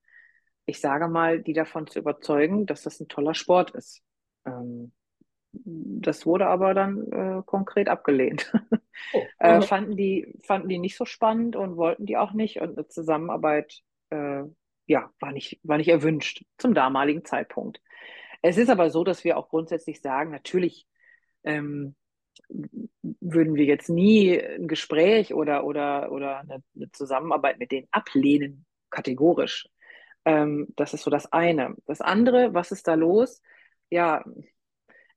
ich 0.64 0.80
sage 0.80 1.08
mal, 1.08 1.40
die 1.42 1.52
davon 1.52 1.86
zu 1.86 1.98
überzeugen, 1.98 2.66
dass 2.66 2.82
das 2.82 3.00
ein 3.00 3.08
toller 3.08 3.34
Sport 3.34 3.72
ist. 3.72 4.02
Ähm, 4.46 4.92
das 5.52 6.24
wurde 6.24 6.46
aber 6.46 6.72
dann 6.72 7.12
äh, 7.12 7.42
konkret 7.44 7.88
abgelehnt. 7.88 8.52
Oh, 9.12 9.22
äh, 9.38 9.60
fanden, 9.60 9.96
die, 9.96 10.38
fanden 10.44 10.68
die 10.68 10.78
nicht 10.78 10.96
so 10.96 11.04
spannend 11.04 11.56
und 11.56 11.76
wollten 11.76 12.06
die 12.06 12.16
auch 12.16 12.32
nicht. 12.32 12.60
Und 12.60 12.78
eine 12.78 12.88
Zusammenarbeit 12.88 13.82
äh, 14.10 14.44
ja, 14.92 15.10
war, 15.20 15.32
nicht, 15.32 15.58
war 15.62 15.78
nicht 15.78 15.88
erwünscht 15.88 16.44
zum 16.58 16.74
damaligen 16.74 17.24
Zeitpunkt. 17.24 17.80
Es 18.42 18.58
ist 18.58 18.70
aber 18.70 18.90
so, 18.90 19.04
dass 19.04 19.24
wir 19.24 19.36
auch 19.36 19.48
grundsätzlich 19.48 20.00
sagen, 20.00 20.30
natürlich 20.30 20.86
ähm, 21.44 21.94
würden 22.48 23.54
wir 23.54 23.64
jetzt 23.64 23.88
nie 23.88 24.38
ein 24.38 24.68
Gespräch 24.68 25.34
oder, 25.34 25.64
oder, 25.64 26.12
oder 26.12 26.40
eine, 26.40 26.62
eine 26.74 26.90
Zusammenarbeit 26.92 27.58
mit 27.58 27.72
denen 27.72 27.88
ablehnen, 27.90 28.66
kategorisch. 28.90 29.68
Ähm, 30.24 30.68
das 30.76 30.94
ist 30.94 31.02
so 31.02 31.10
das 31.10 31.32
eine. 31.32 31.74
Das 31.86 32.00
andere, 32.00 32.54
was 32.54 32.72
ist 32.72 32.88
da 32.88 32.94
los? 32.94 33.42
Ja, 33.90 34.24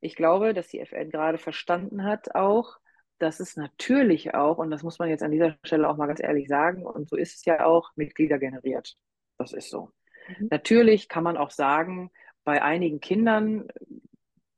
ich 0.02 0.16
glaube, 0.16 0.54
dass 0.54 0.68
die 0.68 0.80
FN 0.80 1.10
gerade 1.10 1.38
verstanden 1.38 2.04
hat 2.04 2.36
auch, 2.36 2.78
dass 3.18 3.40
es 3.40 3.56
natürlich 3.56 4.34
auch, 4.34 4.58
und 4.58 4.72
das 4.72 4.84
muss 4.84 5.00
man 5.00 5.10
jetzt 5.10 5.24
an 5.24 5.32
dieser 5.32 5.58
Stelle 5.64 5.90
auch 5.90 5.98
mal 5.98 6.08
ganz 6.08 6.22
ehrlich 6.22 6.48
sagen, 6.48 6.86
und 6.86 7.10
so 7.10 7.16
ist 7.16 7.36
es 7.36 7.46
ja 7.46 7.66
auch, 7.66 7.92
Mitglieder 7.96 8.38
generiert. 8.40 8.98
Das 9.38 9.54
ist 9.54 9.70
so. 9.70 9.92
Mhm. 10.28 10.48
Natürlich 10.52 11.10
kann 11.10 11.24
man 11.24 11.38
auch 11.38 11.52
sagen, 11.52 12.12
bei 12.44 12.62
einigen 12.62 13.00
Kindern, 13.00 13.68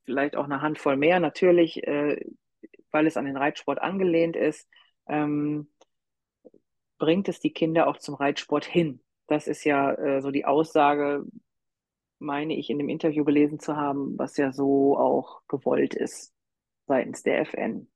vielleicht 0.04 0.36
auch 0.36 0.44
eine 0.44 0.62
Handvoll 0.62 0.96
mehr, 0.96 1.20
natürlich 1.20 1.86
äh, 1.86 2.18
weil 2.90 3.06
es 3.06 3.16
an 3.16 3.24
den 3.24 3.36
Reitsport 3.36 3.80
angelehnt 3.80 4.36
ist, 4.36 4.68
ähm, 5.08 5.68
bringt 6.98 7.28
es 7.28 7.40
die 7.40 7.52
Kinder 7.52 7.86
auch 7.86 7.98
zum 7.98 8.14
Reitsport 8.14 8.64
hin. 8.64 9.00
Das 9.26 9.46
ist 9.46 9.64
ja 9.64 9.92
äh, 9.92 10.20
so 10.20 10.30
die 10.30 10.44
Aussage, 10.44 11.24
meine 12.18 12.56
ich 12.56 12.70
in 12.70 12.78
dem 12.78 12.88
Interview 12.88 13.24
gelesen 13.24 13.60
zu 13.60 13.76
haben, 13.76 14.18
was 14.18 14.36
ja 14.36 14.52
so 14.52 14.98
auch 14.98 15.42
gewollt 15.46 15.94
ist 15.94 16.34
seitens 16.86 17.22
der 17.22 17.40
FN. 17.42 17.90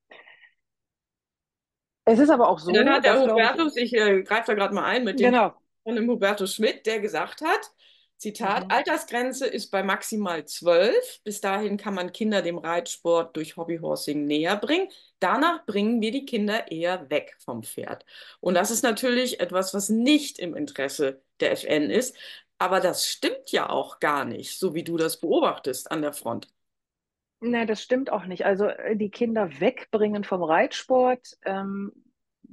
Es 2.05 2.19
ist 2.19 2.31
aber 2.31 2.49
auch 2.49 2.59
so. 2.59 2.73
Dann 2.73 2.91
hat 2.91 3.05
der 3.05 3.21
Hubertus, 3.21 3.77
ich, 3.77 3.93
ich 3.93 4.01
äh, 4.01 4.23
greife 4.23 4.49
da 4.49 4.55
gerade 4.55 4.75
mal 4.75 4.85
ein 4.85 5.05
mit 5.05 5.19
dem 5.19 5.33
genau. 5.33 5.55
Von 5.83 5.97
dem 5.97 6.09
Hubertus 6.09 6.55
Schmidt, 6.55 6.87
der 6.87 7.01
gesagt 7.01 7.41
hat, 7.41 7.71
Zitat, 8.23 8.67
mhm. 8.67 8.71
Altersgrenze 8.71 9.49
ist 9.49 9.73
bei 9.73 9.83
maximal 9.83 10.45
zwölf. 10.45 11.21
Bis 11.25 11.41
dahin 11.41 11.77
kann 11.77 11.95
man 11.95 12.13
Kinder 12.13 12.41
dem 12.41 12.57
Reitsport 12.57 13.37
durch 13.37 13.57
Hobbyhorsing 13.57 14.27
näher 14.27 14.57
bringen. 14.57 14.89
Danach 15.19 15.67
bringen 15.67 16.01
wir 16.01 16.13
die 16.13 16.25
Kinder 16.25 16.71
eher 16.71 17.11
weg 17.11 17.37
vom 17.45 17.65
Pferd. 17.65 18.07
Und 18.39 18.55
das 18.55 18.71
ist 18.71 18.85
natürlich 18.85 19.41
etwas, 19.41 19.75
was 19.75 19.89
nicht 19.89 20.39
im 20.39 20.55
Interesse 20.55 21.21
der 21.41 21.51
FN 21.51 21.91
ist. 21.91 22.17
Aber 22.59 22.79
das 22.79 23.09
stimmt 23.09 23.51
ja 23.51 23.69
auch 23.69 23.99
gar 23.99 24.25
nicht, 24.25 24.57
so 24.57 24.73
wie 24.73 24.85
du 24.85 24.97
das 24.97 25.19
beobachtest 25.19 25.91
an 25.91 26.01
der 26.01 26.13
Front. 26.13 26.47
Nein, 27.41 27.67
das 27.67 27.83
stimmt 27.83 28.11
auch 28.11 28.27
nicht. 28.27 28.47
Also 28.47 28.67
äh, 28.67 28.95
die 28.95 29.11
Kinder 29.11 29.59
wegbringen 29.59 30.23
vom 30.23 30.45
Reitsport, 30.45 31.39
ähm, 31.45 31.93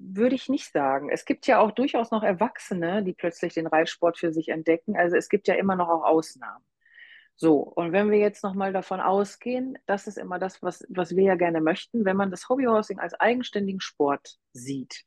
würde 0.02 0.36
ich 0.36 0.50
nicht 0.50 0.72
sagen. 0.72 1.10
Es 1.10 1.26
gibt 1.26 1.48
ja 1.48 1.60
auch 1.60 1.72
durchaus 1.72 2.12
noch 2.12 2.24
Erwachsene, 2.24 3.04
die 3.04 3.14
plötzlich 3.14 3.54
den 3.54 3.68
Reitsport 3.68 4.18
für 4.18 4.32
sich 4.32 4.50
entdecken. 4.50 4.96
Also 4.98 5.16
es 5.16 5.30
gibt 5.30 5.48
ja 5.48 5.56
immer 5.56 5.76
noch 5.76 5.90
auch 5.90 6.04
Ausnahmen. 6.04 6.64
So, 7.36 7.60
und 7.60 7.94
wenn 7.94 8.12
wir 8.12 8.20
jetzt 8.20 8.44
nochmal 8.44 8.74
davon 8.74 9.00
ausgehen, 9.00 9.78
das 9.86 10.08
ist 10.08 10.18
immer 10.18 10.40
das, 10.40 10.62
was, 10.62 10.86
was 10.90 11.16
wir 11.16 11.24
ja 11.24 11.36
gerne 11.36 11.62
möchten, 11.62 12.04
wenn 12.04 12.18
man 12.18 12.32
das 12.32 12.50
Hobbyhorsing 12.50 13.00
als 13.00 13.14
eigenständigen 13.14 13.80
Sport 13.80 14.38
sieht 14.52 15.06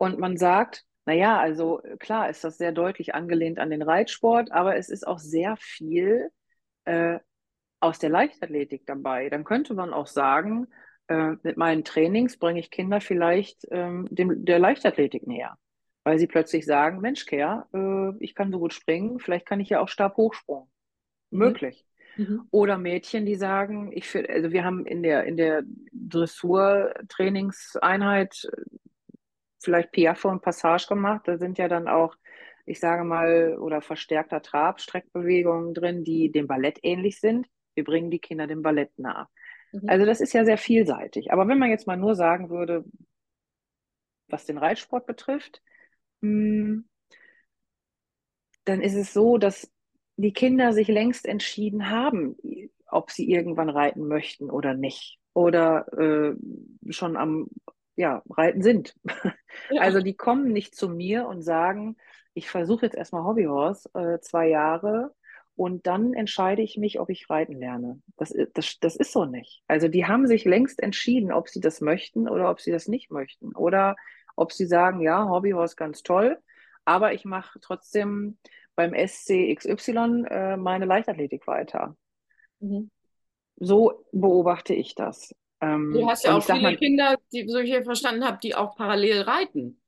und 0.00 0.18
man 0.18 0.36
sagt, 0.38 0.84
naja, 1.04 1.38
also 1.38 1.82
klar 1.98 2.30
ist 2.30 2.42
das 2.44 2.56
sehr 2.56 2.72
deutlich 2.72 3.14
angelehnt 3.14 3.58
an 3.58 3.70
den 3.70 3.82
Reitsport, 3.82 4.50
aber 4.50 4.76
es 4.76 4.88
ist 4.88 5.06
auch 5.06 5.18
sehr 5.18 5.56
viel 5.58 6.30
äh, 6.84 7.18
aus 7.80 7.98
der 7.98 8.10
Leichtathletik 8.10 8.86
dabei. 8.86 9.28
Dann 9.28 9.44
könnte 9.44 9.74
man 9.74 9.92
auch 9.92 10.06
sagen, 10.06 10.68
äh, 11.10 11.36
mit 11.42 11.56
meinen 11.56 11.84
Trainings 11.84 12.38
bringe 12.38 12.60
ich 12.60 12.70
Kinder 12.70 13.00
vielleicht 13.00 13.66
ähm, 13.72 14.06
dem, 14.10 14.44
der 14.44 14.60
Leichtathletik 14.60 15.26
näher, 15.26 15.58
weil 16.04 16.20
sie 16.20 16.28
plötzlich 16.28 16.64
sagen, 16.64 17.00
Mensch, 17.00 17.26
Care, 17.26 17.66
äh, 17.74 18.12
ich 18.24 18.36
kann 18.36 18.52
so 18.52 18.60
gut 18.60 18.72
springen, 18.72 19.18
vielleicht 19.18 19.44
kann 19.44 19.58
ich 19.58 19.70
ja 19.70 19.80
auch 19.80 19.88
Stabhochsprung. 19.88 20.70
Mhm. 21.30 21.38
Möglich. 21.38 21.84
Mhm. 22.16 22.46
Oder 22.52 22.78
Mädchen, 22.78 23.26
die 23.26 23.34
sagen, 23.34 23.90
ich 23.92 24.16
also 24.16 24.52
wir 24.52 24.64
haben 24.64 24.86
in 24.86 25.02
der, 25.02 25.24
in 25.24 25.36
der 25.36 25.64
Dressur-Trainingseinheit 25.92 28.48
vielleicht 29.58 29.90
Piaffe 29.90 30.28
und 30.28 30.42
Passage 30.42 30.86
gemacht. 30.88 31.22
Da 31.26 31.38
sind 31.38 31.58
ja 31.58 31.66
dann 31.66 31.88
auch, 31.88 32.14
ich 32.66 32.78
sage 32.78 33.02
mal, 33.02 33.58
oder 33.58 33.82
verstärkter 33.82 34.42
Trab, 34.42 34.80
Streckbewegungen 34.80 35.74
drin, 35.74 36.04
die 36.04 36.30
dem 36.30 36.46
Ballett 36.46 36.78
ähnlich 36.82 37.18
sind. 37.18 37.48
Wir 37.74 37.82
bringen 37.82 38.12
die 38.12 38.20
Kinder 38.20 38.46
dem 38.46 38.62
Ballett 38.62 38.96
nah. 38.96 39.28
Mhm. 39.72 39.88
Also 39.88 40.06
das 40.06 40.20
ist 40.20 40.32
ja 40.32 40.44
sehr 40.44 40.58
vielseitig. 40.58 41.32
Aber 41.32 41.46
wenn 41.48 41.58
man 41.58 41.70
jetzt 41.70 41.86
mal 41.86 41.96
nur 41.96 42.14
sagen 42.14 42.50
würde, 42.50 42.84
was 44.28 44.46
den 44.46 44.58
Reitsport 44.58 45.06
betrifft, 45.06 45.62
mh, 46.20 46.82
dann 48.64 48.80
ist 48.80 48.94
es 48.94 49.12
so, 49.12 49.38
dass 49.38 49.70
die 50.16 50.32
Kinder 50.32 50.72
sich 50.72 50.88
längst 50.88 51.26
entschieden 51.26 51.88
haben, 51.90 52.36
ob 52.86 53.10
sie 53.10 53.30
irgendwann 53.30 53.70
reiten 53.70 54.06
möchten 54.06 54.50
oder 54.50 54.74
nicht. 54.74 55.18
Oder 55.32 55.86
äh, 55.96 56.34
schon 56.92 57.16
am 57.16 57.48
ja, 57.96 58.22
Reiten 58.30 58.62
sind. 58.62 58.94
Ja. 59.70 59.82
Also 59.82 60.00
die 60.00 60.14
kommen 60.14 60.52
nicht 60.52 60.74
zu 60.74 60.88
mir 60.88 61.26
und 61.26 61.42
sagen, 61.42 61.96
ich 62.34 62.48
versuche 62.48 62.86
jetzt 62.86 62.96
erstmal 62.96 63.24
Hobbyhorse 63.24 63.90
äh, 63.94 64.20
zwei 64.20 64.48
Jahre 64.48 65.14
und 65.60 65.86
dann 65.86 66.14
entscheide 66.14 66.62
ich 66.62 66.78
mich, 66.78 67.00
ob 67.00 67.10
ich 67.10 67.28
reiten 67.28 67.58
lerne. 67.58 68.00
Das, 68.16 68.32
das, 68.54 68.78
das 68.80 68.96
ist 68.96 69.12
so 69.12 69.26
nicht. 69.26 69.62
Also 69.68 69.88
die 69.88 70.06
haben 70.06 70.26
sich 70.26 70.46
längst 70.46 70.82
entschieden, 70.82 71.30
ob 71.32 71.50
sie 71.50 71.60
das 71.60 71.82
möchten 71.82 72.30
oder 72.30 72.50
ob 72.50 72.62
sie 72.62 72.70
das 72.70 72.88
nicht 72.88 73.10
möchten. 73.10 73.54
Oder 73.54 73.94
ob 74.36 74.52
sie 74.52 74.64
sagen, 74.64 75.02
ja, 75.02 75.28
Hobbyhorse 75.28 75.76
ganz 75.76 76.02
toll, 76.02 76.38
aber 76.86 77.12
ich 77.12 77.26
mache 77.26 77.60
trotzdem 77.60 78.38
beim 78.74 78.94
SC 78.94 79.54
XY 79.54 80.24
äh, 80.30 80.56
meine 80.56 80.86
Leichtathletik 80.86 81.46
weiter. 81.46 81.94
Mhm. 82.60 82.90
So 83.56 84.06
beobachte 84.12 84.72
ich 84.72 84.94
das. 84.94 85.34
Du 85.60 85.66
Ähm, 85.66 86.06
hast 86.08 86.24
ja 86.24 86.38
auch 86.38 86.42
viele 86.42 86.62
mal, 86.62 86.76
Kinder, 86.78 87.16
die, 87.34 87.46
so 87.46 87.58
ich 87.58 87.70
hier 87.70 87.84
verstanden 87.84 88.24
habe, 88.24 88.38
die 88.42 88.54
auch 88.54 88.76
parallel 88.76 89.20
reiten. 89.20 89.78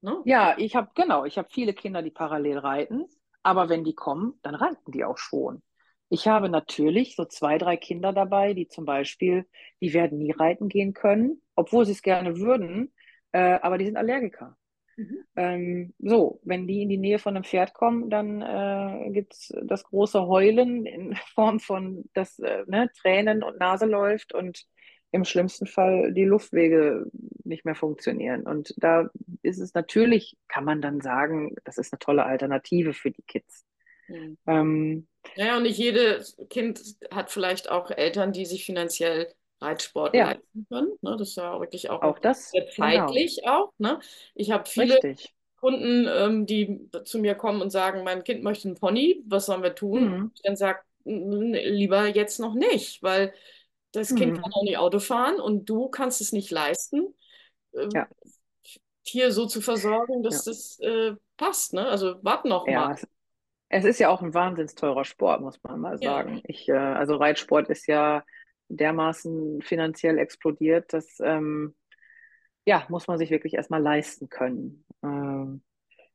Ne? 0.00 0.22
ja, 0.26 0.54
ich 0.58 0.76
habe 0.76 0.92
genau, 0.94 1.24
ich 1.24 1.38
habe 1.38 1.48
viele 1.50 1.74
Kinder, 1.74 2.02
die 2.02 2.12
parallel 2.12 2.58
reiten, 2.58 3.08
aber 3.48 3.70
wenn 3.70 3.82
die 3.82 3.94
kommen, 3.94 4.38
dann 4.42 4.54
reiten 4.54 4.92
die 4.92 5.04
auch 5.04 5.16
schon. 5.16 5.62
Ich 6.10 6.28
habe 6.28 6.50
natürlich 6.50 7.16
so 7.16 7.24
zwei, 7.24 7.56
drei 7.56 7.78
Kinder 7.78 8.12
dabei, 8.12 8.52
die 8.52 8.68
zum 8.68 8.84
Beispiel, 8.84 9.46
die 9.80 9.94
werden 9.94 10.18
nie 10.18 10.32
reiten 10.32 10.68
gehen 10.68 10.92
können, 10.92 11.40
obwohl 11.54 11.86
sie 11.86 11.92
es 11.92 12.02
gerne 12.02 12.36
würden, 12.36 12.92
äh, 13.32 13.58
aber 13.62 13.78
die 13.78 13.86
sind 13.86 13.96
Allergiker. 13.96 14.58
Mhm. 14.98 15.24
Ähm, 15.34 15.94
so, 15.98 16.40
wenn 16.44 16.66
die 16.66 16.82
in 16.82 16.90
die 16.90 16.98
Nähe 16.98 17.18
von 17.18 17.36
einem 17.36 17.44
Pferd 17.44 17.72
kommen, 17.72 18.10
dann 18.10 18.42
äh, 18.42 19.10
gibt 19.12 19.32
es 19.32 19.54
das 19.62 19.84
große 19.84 20.26
Heulen 20.26 20.84
in 20.84 21.14
Form 21.34 21.58
von, 21.58 22.04
dass 22.12 22.38
äh, 22.40 22.64
ne, 22.66 22.90
Tränen 23.00 23.42
und 23.42 23.58
Nase 23.58 23.86
läuft 23.86 24.34
und 24.34 24.62
im 25.10 25.24
schlimmsten 25.24 25.66
Fall 25.66 26.12
die 26.12 26.24
Luftwege 26.24 27.06
nicht 27.44 27.64
mehr 27.64 27.74
funktionieren. 27.74 28.42
Und 28.46 28.74
da 28.76 29.08
ist 29.42 29.58
es 29.58 29.74
natürlich, 29.74 30.36
kann 30.48 30.64
man 30.64 30.82
dann 30.82 31.00
sagen, 31.00 31.54
das 31.64 31.78
ist 31.78 31.92
eine 31.92 31.98
tolle 31.98 32.24
Alternative 32.24 32.92
für 32.92 33.10
die 33.10 33.22
Kids. 33.22 33.64
Mhm. 34.08 34.38
Ähm, 34.46 35.06
Naja, 35.36 35.56
und 35.56 35.62
nicht 35.62 35.78
jedes 35.78 36.36
Kind 36.50 36.80
hat 37.10 37.30
vielleicht 37.30 37.70
auch 37.70 37.90
Eltern, 37.90 38.32
die 38.32 38.46
sich 38.46 38.64
finanziell 38.64 39.32
Reitsport 39.60 40.14
ja, 40.14 40.30
leisten 40.32 40.66
können. 40.68 40.92
Ne? 41.00 41.16
Das 41.18 41.30
ist 41.30 41.36
ja 41.36 41.58
wirklich 41.58 41.90
auch 41.90 42.02
auch 42.02 42.18
das, 42.18 42.50
sehr 42.50 42.62
genau, 42.62 43.06
zeitlich 43.06 43.46
auch. 43.46 43.72
Ne? 43.78 43.98
Ich 44.34 44.50
habe 44.50 44.68
viele 44.68 44.94
richtig. 44.94 45.34
Kunden, 45.56 46.06
ähm, 46.08 46.46
die 46.46 46.88
zu 47.04 47.18
mir 47.18 47.34
kommen 47.34 47.60
und 47.60 47.70
sagen, 47.70 48.04
mein 48.04 48.22
Kind 48.22 48.44
möchte 48.44 48.68
einen 48.68 48.76
Pony, 48.76 49.24
was 49.26 49.46
sollen 49.46 49.62
wir 49.62 49.74
tun? 49.74 50.04
Mhm. 50.04 50.30
Ich 50.34 50.42
dann 50.42 50.56
sage, 50.56 50.80
lieber 51.04 52.06
jetzt 52.06 52.38
noch 52.38 52.54
nicht, 52.54 53.02
weil 53.02 53.32
das 53.98 54.14
Kind 54.14 54.34
kann 54.34 54.50
Mhm. 54.50 54.52
auch 54.52 54.62
nicht 54.64 54.78
Auto 54.78 54.98
fahren 55.00 55.40
und 55.40 55.66
du 55.66 55.88
kannst 55.88 56.20
es 56.20 56.32
nicht 56.32 56.50
leisten, 56.50 57.14
ähm, 57.74 57.90
Ja, 57.94 58.08
Tier 59.04 59.32
so 59.32 59.46
zu 59.46 59.60
versorgen, 59.60 60.22
dass 60.22 60.44
ja, 60.44 60.44
das 60.44 60.78
äh, 60.80 61.14
passt. 61.36 61.72
Ne? 61.72 61.86
Also 61.88 62.16
warte 62.22 62.48
noch 62.48 62.68
mal. 62.68 62.90
ja. 62.90 62.92
Es, 62.92 63.06
es 63.70 63.84
ist 63.84 64.00
ja 64.00 64.10
auch 64.10 64.22
ein 64.22 64.34
wahnsinns 64.34 64.74
teurer 64.74 65.04
Sport, 65.04 65.42
muss 65.42 65.62
man 65.62 65.80
mal 65.80 65.98
sagen. 65.98 66.42
Ich, 66.46 66.68
äh, 66.68 66.74
also 66.74 67.16
Reitsport 67.16 67.68
ist 67.70 67.86
ja 67.86 68.24
dermaßen 68.68 69.62
finanziell 69.62 70.18
explodiert, 70.18 70.92
dass 70.92 71.20
ähm, 71.20 71.74
ja, 72.66 72.86
muss 72.88 73.08
man 73.08 73.18
sich 73.18 73.30
wirklich 73.30 73.54
erstmal 73.54 73.82
leisten 73.82 74.28
können. 74.28 74.84
Ähm, 75.02 75.62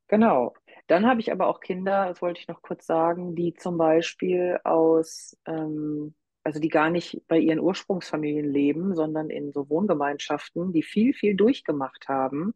genau. 0.07 0.55
Dann 0.87 1.07
habe 1.07 1.21
ich 1.21 1.31
aber 1.31 1.47
auch 1.47 1.61
Kinder, 1.61 2.07
das 2.07 2.21
wollte 2.21 2.39
ich 2.41 2.47
noch 2.47 2.61
kurz 2.61 2.85
sagen, 2.85 3.35
die 3.35 3.53
zum 3.55 3.77
Beispiel 3.77 4.59
aus, 4.63 5.37
ähm, 5.47 6.15
also 6.43 6.59
die 6.59 6.69
gar 6.69 6.89
nicht 6.89 7.21
bei 7.27 7.37
ihren 7.37 7.59
Ursprungsfamilien 7.59 8.51
leben, 8.51 8.95
sondern 8.95 9.29
in 9.29 9.51
so 9.51 9.69
Wohngemeinschaften, 9.69 10.73
die 10.73 10.83
viel, 10.83 11.13
viel 11.13 11.35
durchgemacht 11.35 12.07
haben 12.07 12.53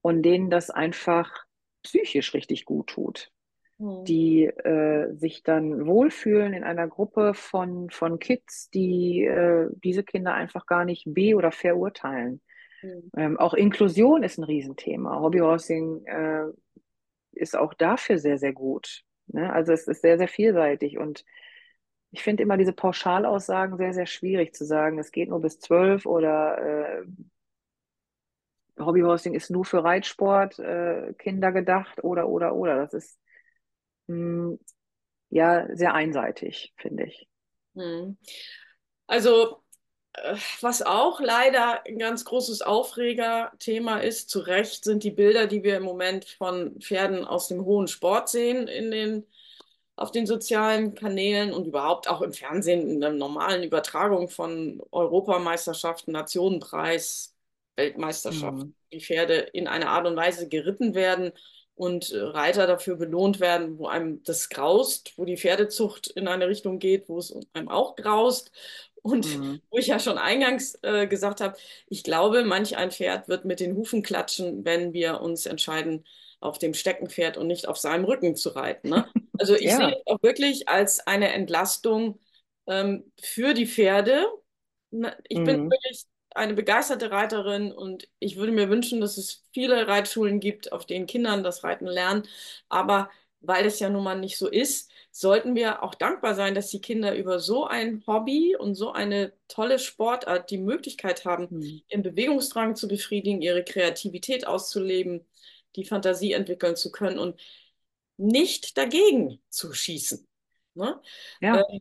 und 0.00 0.22
denen 0.22 0.50
das 0.50 0.70
einfach 0.70 1.30
psychisch 1.82 2.34
richtig 2.34 2.64
gut 2.64 2.88
tut 2.88 3.32
Hm. 3.78 4.04
die 4.04 4.44
äh, 4.44 5.12
sich 5.14 5.42
dann 5.42 5.86
wohlfühlen 5.86 6.52
in 6.52 6.62
einer 6.62 6.86
Gruppe 6.86 7.34
von, 7.34 7.90
von 7.90 8.20
Kids, 8.20 8.70
die 8.70 9.24
äh, 9.24 9.68
diese 9.82 10.04
Kinder 10.04 10.32
einfach 10.32 10.66
gar 10.66 10.84
nicht 10.84 11.04
be- 11.06 11.34
oder 11.34 11.50
verurteilen. 11.50 12.40
Hm. 12.80 13.10
Ähm, 13.16 13.38
auch 13.38 13.52
Inklusion 13.52 14.22
ist 14.22 14.38
ein 14.38 14.44
Riesenthema. 14.44 15.18
Hobbyhorsing 15.20 16.06
äh, 16.06 16.44
ist 17.32 17.56
auch 17.56 17.74
dafür 17.74 18.18
sehr, 18.18 18.38
sehr 18.38 18.52
gut. 18.52 19.02
Ne? 19.26 19.52
Also 19.52 19.72
es 19.72 19.88
ist 19.88 20.02
sehr, 20.02 20.18
sehr 20.18 20.28
vielseitig 20.28 20.96
und 20.98 21.24
ich 22.14 22.22
finde 22.22 22.44
immer 22.44 22.56
diese 22.56 22.72
Pauschalaussagen 22.72 23.76
sehr, 23.76 23.92
sehr 23.92 24.06
schwierig 24.06 24.54
zu 24.54 24.64
sagen, 24.64 25.00
es 25.00 25.10
geht 25.10 25.30
nur 25.30 25.40
bis 25.40 25.58
zwölf 25.58 26.06
oder 26.06 26.58
äh, 26.58 27.04
Hobbyhorsing 28.78 29.34
ist 29.34 29.50
nur 29.50 29.64
für 29.64 29.82
Reitsport, 29.82 30.60
äh, 30.60 31.12
Kinder 31.18 31.50
gedacht 31.50 32.04
oder, 32.04 32.28
oder, 32.28 32.54
oder. 32.54 32.76
Das 32.76 32.94
ist 32.94 33.18
mh, 34.06 34.58
ja 35.30 35.66
sehr 35.74 35.94
einseitig, 35.94 36.72
finde 36.76 37.06
ich. 37.06 37.28
Hm. 37.74 38.16
Also, 39.08 39.64
äh, 40.12 40.36
was 40.60 40.82
auch 40.82 41.20
leider 41.20 41.84
ein 41.84 41.98
ganz 41.98 42.24
großes 42.24 42.62
Aufregerthema 42.62 43.98
ist, 43.98 44.30
zu 44.30 44.38
Recht, 44.38 44.84
sind 44.84 45.02
die 45.02 45.10
Bilder, 45.10 45.48
die 45.48 45.64
wir 45.64 45.78
im 45.78 45.82
Moment 45.82 46.26
von 46.26 46.80
Pferden 46.80 47.24
aus 47.24 47.48
dem 47.48 47.64
hohen 47.64 47.88
Sport 47.88 48.28
sehen 48.28 48.68
in 48.68 48.92
den, 48.92 49.26
auf 49.96 50.10
den 50.10 50.26
sozialen 50.26 50.94
Kanälen 50.94 51.52
und 51.52 51.66
überhaupt 51.66 52.08
auch 52.08 52.22
im 52.22 52.32
Fernsehen, 52.32 52.88
in 52.90 53.00
der 53.00 53.12
normalen 53.12 53.62
Übertragung 53.62 54.28
von 54.28 54.82
Europameisterschaften, 54.90 56.12
Nationenpreis, 56.12 57.34
Weltmeisterschaften. 57.76 58.68
Mhm. 58.68 58.74
Die 58.92 59.00
Pferde 59.00 59.34
in 59.52 59.68
einer 59.68 59.90
Art 59.90 60.06
und 60.06 60.16
Weise 60.16 60.48
geritten 60.48 60.94
werden 60.94 61.32
und 61.76 62.12
Reiter 62.14 62.66
dafür 62.66 62.96
belohnt 62.96 63.40
werden, 63.40 63.78
wo 63.78 63.86
einem 63.88 64.22
das 64.24 64.48
graust, 64.48 65.12
wo 65.16 65.24
die 65.24 65.36
Pferdezucht 65.36 66.08
in 66.08 66.28
eine 66.28 66.48
Richtung 66.48 66.78
geht, 66.78 67.08
wo 67.08 67.18
es 67.18 67.34
einem 67.52 67.68
auch 67.68 67.96
graust. 67.96 68.52
Und 69.02 69.26
Mhm. 69.26 69.60
wo 69.70 69.78
ich 69.78 69.88
ja 69.88 69.98
schon 69.98 70.18
eingangs 70.18 70.78
äh, 70.82 71.06
gesagt 71.06 71.40
habe, 71.40 71.56
ich 71.88 72.04
glaube, 72.04 72.44
manch 72.44 72.76
ein 72.76 72.90
Pferd 72.90 73.28
wird 73.28 73.44
mit 73.44 73.60
den 73.60 73.76
Hufen 73.76 74.02
klatschen, 74.02 74.64
wenn 74.64 74.92
wir 74.92 75.20
uns 75.20 75.46
entscheiden, 75.46 76.06
auf 76.44 76.58
dem 76.58 76.74
Steckenpferd 76.74 77.36
und 77.36 77.46
nicht 77.46 77.68
auf 77.68 77.78
seinem 77.78 78.04
Rücken 78.04 78.36
zu 78.36 78.50
reiten. 78.50 78.88
Ne? 78.90 79.08
Also 79.36 79.54
ich 79.54 79.74
sehe 79.76 79.86
Ja. 79.88 80.00
es 80.00 80.06
auch 80.06 80.22
wirklich 80.22 80.68
als 80.68 81.06
eine 81.06 81.32
Entlastung 81.32 82.18
ähm, 82.66 83.12
für 83.20 83.54
die 83.54 83.66
Pferde. 83.66 84.26
Na, 84.90 85.16
Ich 85.28 85.42
bin 85.44 85.56
Mhm. 85.56 85.68
wirklich 85.68 86.04
eine 86.34 86.54
begeisterte 86.54 87.10
Reiterin 87.10 87.72
und 87.72 88.08
ich 88.18 88.36
würde 88.36 88.52
mir 88.52 88.68
wünschen, 88.68 89.00
dass 89.00 89.18
es 89.18 89.44
viele 89.52 89.86
Reitschulen 89.86 90.40
gibt, 90.40 90.72
auf 90.72 90.84
denen 90.86 91.06
Kindern 91.06 91.44
das 91.44 91.62
Reiten 91.64 91.86
lernen. 91.86 92.26
Aber 92.68 93.10
weil 93.40 93.66
es 93.66 93.78
ja 93.78 93.90
nun 93.90 94.02
mal 94.04 94.18
nicht 94.18 94.36
so 94.38 94.48
ist, 94.48 94.90
sollten 95.10 95.54
wir 95.54 95.82
auch 95.82 95.94
dankbar 95.94 96.34
sein, 96.34 96.54
dass 96.54 96.70
die 96.70 96.80
Kinder 96.80 97.14
über 97.16 97.38
so 97.38 97.66
ein 97.66 98.02
Hobby 98.06 98.56
und 98.56 98.74
so 98.74 98.92
eine 98.92 99.32
tolle 99.48 99.78
Sportart 99.78 100.50
die 100.50 100.58
Möglichkeit 100.58 101.24
haben, 101.24 101.50
Mhm. 101.50 101.80
ihren 101.88 102.02
Bewegungsdrang 102.02 102.74
zu 102.76 102.88
befriedigen, 102.88 103.42
ihre 103.42 103.62
Kreativität 103.64 104.46
auszuleben, 104.46 105.24
die 105.76 105.84
Fantasie 105.84 106.32
entwickeln 106.32 106.76
zu 106.76 106.90
können 106.90 107.18
und 107.18 107.40
nicht 108.16 108.76
dagegen 108.78 109.42
zu 109.48 109.72
schießen. 109.72 110.26
Ne? 110.74 111.00
Ja. 111.40 111.64
Ähm, 111.68 111.80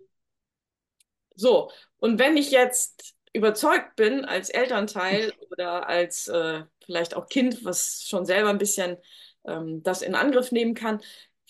so, 1.35 1.71
und 1.97 2.19
wenn 2.19 2.37
ich 2.37 2.51
jetzt 2.51 3.15
überzeugt 3.33 3.95
bin 3.95 4.25
als 4.25 4.49
Elternteil 4.49 5.33
oder 5.51 5.87
als 5.87 6.27
äh, 6.27 6.63
vielleicht 6.85 7.15
auch 7.15 7.27
Kind, 7.27 7.65
was 7.65 8.03
schon 8.07 8.25
selber 8.25 8.49
ein 8.49 8.57
bisschen 8.57 8.97
ähm, 9.45 9.81
das 9.83 10.01
in 10.01 10.15
Angriff 10.15 10.51
nehmen 10.51 10.75
kann, 10.75 11.01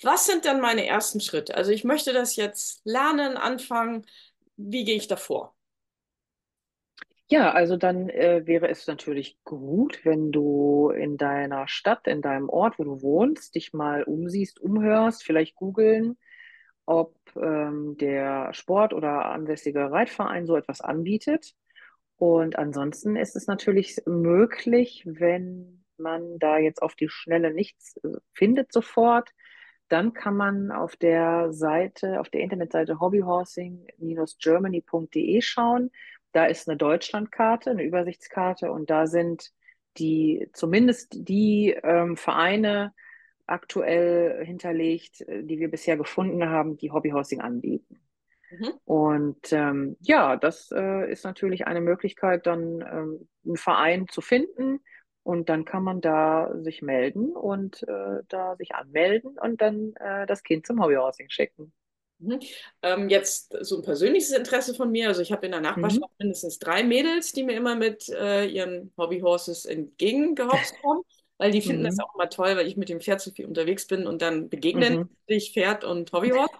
was 0.01 0.25
sind 0.25 0.45
dann 0.45 0.61
meine 0.61 0.85
ersten 0.85 1.21
Schritte? 1.21 1.55
Also 1.55 1.71
ich 1.71 1.83
möchte 1.83 2.13
das 2.13 2.35
jetzt 2.35 2.81
lernen, 2.83 3.37
anfangen. 3.37 4.05
Wie 4.57 4.83
gehe 4.83 4.95
ich 4.95 5.07
davor? 5.07 5.55
Ja, 7.33 7.51
also 7.51 7.77
dann 7.77 8.09
äh, 8.09 8.45
wäre 8.45 8.69
es 8.69 8.85
natürlich 8.85 9.39
gut, 9.43 10.05
wenn 10.05 10.31
du 10.31 10.91
in 10.91 11.17
deiner 11.17 11.67
Stadt, 11.67 12.05
in 12.05 12.21
deinem 12.21 12.47
Ort, 12.47 12.77
wo 12.77 12.83
du 12.83 13.01
wohnst, 13.01 13.55
dich 13.55 13.73
mal 13.73 14.03
umsiehst, 14.03 14.61
umhörst, 14.61 15.23
vielleicht 15.23 15.55
googeln, 15.55 16.15
ob 16.85 17.15
ähm, 17.35 17.97
der 17.99 18.53
Sport 18.53 18.93
oder 18.93 19.25
ansässige 19.31 19.91
Reitverein 19.91 20.45
so 20.45 20.55
etwas 20.55 20.81
anbietet. 20.81 21.55
Und 22.17 22.59
ansonsten 22.59 23.15
ist 23.15 23.35
es 23.35 23.47
natürlich 23.47 23.99
möglich, 24.05 25.01
wenn 25.07 25.83
man 25.97 26.37
da 26.37 26.59
jetzt 26.59 26.83
auf 26.83 26.93
die 26.93 27.09
Schnelle 27.09 27.51
nichts 27.51 27.97
äh, 28.03 28.09
findet 28.35 28.71
sofort, 28.71 29.31
dann 29.89 30.13
kann 30.13 30.37
man 30.37 30.71
auf 30.71 30.95
der 30.97 31.51
Seite, 31.51 32.19
auf 32.19 32.29
der 32.29 32.41
Internetseite 32.41 32.99
hobbyhorsing-germany.de 32.99 35.41
schauen. 35.41 35.89
Da 36.33 36.45
ist 36.45 36.67
eine 36.67 36.77
Deutschlandkarte, 36.77 37.71
eine 37.71 37.83
Übersichtskarte 37.83 38.71
und 38.71 38.89
da 38.89 39.07
sind 39.07 39.51
die, 39.97 40.49
zumindest 40.53 41.27
die 41.29 41.69
ähm, 41.83 42.17
Vereine 42.17 42.93
aktuell 43.45 44.43
hinterlegt, 44.45 45.21
äh, 45.21 45.43
die 45.43 45.59
wir 45.59 45.71
bisher 45.71 45.95
gefunden 45.95 46.49
haben, 46.49 46.75
die 46.75 46.91
Hobbyhousing 46.91 47.39
anbieten. 47.39 48.01
Mhm. 48.51 48.73
Und 48.83 49.53
ähm, 49.53 49.95
ja, 50.01 50.35
das 50.35 50.71
äh, 50.71 51.09
ist 51.09 51.23
natürlich 51.23 51.65
eine 51.67 51.81
Möglichkeit, 51.81 52.45
dann 52.45 52.81
ähm, 52.81 53.29
einen 53.45 53.57
Verein 53.57 54.07
zu 54.09 54.19
finden, 54.19 54.81
und 55.23 55.47
dann 55.47 55.63
kann 55.63 55.83
man 55.83 56.01
da 56.01 56.51
sich 56.59 56.81
melden 56.81 57.31
und 57.31 57.83
äh, 57.83 58.19
da 58.27 58.55
sich 58.57 58.75
anmelden 58.75 59.37
und 59.39 59.61
dann 59.61 59.93
äh, 59.95 60.25
das 60.27 60.43
Kind 60.43 60.67
zum 60.67 60.83
Hobbyhousing 60.83 61.29
schicken. 61.29 61.73
Mhm. 62.23 62.39
Ähm, 62.81 63.09
jetzt 63.09 63.55
so 63.61 63.77
ein 63.77 63.83
persönliches 63.83 64.31
Interesse 64.31 64.73
von 64.73 64.91
mir. 64.91 65.07
Also 65.09 65.21
ich 65.21 65.31
habe 65.31 65.45
in 65.45 65.51
der 65.51 65.61
Nachbarschaft 65.61 66.01
mhm. 66.01 66.15
mindestens 66.19 66.59
drei 66.59 66.83
Mädels, 66.83 67.33
die 67.33 67.43
mir 67.43 67.55
immer 67.55 67.75
mit 67.75 68.09
äh, 68.09 68.45
ihren 68.45 68.91
Hobbyhorses 68.97 69.65
entgegengehopst 69.65 70.75
kommen, 70.81 71.01
weil 71.37 71.51
die 71.51 71.61
finden 71.61 71.81
mhm. 71.81 71.87
das 71.87 71.99
auch 71.99 72.15
immer 72.15 72.29
toll, 72.29 72.55
weil 72.55 72.67
ich 72.67 72.77
mit 72.77 72.89
dem 72.89 73.01
Pferd 73.01 73.21
so 73.21 73.31
viel 73.31 73.45
unterwegs 73.45 73.87
bin 73.87 74.07
und 74.07 74.21
dann 74.21 74.49
begegnen 74.49 75.09
sich 75.27 75.49
mhm. 75.49 75.53
Pferd 75.53 75.83
und 75.83 76.11
Hobbyhorse. 76.11 76.53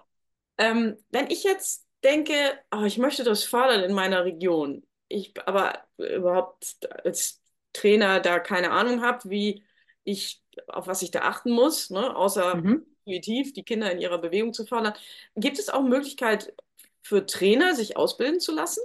Ähm, 0.58 0.96
wenn 1.10 1.30
ich 1.30 1.42
jetzt 1.42 1.86
denke, 2.04 2.34
oh, 2.70 2.84
ich 2.84 2.98
möchte 2.98 3.24
das 3.24 3.44
fördern 3.44 3.82
in 3.82 3.94
meiner 3.94 4.24
Region, 4.24 4.84
ich 5.08 5.32
aber 5.46 5.78
überhaupt 5.96 6.78
als 7.04 7.42
Trainer 7.72 8.20
da 8.20 8.38
keine 8.38 8.70
Ahnung 8.70 9.02
habe, 9.02 9.30
wie 9.30 9.64
ich, 10.04 10.42
auf 10.68 10.86
was 10.86 11.02
ich 11.02 11.10
da 11.10 11.20
achten 11.20 11.50
muss, 11.50 11.90
ne? 11.90 12.14
außer 12.14 12.56
mhm. 12.56 12.86
Intuitiv 13.04 13.52
die 13.52 13.62
Kinder 13.62 13.90
in 13.92 14.00
ihrer 14.00 14.18
Bewegung 14.18 14.52
zu 14.52 14.66
fördern. 14.66 14.94
Gibt 15.36 15.58
es 15.58 15.68
auch 15.68 15.82
Möglichkeit 15.82 16.54
für 17.02 17.26
Trainer, 17.26 17.74
sich 17.74 17.96
ausbilden 17.96 18.40
zu 18.40 18.54
lassen? 18.54 18.80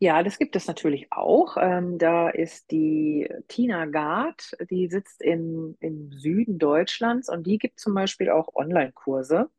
Ja, 0.00 0.22
das 0.22 0.38
gibt 0.38 0.54
es 0.54 0.68
natürlich 0.68 1.08
auch. 1.10 1.56
Ähm, 1.60 1.98
da 1.98 2.28
ist 2.28 2.70
die 2.70 3.28
Tina 3.48 3.86
Gard, 3.86 4.56
die 4.70 4.88
sitzt 4.88 5.22
im, 5.22 5.76
im 5.80 6.12
Süden 6.12 6.58
Deutschlands 6.58 7.28
und 7.28 7.46
die 7.46 7.58
gibt 7.58 7.80
zum 7.80 7.94
Beispiel 7.94 8.30
auch 8.30 8.54
Online-Kurse. 8.54 9.50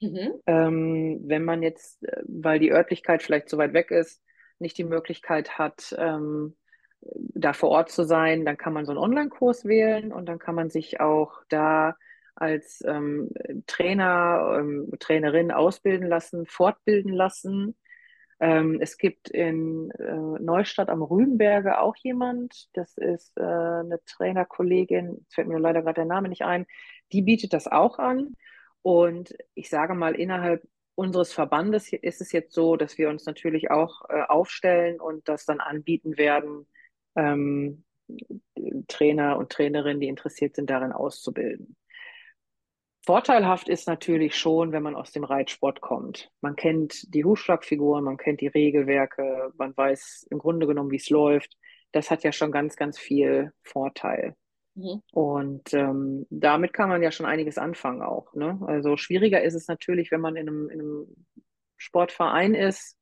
Mhm. 0.00 0.34
Ähm, 0.46 1.20
wenn 1.24 1.44
man 1.44 1.62
jetzt, 1.62 2.02
äh, 2.04 2.22
weil 2.26 2.58
die 2.58 2.72
Örtlichkeit 2.72 3.22
vielleicht 3.22 3.48
zu 3.48 3.56
weit 3.56 3.72
weg 3.72 3.90
ist, 3.90 4.22
nicht 4.58 4.76
die 4.76 4.84
Möglichkeit 4.84 5.58
hat, 5.58 5.94
ähm, 5.98 6.56
da 7.00 7.54
vor 7.54 7.70
Ort 7.70 7.90
zu 7.90 8.04
sein, 8.04 8.44
dann 8.44 8.58
kann 8.58 8.74
man 8.74 8.84
so 8.84 8.92
einen 8.92 9.00
Online-Kurs 9.00 9.64
wählen 9.64 10.12
und 10.12 10.26
dann 10.26 10.38
kann 10.38 10.54
man 10.54 10.68
sich 10.68 11.00
auch 11.00 11.42
da 11.48 11.96
als 12.36 12.82
ähm, 12.86 13.30
Trainer, 13.66 14.58
ähm, 14.60 14.90
Trainerin 15.00 15.50
ausbilden 15.50 16.06
lassen, 16.06 16.46
fortbilden 16.46 17.12
lassen. 17.12 17.76
Ähm, 18.38 18.78
es 18.80 18.98
gibt 18.98 19.30
in 19.30 19.90
äh, 19.92 20.42
Neustadt 20.42 20.90
am 20.90 21.02
Rübenberge 21.02 21.80
auch 21.80 21.96
jemand, 21.96 22.68
das 22.74 22.96
ist 22.98 23.36
äh, 23.38 23.42
eine 23.42 23.98
Trainerkollegin, 24.04 25.16
jetzt 25.20 25.34
fällt 25.34 25.48
mir 25.48 25.58
leider 25.58 25.80
gerade 25.80 25.94
der 25.94 26.04
Name 26.04 26.28
nicht 26.28 26.42
ein, 26.42 26.66
die 27.12 27.22
bietet 27.22 27.54
das 27.54 27.66
auch 27.66 27.98
an. 27.98 28.34
Und 28.82 29.34
ich 29.54 29.70
sage 29.70 29.94
mal, 29.94 30.14
innerhalb 30.14 30.62
unseres 30.94 31.32
Verbandes 31.32 31.92
ist 31.92 32.20
es 32.20 32.32
jetzt 32.32 32.52
so, 32.52 32.76
dass 32.76 32.98
wir 32.98 33.08
uns 33.08 33.26
natürlich 33.26 33.70
auch 33.70 34.02
äh, 34.08 34.22
aufstellen 34.22 35.00
und 35.00 35.28
das 35.28 35.44
dann 35.46 35.60
anbieten 35.60 36.16
werden, 36.18 36.66
ähm, 37.16 37.84
Trainer 38.88 39.36
und 39.38 39.50
Trainerinnen, 39.50 40.00
die 40.00 40.08
interessiert 40.08 40.56
sind, 40.56 40.70
darin 40.70 40.92
auszubilden. 40.92 41.75
Vorteilhaft 43.06 43.68
ist 43.68 43.86
natürlich 43.86 44.34
schon, 44.34 44.72
wenn 44.72 44.82
man 44.82 44.96
aus 44.96 45.12
dem 45.12 45.22
Reitsport 45.22 45.80
kommt. 45.80 46.28
Man 46.40 46.56
kennt 46.56 47.14
die 47.14 47.24
Hufschlagfiguren, 47.24 48.02
man 48.02 48.16
kennt 48.16 48.40
die 48.40 48.48
Regelwerke, 48.48 49.52
man 49.56 49.76
weiß 49.76 50.26
im 50.30 50.38
Grunde 50.38 50.66
genommen, 50.66 50.90
wie 50.90 50.96
es 50.96 51.08
läuft. 51.08 51.56
Das 51.92 52.10
hat 52.10 52.24
ja 52.24 52.32
schon 52.32 52.50
ganz, 52.50 52.74
ganz 52.74 52.98
viel 52.98 53.52
Vorteil. 53.62 54.34
Mhm. 54.74 55.02
Und 55.12 55.72
ähm, 55.72 56.26
damit 56.30 56.72
kann 56.72 56.88
man 56.88 57.00
ja 57.00 57.12
schon 57.12 57.26
einiges 57.26 57.58
anfangen 57.58 58.02
auch. 58.02 58.34
Ne? 58.34 58.58
Also 58.66 58.96
schwieriger 58.96 59.40
ist 59.40 59.54
es 59.54 59.68
natürlich, 59.68 60.10
wenn 60.10 60.20
man 60.20 60.34
in 60.34 60.48
einem, 60.48 60.68
in 60.68 60.80
einem 60.80 61.26
Sportverein 61.76 62.54
ist, 62.54 62.96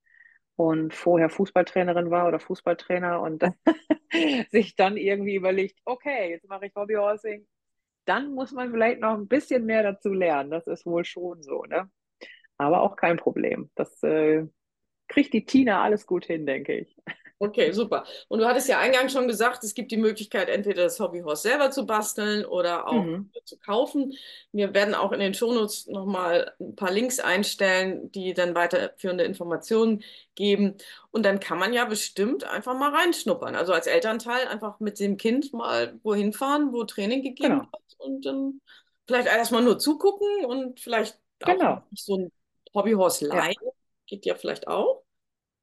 und 0.56 0.94
vorher 0.94 1.30
Fußballtrainerin 1.30 2.10
war 2.10 2.28
oder 2.28 2.38
Fußballtrainer 2.38 3.20
und 3.20 3.42
sich 4.50 4.76
dann 4.76 4.96
irgendwie 4.96 5.34
überlegt, 5.34 5.80
okay, 5.84 6.30
jetzt 6.30 6.48
mache 6.48 6.66
ich 6.66 6.74
Hobbyhorsing, 6.76 7.46
dann 8.04 8.32
muss 8.34 8.52
man 8.52 8.70
vielleicht 8.70 9.00
noch 9.00 9.14
ein 9.14 9.28
bisschen 9.28 9.64
mehr 9.66 9.82
dazu 9.82 10.12
lernen. 10.12 10.50
Das 10.50 10.66
ist 10.66 10.86
wohl 10.86 11.04
schon 11.04 11.42
so, 11.42 11.64
ne? 11.64 11.90
Aber 12.58 12.82
auch 12.82 12.96
kein 12.96 13.16
Problem. 13.18 13.70
Das 13.74 14.02
äh, 14.02 14.46
kriegt 15.08 15.32
die 15.34 15.44
Tina 15.46 15.82
alles 15.82 16.06
gut 16.06 16.26
hin, 16.26 16.46
denke 16.46 16.74
ich. 16.78 16.96
Okay, 17.40 17.72
super. 17.72 18.04
Und 18.28 18.38
du 18.38 18.46
hattest 18.46 18.68
ja 18.68 18.78
eingangs 18.78 19.12
schon 19.12 19.26
gesagt, 19.26 19.64
es 19.64 19.74
gibt 19.74 19.90
die 19.90 19.96
Möglichkeit, 19.96 20.48
entweder 20.48 20.84
das 20.84 21.00
Hobbyhorse 21.00 21.42
selber 21.42 21.70
zu 21.70 21.84
basteln 21.84 22.44
oder 22.46 22.86
auch 22.86 23.02
mhm. 23.02 23.30
zu 23.44 23.58
kaufen. 23.58 24.14
Wir 24.52 24.72
werden 24.72 24.94
auch 24.94 25.10
in 25.10 25.18
den 25.18 25.34
Shownotes 25.34 25.88
nochmal 25.88 26.54
ein 26.60 26.76
paar 26.76 26.92
Links 26.92 27.18
einstellen, 27.18 28.10
die 28.12 28.34
dann 28.34 28.54
weiterführende 28.54 29.24
Informationen 29.24 30.04
geben. 30.36 30.76
Und 31.10 31.24
dann 31.24 31.40
kann 31.40 31.58
man 31.58 31.72
ja 31.72 31.84
bestimmt 31.84 32.44
einfach 32.44 32.74
mal 32.78 32.94
reinschnuppern. 32.94 33.56
Also 33.56 33.72
als 33.72 33.88
Elternteil 33.88 34.46
einfach 34.46 34.78
mit 34.78 35.00
dem 35.00 35.16
Kind 35.16 35.52
mal 35.52 35.98
wohin 36.04 36.32
fahren, 36.32 36.72
wo 36.72 36.84
Training 36.84 37.22
gegeben 37.22 37.58
genau. 37.58 37.68
wird 37.72 37.98
und 37.98 38.26
dann 38.26 38.60
vielleicht 39.06 39.26
erstmal 39.26 39.62
nur 39.62 39.78
zugucken 39.78 40.44
und 40.46 40.78
vielleicht 40.78 41.18
genau. 41.40 41.74
auch 41.74 41.82
so 41.94 42.16
ein 42.16 42.32
Hobbyhorse 42.74 43.26
leihen. 43.26 43.54
Ja. 43.60 43.70
Geht 44.06 44.24
ja 44.24 44.34
vielleicht 44.34 44.68
auch. 44.68 45.03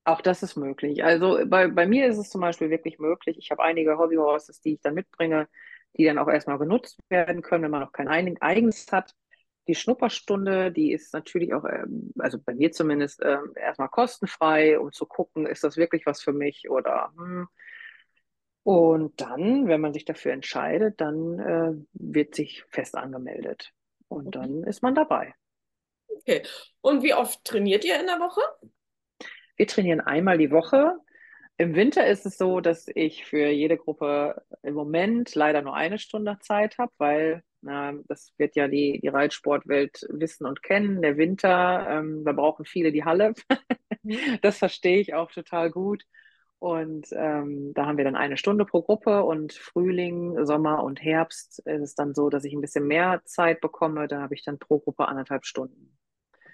Auch 0.03 0.21
das 0.21 0.41
ist 0.41 0.55
möglich. 0.55 1.03
Also 1.03 1.39
bei, 1.45 1.67
bei 1.67 1.85
mir 1.85 2.07
ist 2.07 2.17
es 2.17 2.29
zum 2.29 2.41
Beispiel 2.41 2.69
wirklich 2.69 2.97
möglich. 2.97 3.37
Ich 3.37 3.51
habe 3.51 3.63
einige 3.63 3.97
Hobbyhorses, 3.97 4.61
die 4.61 4.73
ich 4.73 4.81
dann 4.81 4.95
mitbringe, 4.95 5.47
die 5.97 6.05
dann 6.05 6.17
auch 6.17 6.27
erstmal 6.27 6.57
genutzt 6.57 6.99
werden 7.09 7.41
können, 7.41 7.63
wenn 7.63 7.71
man 7.71 7.81
noch 7.81 7.91
kein 7.91 8.07
eigenes 8.07 8.91
hat. 8.91 9.13
Die 9.67 9.75
Schnupperstunde, 9.75 10.71
die 10.71 10.91
ist 10.91 11.13
natürlich 11.13 11.53
auch, 11.53 11.65
ähm, 11.65 12.11
also 12.17 12.39
bei 12.39 12.55
mir 12.55 12.71
zumindest, 12.71 13.21
ähm, 13.23 13.53
erstmal 13.55 13.89
kostenfrei, 13.89 14.79
um 14.79 14.91
zu 14.91 15.05
gucken, 15.05 15.45
ist 15.45 15.63
das 15.63 15.77
wirklich 15.77 16.05
was 16.07 16.21
für 16.21 16.33
mich 16.33 16.69
oder 16.69 17.11
hm. 17.15 17.47
Und 18.63 19.19
dann, 19.19 19.67
wenn 19.67 19.81
man 19.81 19.93
sich 19.93 20.05
dafür 20.05 20.33
entscheidet, 20.33 21.01
dann 21.01 21.39
äh, 21.39 21.73
wird 21.93 22.35
sich 22.35 22.63
fest 22.69 22.95
angemeldet. 22.95 23.71
Und 24.07 24.35
dann 24.35 24.63
ist 24.63 24.83
man 24.83 24.93
dabei. 24.93 25.33
Okay. 26.07 26.43
Und 26.81 27.01
wie 27.01 27.13
oft 27.13 27.43
trainiert 27.43 27.85
ihr 27.85 27.99
in 27.99 28.05
der 28.05 28.19
Woche? 28.19 28.41
Wir 29.61 29.67
trainieren 29.67 30.01
einmal 30.01 30.39
die 30.39 30.49
Woche. 30.49 30.97
Im 31.57 31.75
Winter 31.75 32.07
ist 32.07 32.25
es 32.25 32.35
so, 32.35 32.61
dass 32.61 32.87
ich 32.95 33.25
für 33.25 33.47
jede 33.47 33.77
Gruppe 33.77 34.41
im 34.63 34.73
Moment 34.73 35.35
leider 35.35 35.61
nur 35.61 35.75
eine 35.75 35.99
Stunde 35.99 36.39
Zeit 36.41 36.79
habe, 36.79 36.91
weil 36.97 37.43
na, 37.61 37.93
das 38.07 38.33
wird 38.37 38.55
ja 38.55 38.67
die, 38.67 38.99
die 39.03 39.07
Reitsportwelt 39.07 40.07
wissen 40.09 40.47
und 40.47 40.63
kennen. 40.63 41.03
Der 41.03 41.15
Winter, 41.15 41.85
ähm, 41.91 42.23
da 42.25 42.31
brauchen 42.31 42.65
viele 42.65 42.91
die 42.91 43.05
Halle. 43.05 43.35
Mhm. 44.01 44.15
das 44.41 44.57
verstehe 44.57 44.97
ich 44.97 45.13
auch 45.13 45.31
total 45.31 45.69
gut. 45.69 46.05
Und 46.57 47.09
ähm, 47.11 47.75
da 47.75 47.85
haben 47.85 47.97
wir 47.97 48.05
dann 48.05 48.15
eine 48.15 48.37
Stunde 48.37 48.65
pro 48.65 48.81
Gruppe 48.81 49.21
und 49.23 49.53
Frühling, 49.53 50.43
Sommer 50.43 50.83
und 50.83 51.03
Herbst 51.03 51.59
ist 51.67 51.81
es 51.81 51.93
dann 51.93 52.15
so, 52.15 52.31
dass 52.31 52.45
ich 52.45 52.53
ein 52.53 52.61
bisschen 52.61 52.87
mehr 52.87 53.21
Zeit 53.25 53.61
bekomme. 53.61 54.07
Da 54.07 54.21
habe 54.21 54.33
ich 54.33 54.43
dann 54.43 54.57
pro 54.57 54.79
Gruppe 54.79 55.07
anderthalb 55.07 55.45
Stunden. 55.45 55.95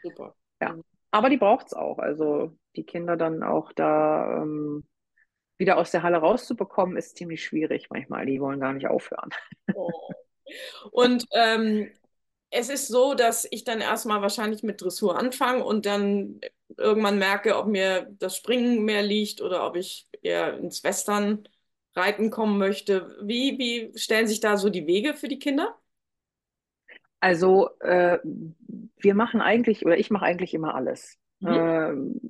Super. 0.03 0.36
Ja. 0.60 0.76
Aber 1.12 1.30
die 1.30 1.38
braucht 1.38 1.68
es 1.68 1.74
auch. 1.74 1.99
Also 1.99 2.58
die 2.76 2.86
Kinder 2.86 3.18
dann 3.18 3.43
auch 3.43 3.72
da 3.74 4.41
ähm, 4.41 4.86
wieder 5.58 5.78
aus 5.78 5.91
der 5.91 6.03
Halle 6.03 6.18
rauszubekommen, 6.18 6.97
ist 6.97 7.18
ziemlich 7.18 7.43
schwierig 7.43 7.89
manchmal. 7.89 8.26
Die 8.26 8.39
wollen 8.39 8.60
gar 8.60 8.74
nicht 8.74 8.88
aufhören. 8.88 9.30
Oh. 9.74 9.91
Und 10.91 11.26
ähm, 11.34 11.91
es 12.49 12.70
ist 12.70 12.88
so, 12.88 13.14
dass 13.14 13.47
ich 13.49 13.64
dann 13.64 13.82
erstmal 13.82 14.22
wahrscheinlich 14.22 14.64
mit 14.64 14.82
Dressur 14.82 15.18
anfange 15.18 15.64
und 15.64 15.86
dann 15.86 16.39
irgendwann 16.78 17.20
merke, 17.20 17.58
ob 17.58 17.68
mir 17.68 18.08
das 18.20 18.38
Springen 18.38 18.84
mehr 18.86 19.01
liegt 19.01 19.41
oder 19.41 19.66
ob 19.66 19.76
ich 19.76 20.08
eher 20.22 20.58
ins 20.58 20.84
Western 20.84 21.47
reiten 21.95 22.30
kommen 22.30 22.58
möchte. 22.58 23.18
Wie, 23.22 23.58
wie 23.58 23.97
stellen 23.97 24.28
sich 24.28 24.39
da 24.39 24.58
so 24.58 24.70
die 24.70 24.88
Wege 24.88 25.14
für 25.14 25.28
die 25.28 25.39
Kinder? 25.39 25.78
Also 27.20 27.70
äh, 27.80 28.20
wir 28.24 29.15
machen 29.15 29.41
eigentlich, 29.41 29.86
oder 29.86 29.97
ich 29.97 30.09
mache 30.11 30.26
eigentlich 30.26 30.53
immer 30.53 30.76
alles. 30.76 31.18
Mhm. 31.39 31.49
Ähm, 31.49 32.22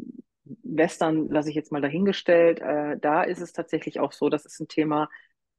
Western 0.64 1.30
lasse 1.30 1.50
ich 1.50 1.56
jetzt 1.56 1.72
mal 1.72 1.82
dahingestellt. 1.82 2.62
Äh, 2.62 2.98
da 3.00 3.24
ist 3.24 3.42
es 3.42 3.54
tatsächlich 3.54 4.00
auch 4.00 4.12
so, 4.12 4.30
das 4.30 4.46
ist 4.46 4.60
ein 4.60 4.68
Thema, 4.68 5.10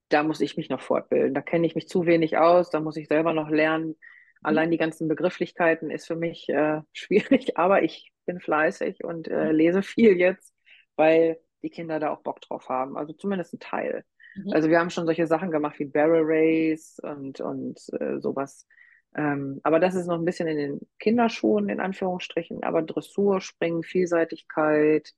da 0.08 0.22
muss 0.22 0.40
ich 0.40 0.56
mich 0.56 0.70
noch 0.70 0.80
fortbilden. 0.80 1.34
Da 1.34 1.42
kenne 1.42 1.66
ich 1.66 1.74
mich 1.74 1.88
zu 1.88 2.06
wenig 2.06 2.38
aus, 2.38 2.70
da 2.70 2.80
muss 2.80 2.96
ich 2.96 3.08
selber 3.08 3.32
noch 3.32 3.50
lernen. 3.50 3.96
Allein 4.42 4.70
die 4.70 4.78
ganzen 4.78 5.08
Begrifflichkeiten 5.08 5.90
ist 5.90 6.06
für 6.06 6.16
mich 6.16 6.48
äh, 6.48 6.80
schwierig, 6.92 7.58
aber 7.58 7.82
ich 7.82 8.12
bin 8.24 8.40
fleißig 8.40 9.04
und 9.04 9.28
äh, 9.28 9.46
mhm. 9.46 9.56
lese 9.56 9.82
viel 9.82 10.16
jetzt, 10.16 10.54
weil 10.96 11.38
die 11.62 11.70
Kinder 11.70 11.98
da 11.98 12.10
auch 12.10 12.22
Bock 12.22 12.40
drauf 12.40 12.68
haben. 12.68 12.96
Also 12.96 13.12
zumindest 13.12 13.54
ein 13.54 13.60
Teil. 13.60 14.04
Mhm. 14.36 14.52
Also 14.52 14.68
wir 14.68 14.78
haben 14.78 14.90
schon 14.90 15.06
solche 15.06 15.26
Sachen 15.26 15.50
gemacht 15.50 15.78
wie 15.78 15.86
Barrel 15.86 16.22
Race 16.24 16.98
und, 17.02 17.40
und 17.40 17.80
äh, 18.00 18.20
sowas. 18.20 18.66
Ähm, 19.14 19.60
aber 19.62 19.80
das 19.80 19.94
ist 19.94 20.06
noch 20.06 20.18
ein 20.18 20.24
bisschen 20.24 20.48
in 20.48 20.58
den 20.58 20.80
Kinderschuhen, 20.98 21.68
in 21.68 21.80
Anführungsstrichen. 21.80 22.62
Aber 22.62 22.82
Dressur, 22.82 23.40
Springen, 23.40 23.82
Vielseitigkeit, 23.82 25.14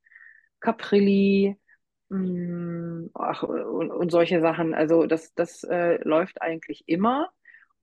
Caprilli, 0.60 1.56
mh, 2.08 3.10
ach, 3.14 3.42
und, 3.42 3.90
und 3.90 4.10
solche 4.10 4.40
Sachen. 4.40 4.74
Also 4.74 5.06
das, 5.06 5.34
das 5.34 5.64
äh, 5.64 6.02
läuft 6.04 6.42
eigentlich 6.42 6.84
immer. 6.86 7.30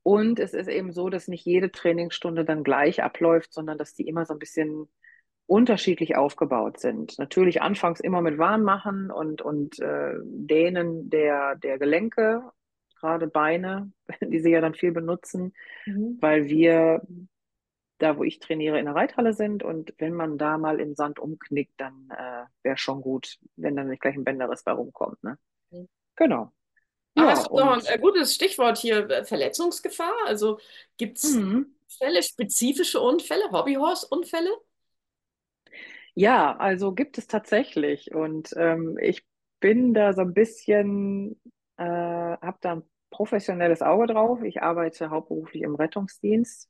Und 0.03 0.39
es 0.39 0.53
ist 0.53 0.69
eben 0.69 0.93
so, 0.93 1.09
dass 1.09 1.27
nicht 1.27 1.45
jede 1.45 1.71
Trainingsstunde 1.71 2.45
dann 2.45 2.63
gleich 2.63 3.03
abläuft, 3.03 3.53
sondern 3.53 3.77
dass 3.77 3.93
die 3.93 4.07
immer 4.07 4.25
so 4.25 4.33
ein 4.33 4.39
bisschen 4.39 4.87
unterschiedlich 5.47 6.15
aufgebaut 6.15 6.79
sind. 6.79 7.17
Natürlich 7.19 7.61
anfangs 7.61 7.99
immer 7.99 8.21
mit 8.21 8.37
Warmmachen 8.37 9.11
und, 9.11 9.41
und 9.41 9.79
äh, 9.79 10.13
Dehnen 10.23 11.09
der, 11.09 11.55
der 11.55 11.77
Gelenke, 11.79 12.41
gerade 12.99 13.27
Beine, 13.27 13.91
die 14.21 14.39
sie 14.39 14.51
ja 14.51 14.61
dann 14.61 14.75
viel 14.75 14.91
benutzen, 14.91 15.53
Mhm. 15.85 16.21
weil 16.21 16.47
wir 16.47 17.01
da, 17.99 18.17
wo 18.17 18.23
ich 18.23 18.39
trainiere, 18.39 18.79
in 18.79 18.85
der 18.85 18.95
Reithalle 18.95 19.33
sind 19.33 19.63
und 19.63 19.93
wenn 19.97 20.13
man 20.13 20.37
da 20.37 20.57
mal 20.57 20.79
im 20.79 20.95
Sand 20.95 21.19
umknickt, 21.19 21.73
dann 21.77 22.09
äh, 22.11 22.45
wäre 22.63 22.77
schon 22.77 23.01
gut, 23.01 23.39
wenn 23.55 23.75
dann 23.75 23.89
nicht 23.89 24.01
gleich 24.01 24.15
ein 24.15 24.23
Bänderriss 24.23 24.63
bei 24.63 24.71
rumkommt. 24.71 25.23
Ne? 25.23 25.37
Mhm. 25.71 25.87
Genau. 26.15 26.53
Ah, 27.15 27.25
Ja, 27.27 27.31
hast 27.31 27.49
du 27.49 27.55
noch 27.57 27.71
ein 27.73 27.85
äh, 27.85 27.97
gutes 27.99 28.35
Stichwort 28.35 28.77
hier, 28.77 29.09
äh, 29.09 29.25
Verletzungsgefahr? 29.25 30.13
Also 30.27 30.59
gibt 30.97 31.17
es 31.17 31.35
mhm. 31.35 31.75
Fälle, 31.87 32.21
spezifische 32.23 33.01
Unfälle, 33.01 33.51
Hobbyhorse-Unfälle? 33.51 34.49
Ja, 36.15 36.55
also 36.57 36.93
gibt 36.93 37.17
es 37.17 37.27
tatsächlich. 37.27 38.13
Und 38.13 38.49
ähm, 38.57 38.97
ich 39.01 39.25
bin 39.59 39.93
da 39.93 40.13
so 40.13 40.21
ein 40.21 40.33
bisschen, 40.33 41.39
äh, 41.77 41.83
habe 41.83 42.57
da 42.61 42.75
ein 42.77 42.83
professionelles 43.09 43.81
Auge 43.81 44.07
drauf. 44.07 44.43
Ich 44.43 44.61
arbeite 44.61 45.09
hauptberuflich 45.09 45.63
im 45.63 45.75
Rettungsdienst 45.75 46.69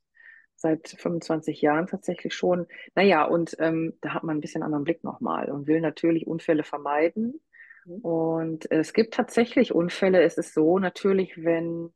seit 0.55 0.87
25 0.89 1.61
Jahren 1.61 1.87
tatsächlich 1.87 2.33
schon. 2.33 2.67
Naja, 2.95 3.23
und 3.23 3.55
ähm, 3.59 3.93
da 4.01 4.13
hat 4.13 4.23
man 4.23 4.37
ein 4.37 4.41
bisschen 4.41 4.63
anderen 4.63 4.83
Blick 4.83 5.03
nochmal 5.03 5.51
und 5.51 5.67
will 5.67 5.81
natürlich 5.81 6.27
Unfälle 6.27 6.63
vermeiden. 6.63 7.39
Mhm. 7.85 7.99
Und 7.99 8.71
es 8.71 8.93
gibt 8.93 9.13
tatsächlich 9.13 9.73
Unfälle. 9.73 10.21
Es 10.21 10.37
ist 10.37 10.53
so 10.53 10.79
natürlich, 10.79 11.43
wenn 11.43 11.93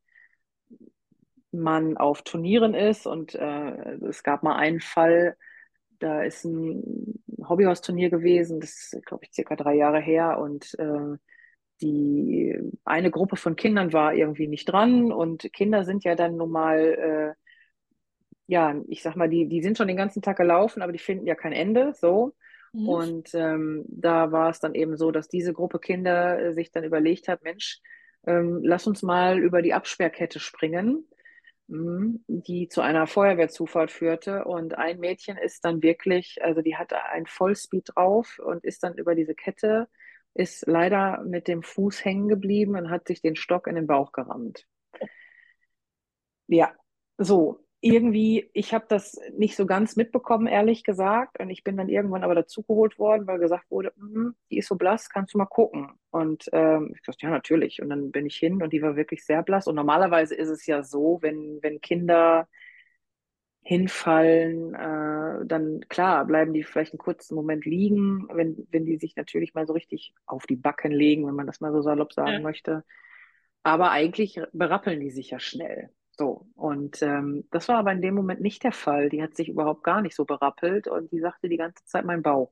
man 1.52 1.98
auf 1.98 2.22
Turnieren 2.22 2.74
ist 2.74 3.06
und 3.06 3.36
äh, 3.36 3.96
es 4.08 4.24
gab 4.24 4.44
mal 4.44 4.56
einen 4.56 4.80
Fall, 4.80 5.36
da 6.00 6.24
ist 6.24 6.46
ein 6.46 7.22
Hobbyhorse-Turnier 7.48 8.10
gewesen, 8.10 8.60
das 8.60 8.94
ist, 8.94 9.06
glaube 9.06 9.26
ich, 9.26 9.34
circa 9.34 9.56
drei 9.56 9.76
Jahre 9.76 10.00
her 10.00 10.40
und 10.40 10.74
äh, 10.80 11.18
die 11.82 12.58
eine 12.86 13.12
Gruppe 13.12 13.36
von 13.36 13.56
Kindern 13.56 13.94
war 13.94 14.14
irgendwie 14.14 14.48
nicht 14.48 14.66
dran 14.66 15.12
und 15.12 15.52
Kinder 15.54 15.84
sind 15.84 16.04
ja 16.04 16.16
dann 16.16 16.38
nun 16.38 16.52
mal, 16.52 16.78
äh, 16.80 17.34
ja, 18.48 18.76
ich 18.88 19.02
sag 19.02 19.16
mal, 19.16 19.30
die, 19.30 19.48
die 19.48 19.62
sind 19.62 19.78
schon 19.78 19.88
den 19.88 19.98
ganzen 19.98 20.22
Tag 20.22 20.38
gelaufen, 20.38 20.82
aber 20.82 20.92
die 20.92 21.00
finden 21.00 21.28
ja 21.28 21.36
kein 21.36 21.54
Ende, 21.54 21.94
so. 21.94 22.34
Mhm. 22.74 22.90
Und 22.90 23.30
ähm, 23.34 23.86
da 23.88 24.32
war 24.32 24.50
es 24.50 24.60
dann 24.60 24.76
eben 24.76 24.98
so, 24.98 25.12
dass 25.12 25.28
diese 25.28 25.54
Gruppe 25.54 25.80
Kinder 25.80 26.40
äh, 26.40 26.54
sich 26.54 26.72
dann 26.72 26.84
überlegt 26.84 27.28
hat, 27.28 27.44
Mensch, 27.44 27.80
ähm, 28.26 28.62
lass 28.64 28.88
uns 28.88 29.04
mal 29.04 29.40
über 29.40 29.62
die 29.62 29.74
Absperrkette 29.74 30.40
springen 30.40 31.08
Mhm, 31.72 32.26
die 32.28 32.68
zu 32.68 32.82
einer 32.82 33.08
Feuerwehrzufahrt 33.08 33.92
führte. 33.92 34.44
Und 34.44 34.78
ein 34.78 35.00
Mädchen 35.00 35.38
ist 35.38 35.64
dann 35.64 35.82
wirklich, 35.82 36.44
also 36.44 36.62
die 36.62 36.76
hatte 36.76 37.02
ein 37.06 37.26
Vollspeed 37.26 37.92
drauf 37.96 38.40
und 38.44 38.66
ist 38.66 38.84
dann 38.84 38.98
über 38.98 39.16
diese 39.16 39.36
Kette, 39.36 39.88
ist 40.34 40.66
leider 40.68 41.24
mit 41.24 41.48
dem 41.48 41.64
Fuß 41.64 42.04
hängen 42.06 42.28
geblieben 42.28 42.76
und 42.76 42.90
hat 42.90 43.08
sich 43.08 43.22
den 43.22 43.36
Stock 43.36 43.68
in 43.68 43.76
den 43.76 43.88
Bauch 43.88 44.12
gerammt. 44.12 44.66
Ja, 46.48 46.72
so. 47.18 47.60
Irgendwie, 47.84 48.48
ich 48.54 48.76
habe 48.76 48.86
das 48.90 49.18
nicht 49.36 49.56
so 49.56 49.66
ganz 49.66 49.96
mitbekommen, 49.96 50.46
ehrlich 50.46 50.84
gesagt. 50.84 51.40
Und 51.40 51.50
ich 51.50 51.64
bin 51.64 51.78
dann 51.78 51.90
irgendwann 51.90 52.24
aber 52.24 52.36
dazugeholt 52.36 53.00
worden, 53.00 53.26
weil 53.26 53.40
gesagt 53.40 53.72
wurde, 53.72 53.92
"Hm, 53.98 54.36
die 54.52 54.60
ist 54.60 54.68
so 54.68 54.76
blass, 54.76 55.10
kannst 55.10 55.34
du 55.34 55.40
mal 55.40 55.48
gucken. 55.48 55.90
Und 56.12 56.48
ähm, 56.54 56.92
ich 56.96 57.02
dachte, 57.02 57.26
ja, 57.26 57.32
natürlich. 57.32 57.82
Und 57.82 57.90
dann 57.90 58.12
bin 58.12 58.28
ich 58.28 58.36
hin 58.38 58.62
und 58.62 58.72
die 58.72 58.84
war 58.84 58.96
wirklich 58.96 59.26
sehr 59.26 59.42
blass. 59.42 59.66
Und 59.66 59.74
normalerweise 59.76 60.36
ist 60.36 60.50
es 60.50 60.68
ja 60.68 60.84
so, 60.84 61.18
wenn, 61.22 61.58
wenn 61.64 61.82
Kinder 61.82 62.48
hinfallen, 63.64 64.74
äh, 64.74 65.46
dann 65.46 65.82
klar, 65.90 66.26
bleiben 66.26 66.54
die 66.54 66.64
vielleicht 66.64 66.94
einen 66.94 67.00
kurzen 67.00 67.36
Moment 67.36 67.66
liegen, 67.66 68.28
wenn, 68.34 68.68
wenn 68.72 68.86
die 68.86 68.98
sich 68.98 69.16
natürlich 69.16 69.54
mal 69.54 69.68
so 69.68 69.74
richtig 69.74 70.14
auf 70.26 70.46
die 70.48 70.56
Backen 70.56 70.92
legen, 70.92 71.28
wenn 71.28 71.36
man 71.36 71.48
das 71.48 71.62
mal 71.62 71.72
so 71.72 71.82
salopp 71.82 72.14
sagen 72.14 72.42
Ja. 72.42 72.42
möchte. 72.42 72.84
Aber 73.64 73.92
eigentlich 73.92 74.40
berappeln 74.54 75.00
die 75.00 75.12
sich 75.12 75.32
ja 75.32 75.40
schnell. 75.40 75.90
So. 76.18 76.48
Und 76.56 77.02
ähm, 77.02 77.48
das 77.52 77.68
war 77.70 77.78
aber 77.78 77.92
in 77.92 78.02
dem 78.02 78.16
Moment 78.16 78.42
nicht 78.42 78.64
der 78.64 78.72
Fall. 78.72 79.10
Die 79.10 79.22
hat 79.24 79.36
sich 79.36 79.50
überhaupt 79.50 79.84
gar 79.84 80.02
nicht 80.02 80.16
so 80.16 80.26
berappelt 80.26 80.88
und 80.88 81.12
die 81.12 81.20
sagte 81.20 81.50
die 81.50 81.58
ganze 81.58 81.84
Zeit 81.86 82.06
mein 82.06 82.24
Bauch. 82.24 82.52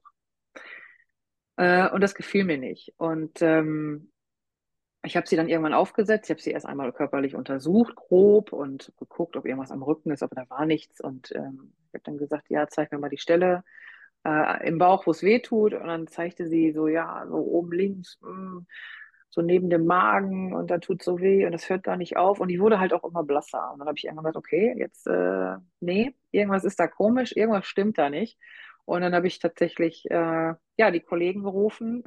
Äh, 1.58 1.90
und 1.92 2.02
das 2.02 2.16
gefiel 2.16 2.44
mir 2.46 2.58
nicht. 2.58 2.94
Und 2.98 3.42
ähm, 3.42 4.12
ich 5.04 5.16
habe 5.16 5.28
sie 5.28 5.36
dann 5.36 5.48
irgendwann 5.50 5.74
aufgesetzt. 5.74 6.26
Ich 6.26 6.32
habe 6.32 6.42
sie 6.42 6.52
erst 6.52 6.66
einmal 6.66 6.92
körperlich 6.92 7.36
untersucht, 7.36 7.96
grob, 7.96 8.52
und 8.52 8.92
geguckt, 8.98 9.38
ob 9.38 9.46
irgendwas 9.46 9.72
am 9.72 9.84
Rücken 9.84 10.12
ist, 10.12 10.24
aber 10.24 10.36
da 10.36 10.50
war 10.50 10.66
nichts. 10.66 11.00
Und 11.02 11.32
ähm, 11.36 11.74
ich 11.88 11.94
habe 11.94 12.04
dann 12.04 12.18
gesagt, 12.18 12.50
ja, 12.50 12.68
zeig 12.68 12.92
mir 12.92 13.00
mal 13.00 13.10
die 13.10 13.18
Stelle 13.18 13.64
äh, 14.26 14.68
im 14.68 14.78
Bauch, 14.78 15.08
wo 15.08 15.12
es 15.12 15.24
weh 15.24 15.40
tut. 15.40 15.74
Und 15.74 15.88
dann 15.88 16.08
zeigte 16.08 16.48
sie 16.48 16.72
so, 16.74 16.88
ja, 16.88 17.26
so 17.28 17.38
oben 17.38 17.72
links, 17.72 18.20
mh, 18.22 18.64
so 19.30 19.42
neben 19.42 19.70
dem 19.70 19.86
Magen 19.86 20.54
und 20.54 20.72
da 20.72 20.80
tut 20.80 21.04
so 21.04 21.20
weh 21.20 21.46
und 21.46 21.52
das 21.52 21.70
hört 21.70 21.84
gar 21.84 21.98
nicht 21.98 22.18
auf. 22.18 22.40
Und 22.40 22.50
die 22.50 22.60
wurde 22.60 22.80
halt 22.80 22.94
auch 22.94 23.04
immer 23.04 23.24
blasser. 23.24 23.72
Und 23.72 23.80
dann 23.80 23.88
habe 23.88 23.98
ich 23.98 24.06
irgendwann 24.06 24.26
gesagt, 24.26 24.38
okay, 24.38 24.76
jetzt, 24.78 25.08
äh, 25.08 25.56
nee, 25.80 26.16
irgendwas 26.32 26.66
ist 26.66 26.80
da 26.80 26.88
komisch, 26.88 27.34
irgendwas 27.36 27.66
stimmt 27.68 27.98
da 27.98 28.10
nicht. 28.10 28.38
Und 28.86 29.02
dann 29.02 29.14
habe 29.14 29.28
ich 29.28 29.40
tatsächlich, 29.40 30.06
äh, 30.10 30.54
ja, 30.78 30.92
die 30.92 31.00
Kollegen 31.02 31.44
gerufen. 31.44 32.04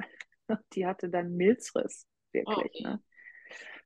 Die 0.73 0.85
hatte 0.85 1.09
dann 1.09 1.37
Milzriss, 1.37 2.05
Wirklich, 2.33 2.81
ne? 2.81 2.91
Also 2.91 3.03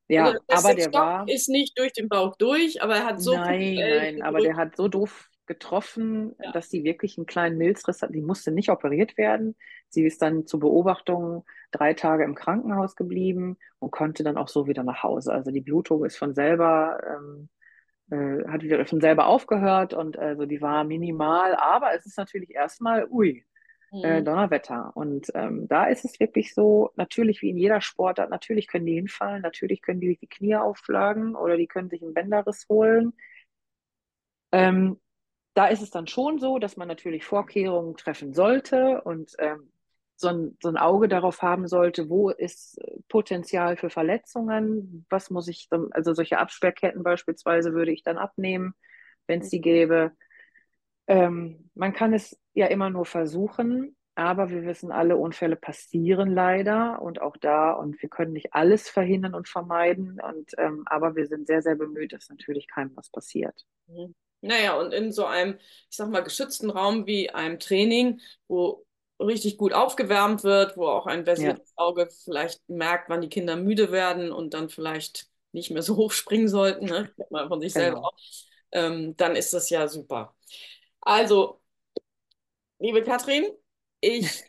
Ja, 0.09 0.33
heißt, 0.33 0.65
aber 0.65 0.73
der 0.73 0.87
Stock 0.87 0.93
war, 0.93 1.27
ist 1.27 1.49
nicht 1.49 1.77
durch 1.77 1.93
den 1.93 2.07
Bauch 2.09 2.35
durch, 2.37 2.81
aber 2.81 2.95
er 2.95 3.05
hat 3.05 3.21
so 3.21 3.35
nein, 3.35 3.59
punktuell 3.59 4.13
nein, 4.13 4.21
aber 4.23 4.39
der 4.41 4.55
hat 4.55 4.75
so 4.75 4.87
doof 4.87 5.29
getroffen, 5.47 6.35
Ja. 6.41 6.51
dass 6.51 6.69
die 6.69 6.83
wirklich 6.83 7.17
einen 7.17 7.25
kleinen 7.25 7.57
Milzriss 7.57 8.01
hat. 8.01 8.13
Die 8.13 8.21
musste 8.21 8.51
nicht 8.51 8.69
operiert 8.69 9.17
werden. 9.17 9.55
Sie 9.89 10.03
ist 10.05 10.21
dann 10.21 10.45
zur 10.45 10.59
Beobachtung 10.59 11.45
drei 11.71 11.93
Tage 11.93 12.23
im 12.23 12.35
Krankenhaus 12.35 12.95
geblieben 12.95 13.57
und 13.79 13.91
konnte 13.91 14.23
dann 14.23 14.37
auch 14.37 14.47
so 14.49 14.67
wieder 14.67 14.83
nach 14.83 15.03
Hause. 15.03 15.33
Also 15.33 15.51
die 15.51 15.61
Blutung 15.61 16.03
ist 16.05 16.17
von 16.17 16.33
selber, 16.35 16.99
ähm, 17.05 17.49
äh, 18.11 18.47
hat 18.49 18.63
wieder 18.63 18.85
von 18.85 19.01
selber 19.01 19.27
aufgehört 19.27 19.93
und 19.93 20.17
also 20.17 20.45
die 20.45 20.61
war 20.61 20.83
minimal, 20.83 21.55
aber 21.55 21.93
es 21.95 22.05
ist 22.05 22.17
natürlich 22.17 22.51
erstmal, 22.51 23.07
ui, 23.09 23.45
äh, 24.01 24.21
Mhm. 24.21 24.25
Donnerwetter. 24.25 24.91
Und 24.95 25.27
ähm, 25.35 25.67
da 25.67 25.85
ist 25.85 26.05
es 26.05 26.19
wirklich 26.19 26.53
so, 26.53 26.91
natürlich 26.95 27.41
wie 27.41 27.49
in 27.49 27.57
jeder 27.57 27.81
Sportart, 27.81 28.29
natürlich 28.29 28.67
können 28.67 28.85
die 28.85 28.95
hinfallen, 28.95 29.41
natürlich 29.41 29.81
können 29.81 29.99
die 30.01 30.17
die 30.17 30.27
Knie 30.27 30.55
aufschlagen 30.55 31.35
oder 31.35 31.57
die 31.57 31.67
können 31.67 31.89
sich 31.89 32.01
einen 32.03 32.13
Bänderriss 32.13 32.65
holen. 32.69 33.13
Ähm, 34.51 34.99
da 35.53 35.67
ist 35.67 35.81
es 35.81 35.91
dann 35.91 36.07
schon 36.07 36.39
so, 36.39 36.59
dass 36.59 36.77
man 36.77 36.87
natürlich 36.87 37.25
Vorkehrungen 37.25 37.97
treffen 37.97 38.33
sollte 38.33 39.01
und 39.01 39.33
ähm, 39.39 39.71
so 40.15 40.29
ein, 40.29 40.57
so 40.61 40.69
ein 40.69 40.77
Auge 40.77 41.07
darauf 41.07 41.41
haben 41.41 41.67
sollte, 41.67 42.09
wo 42.09 42.29
ist 42.29 42.79
äh, 42.79 42.97
Potenzial 43.09 43.77
für 43.77 43.89
Verletzungen, 43.89 45.05
was 45.09 45.29
muss 45.29 45.47
ich, 45.47 45.67
also 45.91 46.13
solche 46.13 46.39
Absperrketten 46.39 47.03
beispielsweise 47.03 47.73
würde 47.73 47.91
ich 47.91 48.03
dann 48.03 48.17
abnehmen, 48.17 48.73
wenn 49.27 49.41
es 49.41 49.49
die 49.49 49.61
gäbe. 49.61 50.11
Ähm, 51.07 51.69
man 51.75 51.93
kann 51.93 52.13
es 52.13 52.39
ja 52.53 52.67
immer 52.67 52.89
nur 52.89 53.05
versuchen, 53.05 53.95
aber 54.15 54.49
wir 54.49 54.63
wissen 54.65 54.91
alle, 54.91 55.17
Unfälle 55.17 55.55
passieren 55.55 56.31
leider 56.33 57.01
und 57.01 57.21
auch 57.21 57.37
da 57.37 57.71
und 57.73 58.01
wir 58.01 58.09
können 58.09 58.33
nicht 58.33 58.53
alles 58.53 58.89
verhindern 58.89 59.35
und 59.35 59.47
vermeiden 59.47 60.19
und 60.19 60.51
ähm, 60.57 60.83
aber 60.87 61.15
wir 61.15 61.27
sind 61.27 61.47
sehr, 61.47 61.61
sehr 61.61 61.75
bemüht, 61.75 62.13
dass 62.13 62.29
natürlich 62.29 62.67
keinem 62.67 62.95
was 62.95 63.09
passiert. 63.09 63.65
Mhm. 63.87 64.15
Naja, 64.41 64.79
und 64.79 64.93
in 64.93 65.11
so 65.11 65.25
einem, 65.25 65.57
ich 65.89 65.97
sag 65.97 66.09
mal, 66.09 66.21
geschützten 66.23 66.69
Raum 66.69 67.07
wie 67.07 67.29
einem 67.31 67.59
Training, 67.59 68.21
wo 68.47 68.85
richtig 69.19 69.57
gut 69.57 69.73
aufgewärmt 69.73 70.43
wird, 70.43 70.77
wo 70.77 70.87
auch 70.87 71.07
ein 71.07 71.25
Ja, 71.35 71.57
versiertes 71.57 71.73
Auge 71.75 72.07
vielleicht 72.23 72.67
merkt, 72.69 73.09
wann 73.09 73.21
die 73.21 73.29
Kinder 73.29 73.55
müde 73.55 73.91
werden 73.91 74.31
und 74.31 74.53
dann 74.53 74.69
vielleicht 74.69 75.29
nicht 75.53 75.71
mehr 75.71 75.81
so 75.81 75.95
hoch 75.97 76.11
springen 76.11 76.47
sollten, 76.47 76.85
ne? 76.85 77.09
Von 77.31 77.61
sich 77.61 77.75
selber 77.75 77.97
genau. 77.97 78.03
auch, 78.03 78.13
ähm, 78.71 79.15
dann 79.17 79.35
ist 79.35 79.53
das 79.53 79.69
ja 79.69 79.87
super. 79.87 80.35
Also, 81.07 81.61
liebe 82.79 83.03
Katrin, 83.03 83.45
ich 84.01 84.43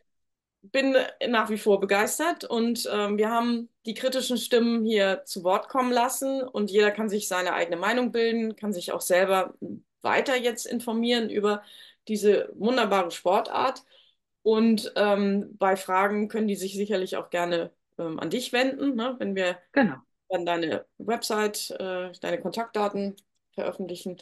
bin 0.63 0.97
nach 1.29 1.51
wie 1.51 1.59
vor 1.59 1.81
begeistert 1.81 2.45
und 2.45 2.89
ähm, 2.93 3.17
wir 3.19 3.31
haben 3.31 3.69
die 3.87 3.95
kritischen 3.95 4.39
Stimmen 4.39 4.85
hier 4.85 5.23
zu 5.25 5.45
Wort 5.45 5.69
kommen 5.69 5.93
lassen 5.93 6.43
und 6.43 6.71
jeder 6.71 6.91
kann 6.91 7.09
sich 7.09 7.29
seine 7.29 7.55
eigene 7.55 7.77
Meinung 7.77 8.13
bilden, 8.13 8.57
kann 8.57 8.73
sich 8.73 8.93
auch 8.93 9.01
selber 9.01 9.55
weiter 10.03 10.37
jetzt 10.37 10.67
informieren 10.67 11.31
über 11.31 11.63
diese 12.09 12.51
wunderbare 12.55 13.11
Sportart 13.11 13.85
und 14.43 14.93
ähm, 14.97 15.57
bei 15.59 15.77
Fragen 15.77 16.29
können 16.29 16.49
die 16.49 16.57
sich 16.57 16.75
sicherlich 16.75 17.17
auch 17.17 17.31
gerne 17.31 17.73
ähm, 17.99 18.19
an 18.21 18.31
dich 18.31 18.53
wenden, 18.53 18.97
ne, 18.97 19.17
wenn 19.19 19.37
wir 19.37 19.59
Genau. 19.73 19.97
dann 20.29 20.47
deine 20.47 20.87
Website, 20.99 21.71
äh, 21.73 22.13
deine 22.21 22.41
Kontaktdaten 22.41 23.17
veröffentlichen. 23.55 24.19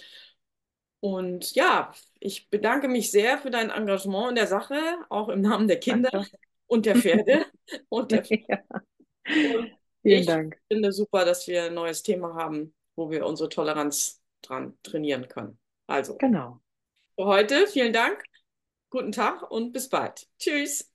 Und 1.00 1.54
ja, 1.54 1.92
ich 2.26 2.50
bedanke 2.50 2.88
mich 2.88 3.10
sehr 3.10 3.38
für 3.38 3.50
dein 3.50 3.70
Engagement 3.70 4.30
in 4.30 4.34
der 4.36 4.46
Sache, 4.46 4.76
auch 5.08 5.28
im 5.28 5.40
Namen 5.40 5.68
der 5.68 5.78
Kinder 5.80 6.10
Danke. 6.10 6.38
und 6.66 6.86
der 6.86 6.96
Pferde 6.96 7.46
und 7.88 8.10
der 8.12 8.24
Ja. 8.26 8.58
und 9.54 9.72
Vielen 10.02 10.20
ich 10.20 10.26
Dank. 10.26 10.56
finde 10.68 10.92
super, 10.92 11.24
dass 11.24 11.46
wir 11.48 11.64
ein 11.64 11.74
neues 11.74 12.02
Thema 12.02 12.34
haben, 12.34 12.74
wo 12.96 13.10
wir 13.10 13.26
unsere 13.26 13.48
Toleranz 13.48 14.20
dran 14.42 14.78
trainieren 14.82 15.28
können. 15.28 15.58
Also, 15.86 16.16
Genau. 16.18 16.60
für 17.16 17.24
heute 17.26 17.66
vielen 17.66 17.92
Dank, 17.92 18.22
guten 18.90 19.12
Tag 19.12 19.50
und 19.50 19.72
bis 19.72 19.88
bald. 19.88 20.28
Tschüss. 20.38 20.90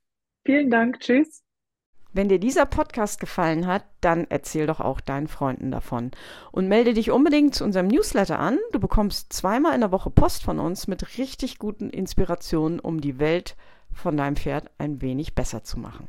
Vielen 0.46 0.70
Dank. 0.70 1.00
Tschüss. 1.00 1.44
Wenn 2.14 2.28
dir 2.28 2.40
dieser 2.40 2.66
Podcast 2.66 3.22
gefallen 3.22 3.68
hat, 3.68 3.86
dann 4.02 4.26
erzähl 4.30 4.68
doch 4.68 4.82
auch 4.82 5.00
deinen 5.00 5.30
Freunden 5.30 5.72
davon. 5.72 6.12
Und 6.52 6.68
melde 6.68 6.94
dich 6.94 7.10
unbedingt 7.10 7.56
zu 7.56 7.64
unserem 7.64 7.88
Newsletter 7.88 8.38
an. 8.38 8.58
Du 8.74 8.80
bekommst 8.80 9.32
zweimal 9.32 9.74
in 9.74 9.82
der 9.82 9.94
Woche 9.94 10.10
Post 10.10 10.44
von 10.44 10.60
uns 10.60 10.88
mit 10.88 11.18
richtig 11.18 11.58
guten 11.58 11.90
Inspirationen, 11.90 12.82
um 12.82 13.00
die 13.00 13.18
Welt 13.20 13.56
von 13.94 14.18
deinem 14.18 14.36
Pferd 14.36 14.70
ein 14.78 15.02
wenig 15.02 15.36
besser 15.36 15.64
zu 15.64 15.80
machen. 15.80 16.08